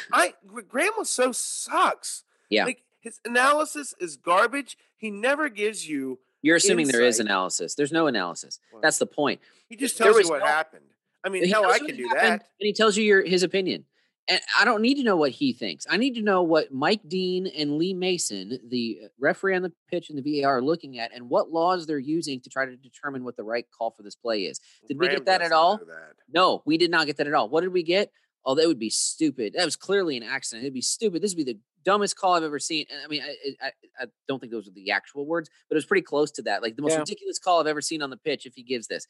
[0.13, 2.23] I Graham so sucks.
[2.49, 2.67] Yeah.
[2.67, 4.79] Like his analysis is garbage.
[4.97, 6.21] He never gives you.
[6.43, 7.75] You're assuming there is analysis.
[7.75, 8.59] There's no analysis.
[8.73, 9.41] Well, That's the point.
[9.69, 10.85] He just tells you what no- happened.
[11.25, 12.49] I mean, He hell, I can do happened, that.
[12.61, 13.85] and he tells you your his opinion.
[14.29, 15.85] And I don't need to know what he thinks.
[15.91, 19.73] I need to know what Mike Dean and Lee Mason, the uh, referee on the
[19.91, 22.77] pitch and the VAR, are looking at, and what laws they're using to try to
[22.77, 24.61] determine what the right call for this play is.
[24.87, 25.79] Did we get that at all?
[25.79, 26.15] that.
[26.33, 27.49] No, we did not get that at all.
[27.49, 28.13] What did we get?
[28.45, 29.55] Oh, that would be stupid.
[29.57, 30.65] That was clearly an accident.
[30.65, 31.21] It'd be stupid.
[31.23, 32.87] This would be the dumbest call I've ever seen.
[32.91, 35.79] And I mean, I, I, I don't think those are the actual words, but it
[35.79, 36.63] was pretty close to that.
[36.63, 36.99] Like the most Yeah.
[37.01, 38.47] ridiculous call I've ever seen on the pitch.
[38.47, 39.07] If he gives this,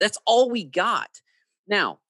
[0.00, 1.20] that's all we got.
[1.66, 2.00] Now,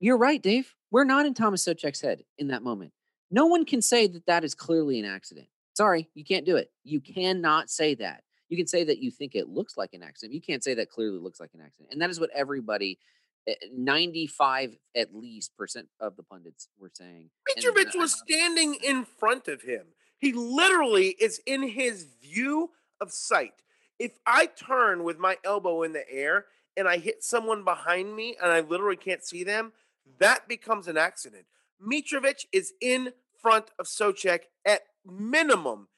[0.00, 0.74] you're right, Dave.
[0.90, 2.92] We're not in Thomas Soucek's head in that moment.
[3.30, 5.48] No one can say that that is clearly an accident.
[5.74, 6.70] Sorry, you can't do it.
[6.84, 8.22] You cannot say that.
[8.48, 10.34] You can say that you think it looks like an accident.
[10.34, 11.88] You can't say that clearly looks like an accident.
[11.92, 12.98] And that is what everybody,
[13.46, 17.30] Eh, eh, 95 at least percent of the pundits were saying.
[17.56, 19.86] Mitrovic was standing in front of him.
[20.18, 22.70] He literally is in his view
[23.00, 23.62] of sight.
[23.98, 26.46] If I turn with my elbow in the air
[26.76, 29.72] and I hit someone behind me and I literally can't see them,
[30.18, 31.46] that becomes an accident.
[31.80, 35.88] Mitrovic is in front of Soucek at minimum.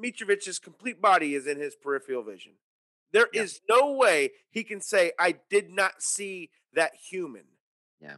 [0.00, 2.54] Mitrovic's complete body is in his peripheral vision.
[3.12, 3.76] There is Yeah.
[3.76, 7.44] no way he can say, I did not see that human.
[8.00, 8.16] Yeah.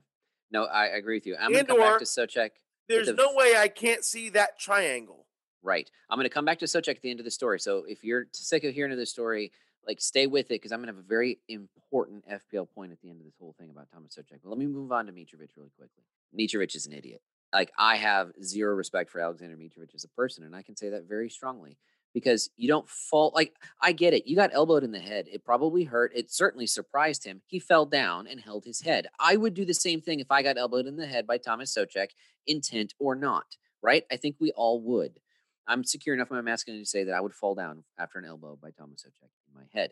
[0.50, 1.36] No, I agree with you.
[1.38, 2.50] I'm going to come back to Soucek.
[2.88, 5.26] There's the no way I can't see that triangle.
[5.62, 5.90] Right.
[6.08, 7.58] I'm going to come back to Soucek at the end of the story.
[7.58, 9.50] So if you're sick of hearing of this story,
[9.86, 13.00] like stay with it because I'm going to have a very important FPL point at
[13.00, 14.40] the end of this whole thing about Thomas Soucek.
[14.42, 16.04] But let me move on to Mitrovic really quickly.
[16.38, 17.22] Mitrovic is an idiot.
[17.52, 20.90] Like I have zero respect for Alexander Mitrovic as a person, and I can say
[20.90, 21.78] that very strongly
[22.16, 23.30] because you don't fall.
[23.34, 23.52] Like
[23.82, 24.26] I get it.
[24.26, 25.26] You got elbowed in the head.
[25.30, 26.12] It probably hurt.
[26.14, 27.42] It certainly surprised him.
[27.46, 29.06] He fell down and held his head.
[29.20, 31.76] I would do the same thing if I got elbowed in the head by Thomas
[31.76, 32.08] Soucek,
[32.46, 33.58] intent or not.
[33.82, 34.04] Right?
[34.10, 35.20] I think we all would.
[35.68, 38.24] I'm secure enough in my masculinity to say that I would fall down after an
[38.24, 39.90] elbow by Thomas Soucek in my head.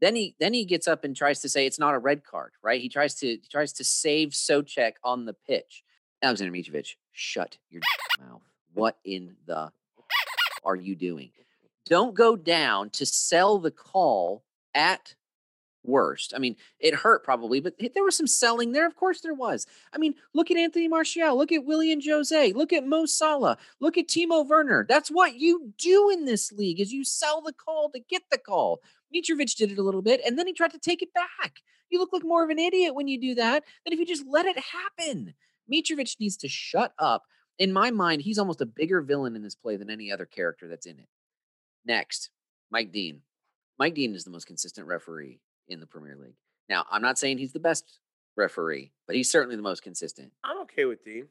[0.00, 2.52] Then he then he gets up and tries to say it's not a red card,
[2.62, 2.80] right?
[2.80, 5.84] He tries to he tries to save Soucek on the pitch.
[6.22, 7.82] Alexander Mitrovic, shut your
[8.20, 8.40] mouth.
[8.72, 9.70] What in the
[10.64, 11.30] are you doing?
[11.86, 14.44] Don't go down to sell the call
[14.74, 15.14] at
[15.84, 16.32] worst.
[16.34, 18.86] I mean, it hurt probably, but there was some selling there.
[18.86, 19.66] Of course there was.
[19.92, 23.98] I mean, look at Anthony Martial, look at Willian José, look at Mo Salah, look
[23.98, 24.86] at Timo Werner.
[24.88, 28.38] That's what you do in this league is you sell the call to get the
[28.38, 28.80] call.
[29.14, 31.60] Mitrovic did it a little bit and then he tried to take it back.
[31.90, 34.26] You look like more of an idiot when you do that than if you just
[34.26, 35.34] let it happen.
[35.70, 37.24] Mitrovic needs to shut up.
[37.58, 40.68] In my mind, he's almost a bigger villain in this play than any other character
[40.68, 41.08] that's in it.
[41.84, 42.30] Next,
[42.70, 43.20] Mike Dean.
[43.78, 46.36] Mike Dean is the most consistent referee in the Premier League.
[46.68, 47.98] Now, I'm not saying he's the best
[48.36, 50.32] referee, but he's certainly the most consistent.
[50.44, 51.26] I'm okay with Dean.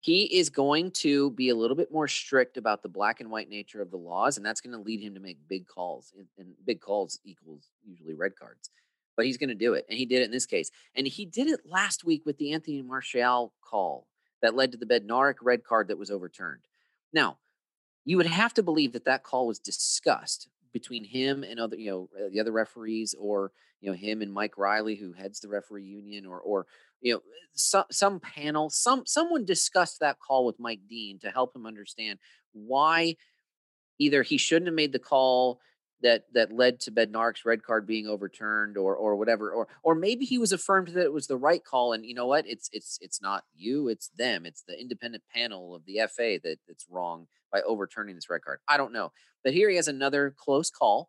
[0.00, 3.48] He is going to be a little bit more strict about the black and white
[3.48, 6.12] nature of the laws, and that's going to lead him to make big calls.
[6.38, 8.70] And- big calls equals usually red cards.
[9.16, 10.70] But he's going to do it, and he did it in this case.
[10.94, 14.06] And he did it last week with the Anthony Martial call
[14.44, 16.60] that led to the Bednarek red card that was overturned.
[17.14, 17.38] Now,
[18.04, 21.90] you would have to believe that that call was discussed between him and other, you
[21.90, 25.48] know, uh, the other referees, or you know, him and Mike Riley, who heads the
[25.48, 26.66] referee union, or or
[27.00, 27.20] you know,
[27.54, 32.18] some some panel, some someone discussed that call with Mike Dean to help him understand
[32.52, 33.16] why
[33.98, 35.58] either he shouldn't have made the call
[36.04, 40.26] that that led to Bednarek's red card being overturned or or whatever or or maybe
[40.26, 42.46] he was affirmed that it was the right call and you know what?
[42.46, 44.44] It's it's it's not you it's them.
[44.44, 48.60] It's the independent panel of the FA that that's wrong by overturning this red card.
[48.68, 49.12] I don't know.
[49.42, 51.08] But here he has another close call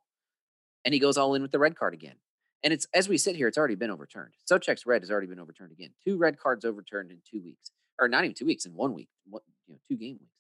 [0.85, 2.15] and he goes all in with the red card again.
[2.63, 4.31] And it's as we sit here it's already been overturned.
[4.49, 5.89] Soucek's red has already been overturned again.
[6.05, 7.69] Two red cards overturned in 2 weeks
[7.99, 10.38] or not even 2 weeks in 1 week what you know two game weeks.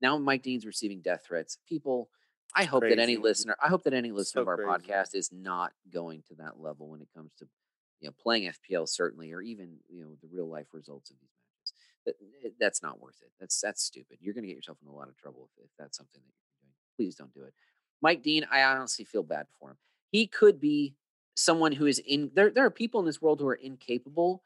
[0.00, 1.58] Now Mike Dean's receiving death threats.
[1.68, 2.08] People
[2.54, 4.70] I hope that any listener, I hope that any listener So of our crazy.
[4.90, 7.46] podcast is not going to that level when it comes to,
[8.00, 11.30] you know, playing FPL certainly, or even you know the real life results of these
[11.34, 11.72] matches.
[12.06, 12.14] That
[12.46, 13.30] eh, that's not worth it.
[13.40, 14.18] That's that's stupid.
[14.20, 16.32] You're going to get yourself in a lot of trouble if, if that's something that
[16.34, 16.74] you're doing.
[16.96, 17.52] Please don't do it.
[18.00, 19.76] Mike Dean, I honestly feel bad for him.
[20.12, 20.94] He could be
[21.34, 22.50] someone who is in there.
[22.50, 24.42] There are people in this world who are incapable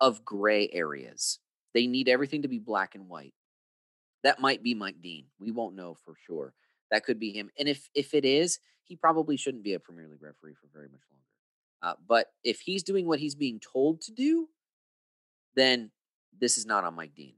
[0.00, 1.38] of gray areas.
[1.74, 3.34] They need everything to be black and white.
[4.22, 5.26] That might be Mike Dean.
[5.38, 6.54] We won't know for sure.
[6.90, 7.50] That could be him.
[7.58, 10.88] And if if it is, he probably shouldn't be a Premier League referee for very
[10.88, 11.20] much longer.
[11.82, 14.48] Uh, but if he's doing what he's being told to do,
[15.54, 15.90] then
[16.38, 17.34] this is not on Mike Dean.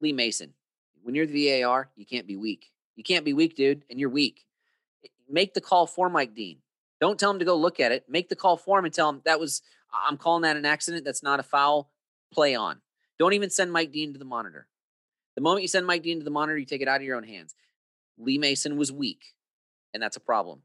[0.00, 0.54] Lee Mason,
[1.02, 2.70] when you're the VAR, you can't be weak.
[2.96, 4.44] You can't be weak, dude, and you're weak.
[5.28, 6.58] Make the call for Mike Dean.
[7.00, 8.04] Don't tell him to go look at it.
[8.08, 9.62] Make the call for him and tell him that was
[9.92, 11.04] I'm calling that an accident.
[11.04, 11.90] That's not a foul.
[12.32, 12.80] Play on.
[13.18, 14.66] Don't even send Mike Dean to the monitor.
[15.34, 17.16] The moment you send Mike Dean to the monitor, you take it out of your
[17.16, 17.54] own hands.
[18.18, 19.34] Lee Mason was weak,
[19.92, 20.62] and that's a problem.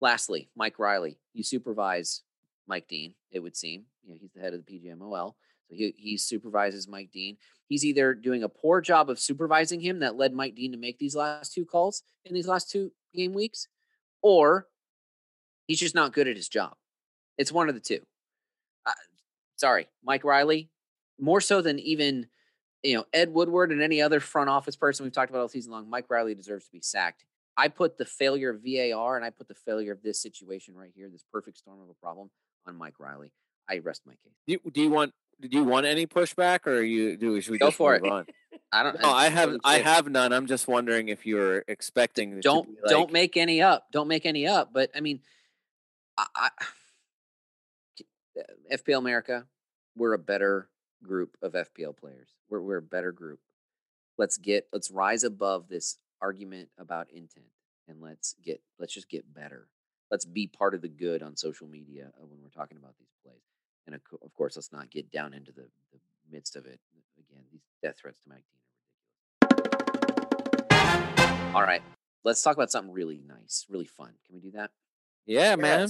[0.00, 2.22] Lastly, Mike Riley, you supervise
[2.66, 3.84] Mike Dean, it would seem.
[4.02, 5.34] You know, he's the head of the PGMOL.
[5.68, 7.36] So he, he supervises Mike Dean.
[7.66, 10.98] He's either doing a poor job of supervising him that led Mike Dean to make
[10.98, 13.68] these last two calls in these last two game weeks,
[14.22, 14.66] or
[15.66, 16.74] he's just not good at his job.
[17.36, 18.00] It's one of the two.
[18.86, 18.92] Uh,
[19.56, 20.70] sorry, Mike Riley,
[21.20, 22.28] more so than even
[22.82, 25.72] you know Ed Woodward and any other front office person we've talked about all season
[25.72, 25.88] long.
[25.88, 27.24] Mike Riley deserves to be sacked.
[27.56, 30.92] I put the failure of VAR and I put the failure of this situation right
[30.94, 32.30] here, this perfect storm of a problem,
[32.66, 33.32] on Mike Riley.
[33.68, 34.32] I rest my case.
[34.46, 37.58] Do you, do you want do you want any pushback or you do should we
[37.58, 38.04] Go just for it.
[38.04, 38.26] on?
[38.72, 39.00] I don't.
[39.00, 40.32] No, I have I have none.
[40.32, 43.86] I'm just wondering if you're expecting don't be don't make any up.
[43.92, 44.72] Don't make any up.
[44.72, 45.20] But I mean,
[46.16, 46.48] I, I,
[48.40, 49.46] uh, FPL America,
[49.96, 50.68] we're a better
[51.02, 52.28] group of FPL players.
[52.48, 53.40] We're we're a better group.
[54.16, 57.46] Let's get let's rise above this argument about intent
[57.88, 59.68] and let's get let's just get better.
[60.10, 63.12] Let's be part of the good on social media uh, when we're talking about these
[63.22, 63.42] plays.
[63.86, 65.62] And of, course, let's not get down into the,
[65.92, 65.98] the
[66.30, 66.78] midst of it.
[67.18, 68.60] Again, these death threats to Mike Dean
[69.50, 69.56] are
[70.70, 71.54] ridiculous.
[71.54, 71.82] All right,
[72.24, 74.12] let's talk about something really nice, really fun.
[74.26, 74.70] Can we do that?
[75.26, 75.88] Yeah, man.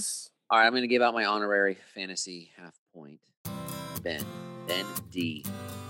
[0.49, 3.19] All right, I'm going to give out my honorary fantasy half point.
[4.01, 4.23] Ben,
[4.69, 5.43] Ben D.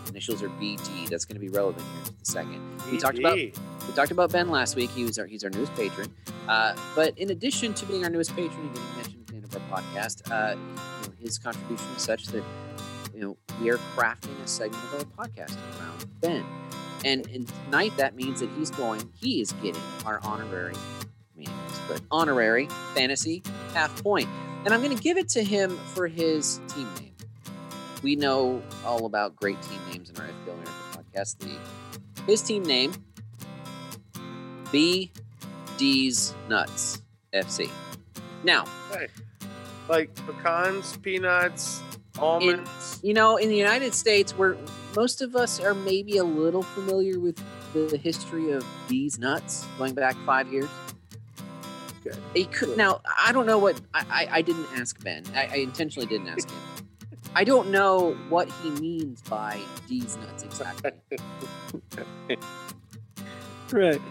[0.07, 1.07] Initials are BD.
[1.07, 2.81] That's going to be relevant here in a second.
[2.91, 4.89] We talked about we talked about Ben last week.
[4.89, 6.11] He was our he's our newest patron.
[6.47, 9.43] Uh, but in addition to being our newest patron and getting mentioned at the end
[9.43, 12.43] of our podcast, uh, you know, his contribution is such that
[13.13, 16.45] you know we are crafting a segment of our podcast around Ben.
[17.05, 20.75] And, and tonight that means that he's going, he is getting our honorary,
[21.35, 23.41] meaningless, but honorary fantasy
[23.73, 24.27] half point.
[24.65, 27.08] And I'm going to give it to him for his team name.
[28.01, 30.71] We know all about great team names in our FPL America
[31.13, 31.59] podcast league.
[32.25, 32.93] His team name,
[34.71, 37.01] BD's Nuts
[37.33, 37.69] FC.
[38.43, 38.65] Now,
[39.89, 41.81] Like pecans, peanuts,
[42.19, 42.99] almonds.
[43.03, 44.55] you know, in the United States, where
[44.95, 47.41] most of us are maybe a little familiar with
[47.73, 50.69] the history of Deez Nuts going back five years.
[52.03, 52.17] Good.
[52.33, 53.01] He could now.
[53.17, 55.23] I don't know what I, I, I didn't ask Ben.
[55.35, 56.57] I, I intentionally didn't ask him.
[57.35, 60.91] I don't know what he means by these nuts exactly.
[63.71, 64.01] Right.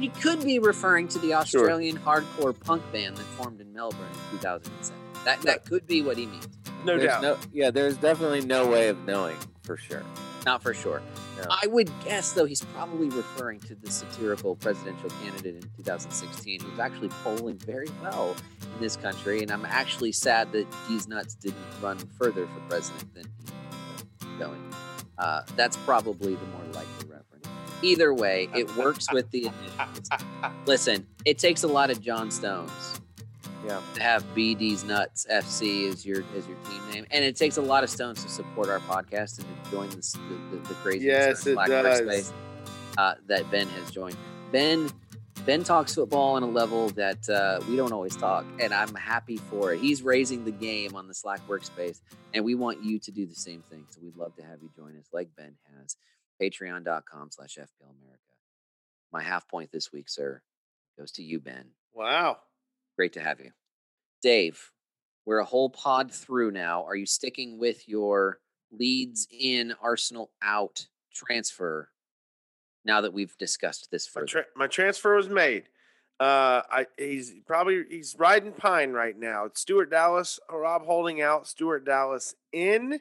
[0.00, 4.00] he could be referring to the Australian hardcore punk band that formed in Melbourne
[4.32, 5.00] in 2007.
[5.24, 6.48] That that could be what he means.
[6.84, 7.22] No There's doubt.
[7.22, 10.02] no, yeah, there's definitely no way of knowing for sure.
[10.44, 11.00] Not for sure.
[11.42, 11.56] No.
[11.62, 16.78] I would guess, though, he's probably referring to the satirical presidential candidate in 2016 who's
[16.78, 18.36] actually polling very well
[18.74, 19.42] in this country.
[19.42, 23.24] And I'm actually sad that These Nuts didn't run further for president than
[24.20, 24.72] he going.
[25.18, 27.46] Uh, that's probably the more likely reference.
[27.82, 29.46] Either way, it works with the
[29.78, 30.10] initials.
[30.66, 32.70] Listen, it takes a lot of John Stones
[33.64, 33.80] Yeah.
[33.94, 37.62] to have BD's Nuts FC as your as your team name, and it takes a
[37.62, 41.06] lot of stones to support our podcast and to join this, the, the, the crazy
[41.06, 41.98] Yes, it does.
[41.98, 42.32] space
[42.98, 44.16] uh, that Ben has joined.
[44.50, 44.90] Ben
[45.46, 49.36] Ben talks football on a level that uh, we don't always talk, and I'm happy
[49.38, 49.80] for it.
[49.80, 52.00] He's raising the game on the Slack workspace,
[52.32, 53.84] and we want you to do the same thing.
[53.90, 55.96] So we'd love to have you join us, like Ben has.
[56.40, 58.18] Patreon.com/slash FPL America.
[59.12, 60.42] My half point this week, sir,
[60.98, 61.66] goes to you, Ben.
[61.94, 62.38] Wow.
[62.96, 63.50] Great to have you.
[64.22, 64.70] Dave,
[65.24, 66.84] we're a whole pod through now.
[66.84, 68.38] Are you sticking with your
[68.70, 71.90] Leeds in, Arsenal out transfer
[72.84, 75.64] now that we've discussed this My, tra- my transfer was made.
[76.18, 79.46] Uh, I he's probably he's riding pine right now.
[79.46, 81.48] It's Stuart Dallas, uh, Rob Holding out.
[81.48, 83.00] Stuart Dallas in.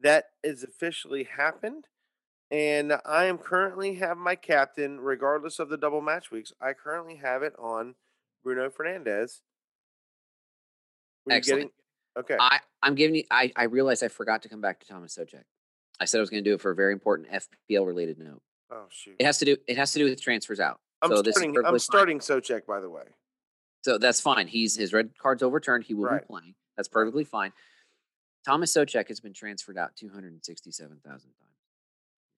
[0.00, 1.84] That is officially happened,
[2.50, 6.52] and I am currently have my captain, regardless of the double match weeks.
[6.60, 7.94] I currently have it on
[8.42, 9.40] Bruno Fernandes.
[11.26, 11.60] Were Excellent.
[11.62, 11.70] getting-
[12.18, 12.36] okay.
[12.40, 15.44] I, I'm giving you, I, I realized I forgot to come back to Thomas Soucek.
[16.00, 18.42] I said I was going to do it for a very important FPL related note.
[18.70, 19.16] oh shoot.
[19.18, 20.80] It has to do, it has to do with transfers out.
[21.00, 21.50] I'm so this is starting.
[21.50, 21.80] I'm perfectly fine.
[21.80, 23.02] starting Soucek, by the way.
[23.84, 24.46] So that's fine.
[24.48, 25.84] He's his red card's overturned.
[25.84, 26.22] He will Right.
[26.22, 26.54] be playing.
[26.76, 27.52] That's perfectly fine.
[28.44, 31.52] Thomas Soucek has been transferred out 267,000 times.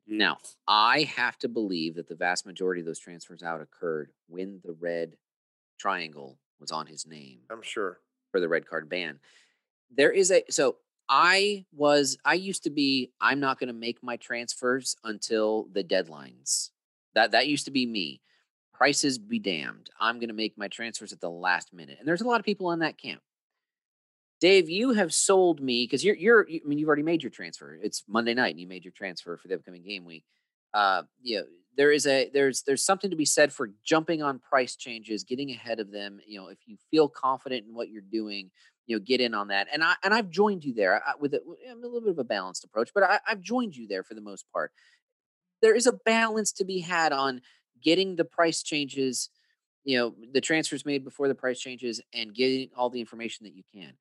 [0.06, 0.36] Now,
[0.68, 4.72] I have to believe that the vast majority of those transfers out occurred when the
[4.72, 5.16] red
[5.84, 8.00] triangle was on his name I'm sure.
[8.30, 9.20] for the red card ban.
[9.94, 10.76] There is a so
[11.10, 15.84] I was I used to be I'm not going to make my transfers until the
[15.84, 16.70] deadlines.
[17.14, 18.22] That that used to be me.
[18.72, 19.90] Prices be damned.
[20.00, 21.98] I'm going to make my transfers at the last minute.
[21.98, 23.20] And there's a lot of people in that camp.
[24.40, 27.78] Dave, you have sold me because you're you're I mean you've already made your transfer.
[27.82, 30.24] It's Monday night and you made your transfer for the upcoming game week.
[30.72, 31.44] Uh you know,
[31.76, 35.50] there is a there's there's something to be said for jumping on price changes, getting
[35.50, 36.20] ahead of them.
[36.26, 38.50] You know, if you feel confident in what you're doing,
[38.86, 39.68] you know, get in on that.
[39.72, 41.40] And I and I've joined you there I, with a,
[41.70, 44.20] a little bit of a balanced approach, but I, I've joined you there for the
[44.20, 44.72] most part.
[45.62, 47.40] There is a balance to be had on
[47.82, 49.30] getting the price changes,
[49.84, 53.54] you know, the transfers made before the price changes, and getting all the information that
[53.54, 53.92] you can.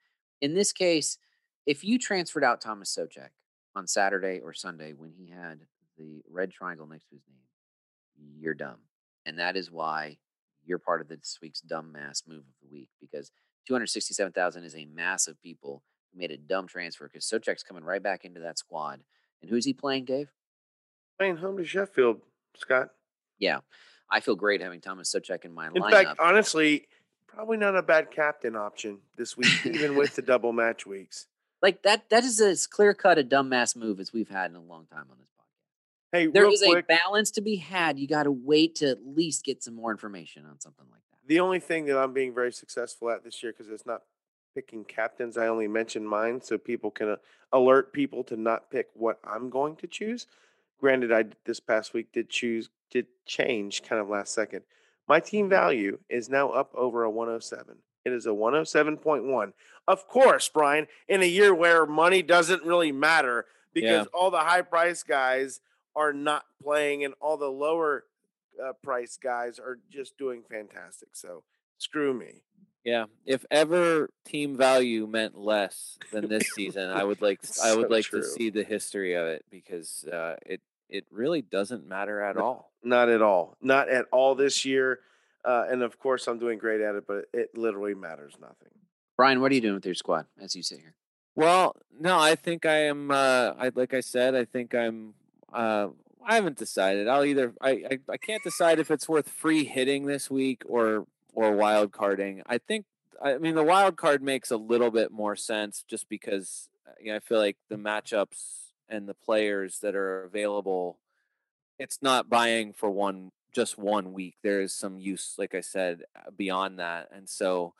[0.42, 1.18] In this case,
[1.66, 3.30] if you transferred out Thomas Soucek
[3.76, 5.60] on Saturday or Sunday when he had
[5.98, 7.40] the red triangle next to his name,
[8.40, 8.80] you're dumb.
[9.26, 10.18] And that is why
[10.66, 13.32] you're part of this week's dumb mass move of the week because
[13.68, 18.04] 267,000 is a mass of people who made a dumb transfer because Soucek's coming right
[18.04, 19.02] back into that squad.
[19.42, 20.30] And who's he playing, Dave?
[21.18, 22.22] Playing home to Sheffield,
[22.56, 22.90] Scott.
[23.40, 23.60] Yeah.
[24.10, 25.86] I feel great having Thomas Soucek in my In lineup.
[25.86, 26.88] In fact, honestly,
[27.28, 31.28] probably not a bad captain option this week, even with the double match weeks.
[31.62, 34.56] like that that is as clear cut a dumb mass move as we've had in
[34.58, 35.30] a long time on this.
[36.14, 37.98] Hey, There is quick, a balance to be had.
[37.98, 41.28] You got to wait to at least get some more information on something like that.
[41.28, 44.04] the only thing that I'm being very successful at this year because it's not
[44.54, 45.38] picking captains.
[45.40, 47.16] I only mention mine so people can uh,
[47.52, 50.28] alert people to not pick what I'm going to choose.
[50.80, 54.62] Granted, I this past week did choose did change kind of last second.
[55.08, 57.78] My team value is now up over a 107.
[58.06, 59.54] It is a 107.1.
[59.88, 64.62] Of course, Brian, in a year where money doesn't really matter because all the high
[64.62, 65.60] price guys
[65.96, 68.04] are not playing and all the lower
[68.64, 71.10] uh, price guys are just doing fantastic.
[71.14, 71.44] So
[71.78, 72.42] screw me.
[72.84, 77.90] Yeah, if ever team value meant less than this season, I would like I would
[77.90, 78.20] like true.
[78.22, 82.44] to see the history of it because uh, it it really doesn't matter at No.
[82.44, 82.72] all.
[82.84, 83.56] Not at all.
[83.62, 85.00] Not at all this year.
[85.46, 88.70] Uh, and of course, I'm doing great at it, but it literally matters nothing.
[89.18, 90.94] Brian, what are you doing with your squad as you sit here?
[91.36, 93.12] Well, no, I think I am.
[93.12, 95.14] Uh, I like I said, I think I'm.
[95.54, 95.90] Uh,
[96.26, 97.08] I haven't decided.
[97.08, 97.54] I'll either.
[97.62, 101.92] I, I I can't decide if it's worth free hitting this week or or wild
[101.92, 102.42] carding.
[102.46, 102.86] I think.
[103.22, 107.12] I mean, the wild card makes a little bit more sense just because uh, you
[107.12, 111.00] know I feel like the matchups and the players that are available.
[111.80, 114.36] It's not buying for one just one week.
[114.44, 117.74] There is some use, like I said, uh, beyond that, and so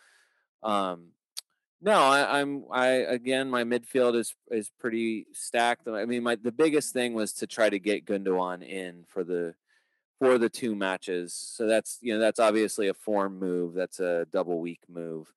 [0.62, 1.08] um,
[1.84, 5.88] no, I, I'm I again my midfield is is pretty stacked.
[5.88, 9.54] I mean, my the biggest thing was to try to get Gundogan in for the
[10.18, 11.34] for the two matches.
[11.34, 13.74] So that's you know that's obviously a form move.
[13.74, 15.34] That's a double week move.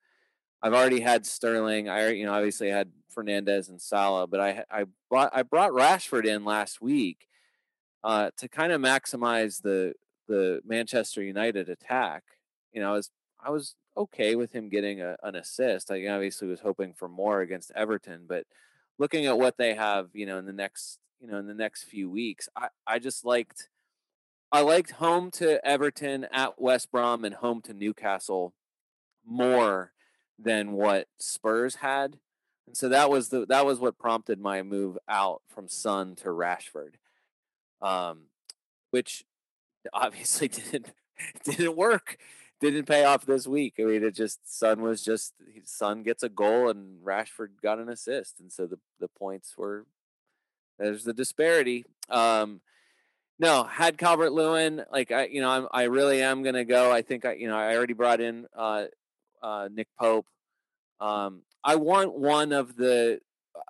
[0.63, 1.89] I've already had Sterling.
[1.89, 6.27] I you know obviously had Fernandes and Salah, but I I brought I brought Rashford
[6.27, 7.27] in last week
[8.05, 9.95] uh, to kind of maximize the
[10.29, 12.23] the Manchester United attack.
[12.73, 13.11] You know, I was
[13.45, 15.91] I was okay with him getting a, an assist.
[15.91, 18.45] I obviously was hoping for more against Everton, but
[18.99, 21.85] looking at what they have, you know, in the next you know in the next
[21.85, 23.69] few weeks, I I just liked
[24.53, 28.55] I liked home to Everton at West Brom and home to Newcastle
[29.25, 29.93] more
[30.39, 32.19] than what Spurs had.
[32.67, 36.29] And so that was the that was what prompted my move out from Son to
[36.29, 36.95] Rashford.
[37.81, 38.27] Um
[38.91, 39.25] which
[39.93, 40.93] obviously didn't
[41.45, 42.19] didn't work.
[42.61, 43.75] Didn't pay off this week.
[43.79, 45.35] I mean, it just Son was just
[45.65, 49.85] Son gets a goal and Rashford got an assist, and so the the points were
[50.79, 51.85] there's the disparity.
[52.09, 52.61] Um,
[53.39, 56.91] no, had Calvert Lewin, like I, you know, I'm, I really am gonna go.
[56.91, 58.85] I think I, you know, I already brought in uh,
[59.43, 60.27] uh, Nick Pope.
[61.01, 63.21] Um, I want one of the,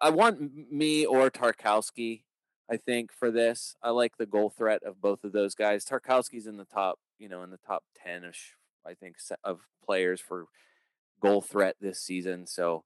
[0.00, 2.22] I want Mee or Tarkowski.
[2.70, 5.84] I think for this, I like the goal threat of both of those guys.
[5.84, 8.54] Tarkowski's in the top, you know, in the top ten ish.
[8.86, 10.46] I think of players for
[11.20, 12.46] goal threat this season.
[12.46, 12.84] So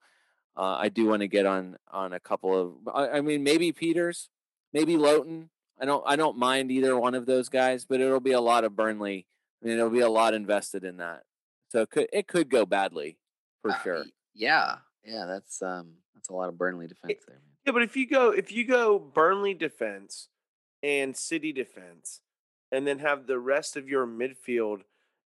[0.57, 2.73] uh, I do want to get on on a couple of.
[2.95, 4.29] I, I mean, maybe Pieters,
[4.73, 5.51] maybe Lowton.
[5.81, 8.65] I don't I don't mind either one of those guys, but it'll be a lot
[8.65, 9.27] of Burnley.
[9.63, 11.23] I mean, it'll be a lot invested in that.
[11.69, 13.19] So it could it could go badly
[13.63, 14.05] for Uh, sure.
[14.35, 17.37] Yeah, yeah, that's um that's a lot of Burnley defense there.
[17.37, 17.45] Man.
[17.67, 20.29] Yeah, but if you go if you go Burnley defense
[20.83, 22.21] and City defense,
[22.73, 24.81] and then have the rest of your midfield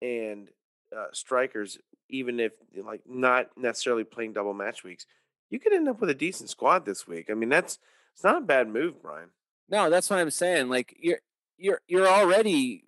[0.02, 0.48] and
[0.96, 2.52] uh, strikers, even if
[2.84, 5.06] like not necessarily playing double match weeks,
[5.50, 7.30] you could end up with a decent squad this week.
[7.30, 7.78] I mean, that's
[8.14, 9.30] it's not a bad move, Brian.
[9.68, 10.68] No, that's what I'm saying.
[10.68, 11.20] Like you're
[11.56, 12.84] you're you're already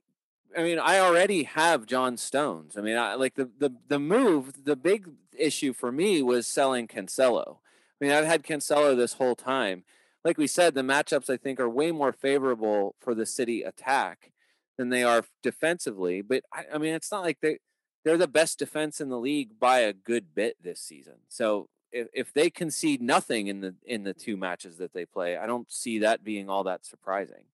[0.57, 2.77] I mean, I already have John Stones.
[2.77, 5.09] I mean, I like the the the move, the big
[5.39, 7.59] issue for me was selling Cancelo.
[8.01, 9.85] I mean, I've had Cancelo this whole time.
[10.25, 14.33] Like we said, the matchups I think are way more favorable for the City attack
[14.77, 16.23] than they are defensively.
[16.23, 17.59] But I, I mean, it's not like they
[18.05, 21.17] they're the best defense in the league by a good bit this season.
[21.29, 25.37] So if, if they concede nothing in the in the two matches that they play,
[25.37, 27.45] I don't see that being all that surprising.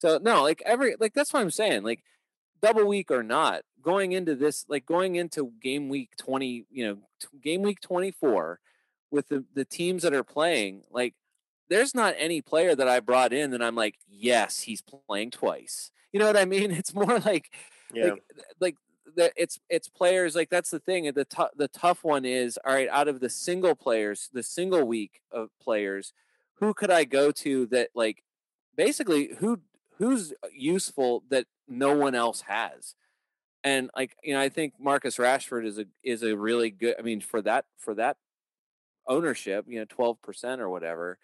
[0.00, 1.84] So no, like every like that's what I'm saying.
[1.84, 2.02] Like
[2.60, 6.98] double week or not, going into this, like going into game week 20, you know,
[7.20, 8.60] t- game week 24
[9.10, 11.14] with the, the teams that are playing, like
[11.68, 15.90] there's not any player that I brought in that I'm like, yes, he's playing twice.
[16.12, 16.70] You know what I mean?
[16.78, 17.52] It's more like
[17.92, 18.22] Yeah, like
[18.60, 18.76] like
[19.16, 22.74] the, it's it's players like that's the thing the tou- the tough one is all
[22.74, 26.12] right out of the single players the single week of players
[26.60, 28.22] who could I go to that like
[28.76, 29.60] basically who
[29.98, 32.94] who's useful that no one else has?
[33.64, 37.02] And like you know I think Marcus Rashford is a is a really good I
[37.02, 38.16] mean for that for that
[39.06, 41.18] ownership you know 12% or whatever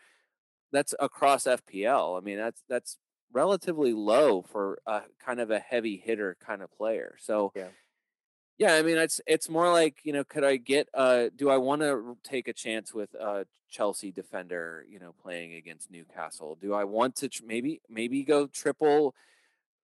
[0.73, 2.97] that's across FPL I mean that's that's
[3.35, 7.17] relatively low for a kind of a heavy hitter kind of player.
[7.21, 7.71] So Yeah.
[8.59, 11.57] yeah, I mean it's it's more like, you know, could I get uh do I
[11.57, 16.55] want to take a chance with a Chelsea defender, you know, playing against Newcastle?
[16.57, 19.15] Do I want to tr- maybe maybe go triple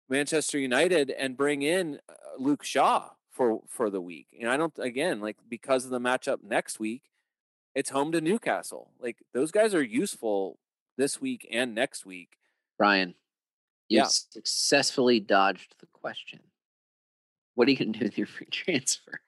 [0.10, 4.28] Manchester United and bring in uh, Luke Shaw for for the week?
[4.32, 7.12] You know, I don't again, like because of the matchup next week,
[7.76, 8.92] it's home to Newcastle.
[9.00, 10.60] Like those guys are useful
[10.98, 12.38] this week and next week.
[12.78, 13.16] Brian,
[13.90, 14.06] you Yeah.
[14.06, 16.40] successfully dodged the question.
[17.56, 19.22] What are you going to do with your free transfer?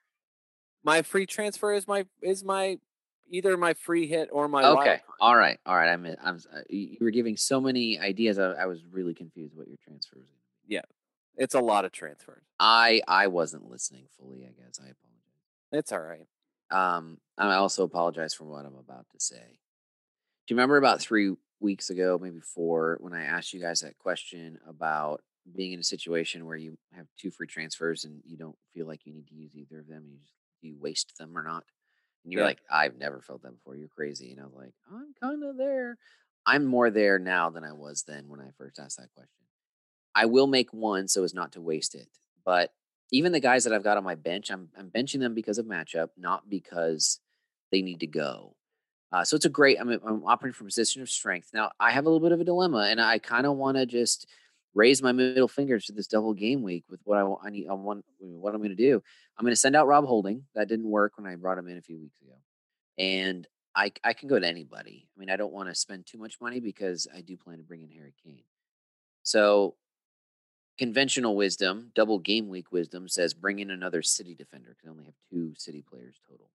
[0.84, 2.80] my free transfer is my is my
[3.30, 5.90] either my free hit or my okay, all right, all right.
[5.90, 8.40] I'm I'm uh, you you were giving so many ideas.
[8.40, 10.28] I, I was really confused what your transfer was.
[10.68, 10.82] Yeah,
[11.36, 12.44] it's a lot of transfers.
[12.60, 14.44] I I wasn't listening fully.
[14.44, 15.02] I guess I apologize.
[15.72, 16.28] It's all right.
[16.72, 19.36] Um, I also apologize for what I'm about to say.
[20.48, 23.98] Do you remember about three weeks ago, maybe four, when I asked you guys that
[23.98, 25.22] question about
[25.56, 29.06] being in a situation where you have two free transfers and you don't feel like
[29.06, 30.04] you need to use either of them?
[30.08, 31.64] You just, you waste them or not?
[32.24, 32.50] And you're Yeah.
[32.50, 33.76] like, I've never felt that before.
[33.76, 34.32] You're crazy.
[34.32, 35.98] And I was like, I'm kind of there.
[36.46, 39.46] I'm more there now than I was then when I first asked that question.
[40.16, 42.08] I will make one so as not to waste it.
[42.46, 42.74] But
[43.12, 45.66] even the guys that I've got on my bench, I'm I'm benching them because of
[45.66, 47.20] matchup, not because
[47.72, 48.56] they need to go.
[49.12, 49.78] Uh, so it's a great.
[49.80, 51.50] I'm I'm operating from a position of strength.
[51.54, 53.86] Now I have a little bit of a dilemma, and I kind of want to
[53.86, 54.28] just
[54.74, 57.48] raise my middle fingers to this double game week with what I.
[57.48, 57.68] I need.
[57.68, 59.04] I want what I'm going to do.
[59.38, 60.44] I'm going to send out Rob Holding.
[60.56, 62.36] That didn't work when I brought him in a few weeks ago,
[62.98, 65.08] and I I can go to anybody.
[65.16, 67.64] I mean, I don't want to spend too much money because I do plan to
[67.64, 68.44] bring in Harry Kane.
[69.24, 69.76] So
[70.78, 75.06] conventional wisdom, double game week wisdom says bring in another city defender because I only
[75.06, 76.50] have two city players total.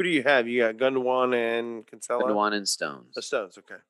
[0.00, 0.48] Who do you have?
[0.48, 2.22] You got Gundogan and Cancelo.
[2.22, 3.14] Gundogan and Stones.
[3.14, 3.58] The Stones.
[3.58, 3.82] Okay.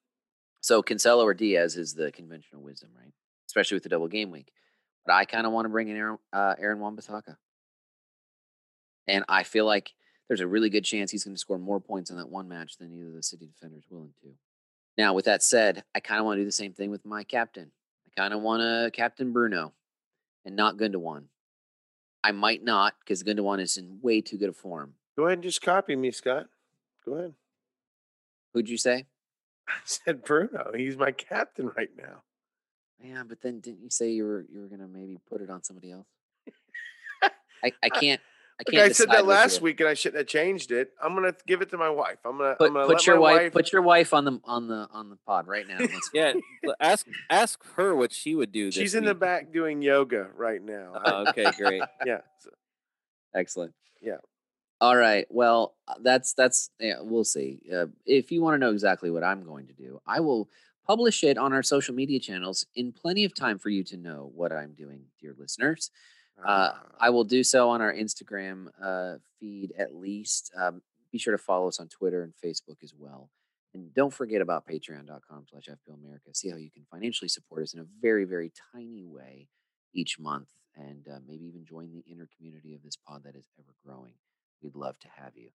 [0.60, 3.12] So Cancelo or Dias is the conventional wisdom, right?
[3.46, 4.50] Especially with the double game week.
[5.06, 7.36] But I kind of want to bring in Aaron, uh, Aaron Wan-Bissaka.
[9.06, 9.92] And I feel like
[10.26, 12.76] there's a really good chance he's going to score more points in that one match
[12.78, 14.30] than either of the City defenders willing to.
[14.98, 17.22] Now, with that said, I kind of want to do the same thing with my
[17.22, 17.70] captain.
[18.08, 19.74] I kind of want to captain Bruno
[20.44, 21.26] and not Gundogan.
[22.24, 24.94] I might not because Gundogan is in way too good a form.
[25.20, 26.47] Go ahead and just copy me, Scott.
[27.05, 27.34] Go ahead.
[28.55, 29.05] Who'd you say?
[29.68, 30.70] I said Bruno.
[30.74, 32.22] He's my captain right now.
[33.05, 35.62] Yeah, but then didn't you say you were you were gonna maybe put it on
[35.62, 36.06] somebody else?
[37.62, 38.22] I, I can't
[38.59, 38.82] I can't.
[38.82, 40.90] I said that last week and I shouldn't have changed it.
[41.02, 42.16] I'm gonna give it to my wife.
[42.24, 43.52] I'm gonna, Put, I'm gonna put your wife, wife.
[43.52, 45.76] put your wife on the on the on the pod right now.
[45.80, 46.32] Let's- Yeah,
[46.66, 48.68] l- ask ask her what she would do.
[48.68, 50.92] This She's in the back doing yoga right now.
[51.05, 51.82] Oh, okay, great.
[52.06, 52.20] yeah.
[52.38, 52.51] so-
[53.34, 53.74] Excellent.
[54.01, 54.16] Yeah.
[54.81, 55.27] All right.
[55.31, 57.61] Well, uh, that's that's yeah, we'll see.
[57.73, 60.48] Uh, if you want to know exactly what I'm going to do, I will
[60.86, 64.31] publish it on our social media channels in plenty of time for you to know
[64.35, 65.90] what I'm doing, dear listeners.
[66.39, 66.82] Uh, Ah.
[66.98, 70.51] I will do so on our Instagram uh, feed at least.
[70.57, 70.81] Um,
[71.12, 73.31] be sure to follow us on Twitter and Facebook as well.
[73.74, 76.35] And don't forget about patreon.com slash America.
[76.35, 79.48] See how you can financially support us in a very, very tiny way
[79.93, 83.47] each month and uh, maybe even join the inner community of this pod that is
[83.59, 84.15] ever growing.
[84.62, 85.50] We'd love to have you.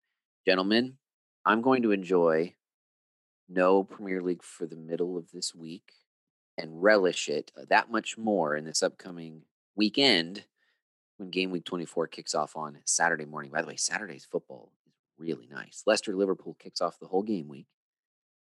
[0.45, 0.97] Gentlemen,
[1.45, 2.55] I'm going to enjoy
[3.47, 5.91] no Premier League for the middle of this week
[6.57, 9.41] and relish it uh, that much more in this upcoming
[9.75, 10.45] weekend
[11.17, 13.51] when game week 24 kicks off on Saturday morning.
[13.51, 15.83] By the way, Saturday's football is really nice.
[15.85, 17.67] Leicester Liverpool kicks off the whole game week,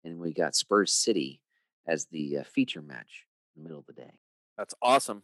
[0.04, 1.40] and we got Spurs City
[1.86, 3.26] as the uh, feature match
[3.56, 4.18] in the middle of the day.
[4.58, 5.22] That's awesome.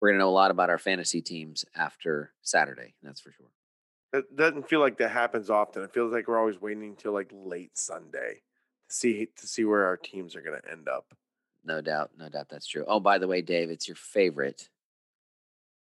[0.00, 3.50] We're going to know a lot about our fantasy teams after Saturday, that's for sure.
[4.12, 5.82] It doesn't feel like that happens often.
[5.82, 8.42] It feels like we're always waiting until like late Sunday
[8.88, 11.12] to see to see where our teams are going to end up.
[11.64, 12.84] No doubt, no doubt that's true.
[12.86, 14.68] Oh, by the way, Dave, it's your favorite.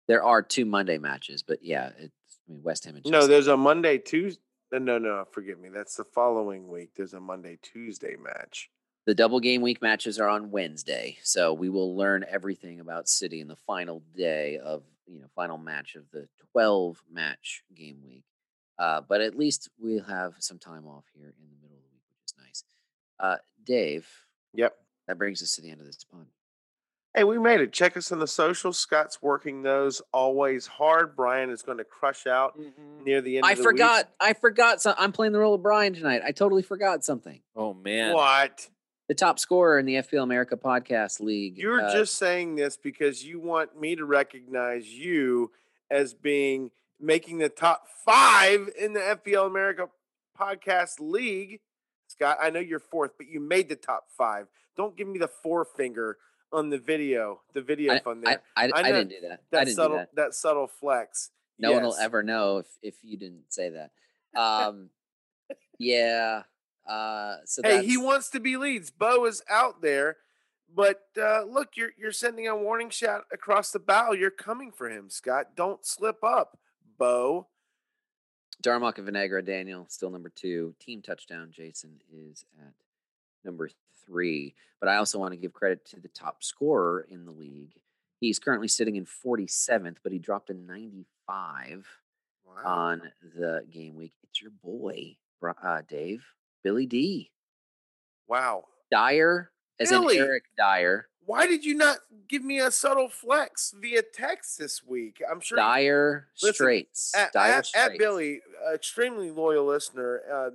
[0.07, 3.47] There are two Monday matches, but yeah, it's I mean West Ham and No, there's
[3.47, 4.41] a Monday Tuesday.
[4.71, 5.69] No, no, forgive me.
[5.69, 6.91] That's the following week.
[6.95, 8.69] There's a Monday Tuesday match.
[9.05, 13.39] The double game week matches are on Wednesday, so we will learn everything about City
[13.39, 18.23] in the final day of you know final match of the twelve match game week.
[18.79, 21.89] Uh, but at least we'll have some time off here in the middle of the
[21.93, 22.63] week, which is nice.
[23.19, 24.07] Uh, Dave,
[24.53, 24.77] Yep.
[25.07, 26.27] that brings us to the end of this pod.
[27.15, 27.73] Hey, we made it.
[27.73, 28.71] Check us on the social.
[28.71, 31.15] Scott's working those always hard.
[31.15, 32.59] Brian is going to crush out
[33.03, 33.45] near the end.
[33.47, 34.09] I of the forgot.
[34.19, 34.83] I forgot.
[34.83, 36.21] So I'm playing the role of Brian tonight.
[36.23, 37.41] I totally forgot something.
[37.55, 38.13] Oh man.
[38.13, 38.69] What?
[39.07, 41.57] The top scorer in the FPL America Podcast League.
[41.57, 45.51] You're uh, just saying this because you want me to recognize you
[45.89, 49.87] as being making the top five in the FPL America
[50.37, 51.61] Podcast League.
[52.07, 54.47] Scott, I know you're fourth, but you made the top five.
[54.75, 56.17] Don't give me the forefinger
[56.51, 58.41] on the video, the video I, fun there.
[58.55, 59.31] I, I I know didn't do that.
[59.31, 60.15] I that didn't subtle, do that.
[60.15, 61.31] that subtle flex.
[61.59, 63.91] No one will ever know if if you didn't say that.
[64.37, 64.91] Um,
[65.79, 66.43] yeah.
[66.87, 68.89] Uh, so Hey, he wants to be leads.
[68.91, 70.17] Bo is out there,
[70.73, 74.11] but uh, look, you're you're sending a warning shot across the bow.
[74.13, 75.55] You're coming for him, Scott.
[75.55, 76.57] Don't slip up,
[76.97, 77.47] Bo.
[78.63, 80.73] Darmok and Vinegra, Daniel, still number two.
[80.79, 82.73] Team touchdown, Jason is at
[83.43, 83.69] number
[84.05, 84.55] three.
[84.79, 87.73] But I also want to give credit to the top scorer in the league.
[88.19, 91.85] He's currently sitting in 47th, but he dropped a 95
[92.45, 92.63] Wow.
[92.65, 93.01] on
[93.35, 94.13] the game week.
[94.23, 96.25] It's your boy, uh, Dave,
[96.67, 97.31] Billy D.
[98.27, 98.65] wow.
[98.91, 100.17] Dyer, as Billy!
[100.17, 101.07] in Eric Dier.
[101.25, 105.23] Why did you not give me a subtle flex via text this week?
[105.31, 107.15] I'm sure you- Dyer Listen, Straits.
[107.15, 108.41] at, Dyer at, at Billy,
[108.73, 110.21] extremely loyal listener.
[110.29, 110.49] Uh,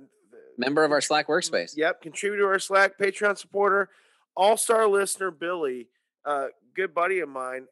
[0.55, 1.75] Member of our Slack workspace.
[1.75, 3.89] Yep, contributor to our Slack, Patreon supporter,
[4.37, 5.87] all star listener Billy,
[6.25, 7.65] uh, good buddy of mine.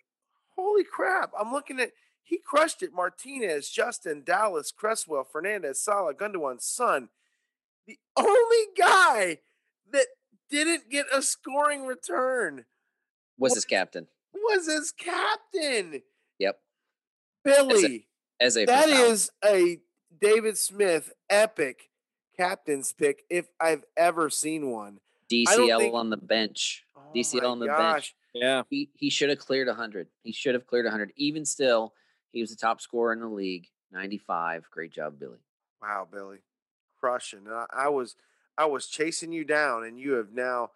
[0.56, 1.32] Holy crap!
[1.40, 1.92] I'm looking at
[2.24, 2.92] he crushed it.
[2.92, 7.10] Martinez, Justin, Dallas, Cresswell, Fernandes, Salah, Gundogan, Son.
[7.88, 9.40] The only guy
[9.92, 10.08] that
[10.50, 12.66] didn't get a scoring return
[13.38, 14.08] Was What- his captain.
[14.34, 16.02] was his captain,
[16.40, 16.60] Yep.
[17.44, 18.08] Billy.
[18.40, 19.12] As a That Patel.
[19.12, 19.80] is a
[20.20, 21.90] David Smith epic
[22.38, 25.00] captain's pick if I've ever seen one.
[25.30, 26.86] DCL think- on the bench.
[26.96, 27.94] Oh DCL on the gosh.
[27.94, 28.16] bench.
[28.34, 28.64] Yeah.
[28.70, 30.08] He he should have cleared 100.
[30.24, 31.14] He should have cleared 100.
[31.16, 31.94] Even still,
[32.32, 33.68] he was the top scorer in the league.
[33.92, 34.70] 95.
[34.72, 35.40] Great job, Billy.
[35.82, 36.40] Wow, Billy,
[37.02, 37.42] crushing.
[37.52, 38.16] I, I was
[38.58, 40.70] I was chasing you down, and you have now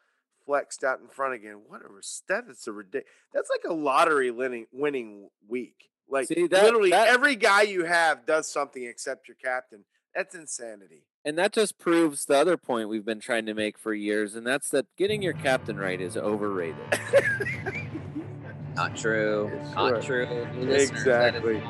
[0.45, 1.61] flexed out in front again.
[1.67, 3.07] What a res- that is a ridiculous.
[3.33, 5.89] That's like a lottery winning winning week.
[6.09, 9.85] Like See, that- literally that- every guy you have does something except your captain.
[10.15, 11.03] That's insanity.
[11.25, 14.45] And that just proves the other point we've been trying to make for years, and
[14.45, 16.75] that's that getting your captain right is overrated.
[18.75, 19.49] Not true.
[19.51, 19.73] Sure.
[19.91, 20.25] Not true.
[20.55, 21.63] New listeners, that is Exactly.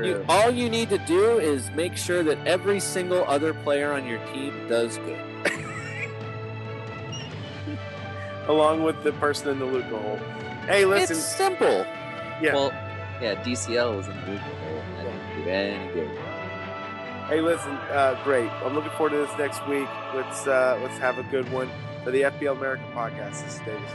[0.00, 4.06] You, all you need to do is make sure that every single other player on
[4.06, 5.18] your team does good.
[8.48, 10.16] Along with the person in the Luca hole.
[10.66, 11.16] Hey, listen.
[11.16, 11.84] It's simple.
[12.40, 12.54] yeah.
[12.54, 12.72] Well,
[13.20, 14.40] yeah, DCL was in the league.
[14.40, 16.10] That didn't do any good.
[17.28, 18.50] Hey, listen, uh, great.
[18.64, 19.88] I'm looking forward to this next week.
[20.14, 21.70] Let's uh, let's have a good one
[22.02, 23.44] for the FPL America podcast.
[23.44, 23.90] This is Davis.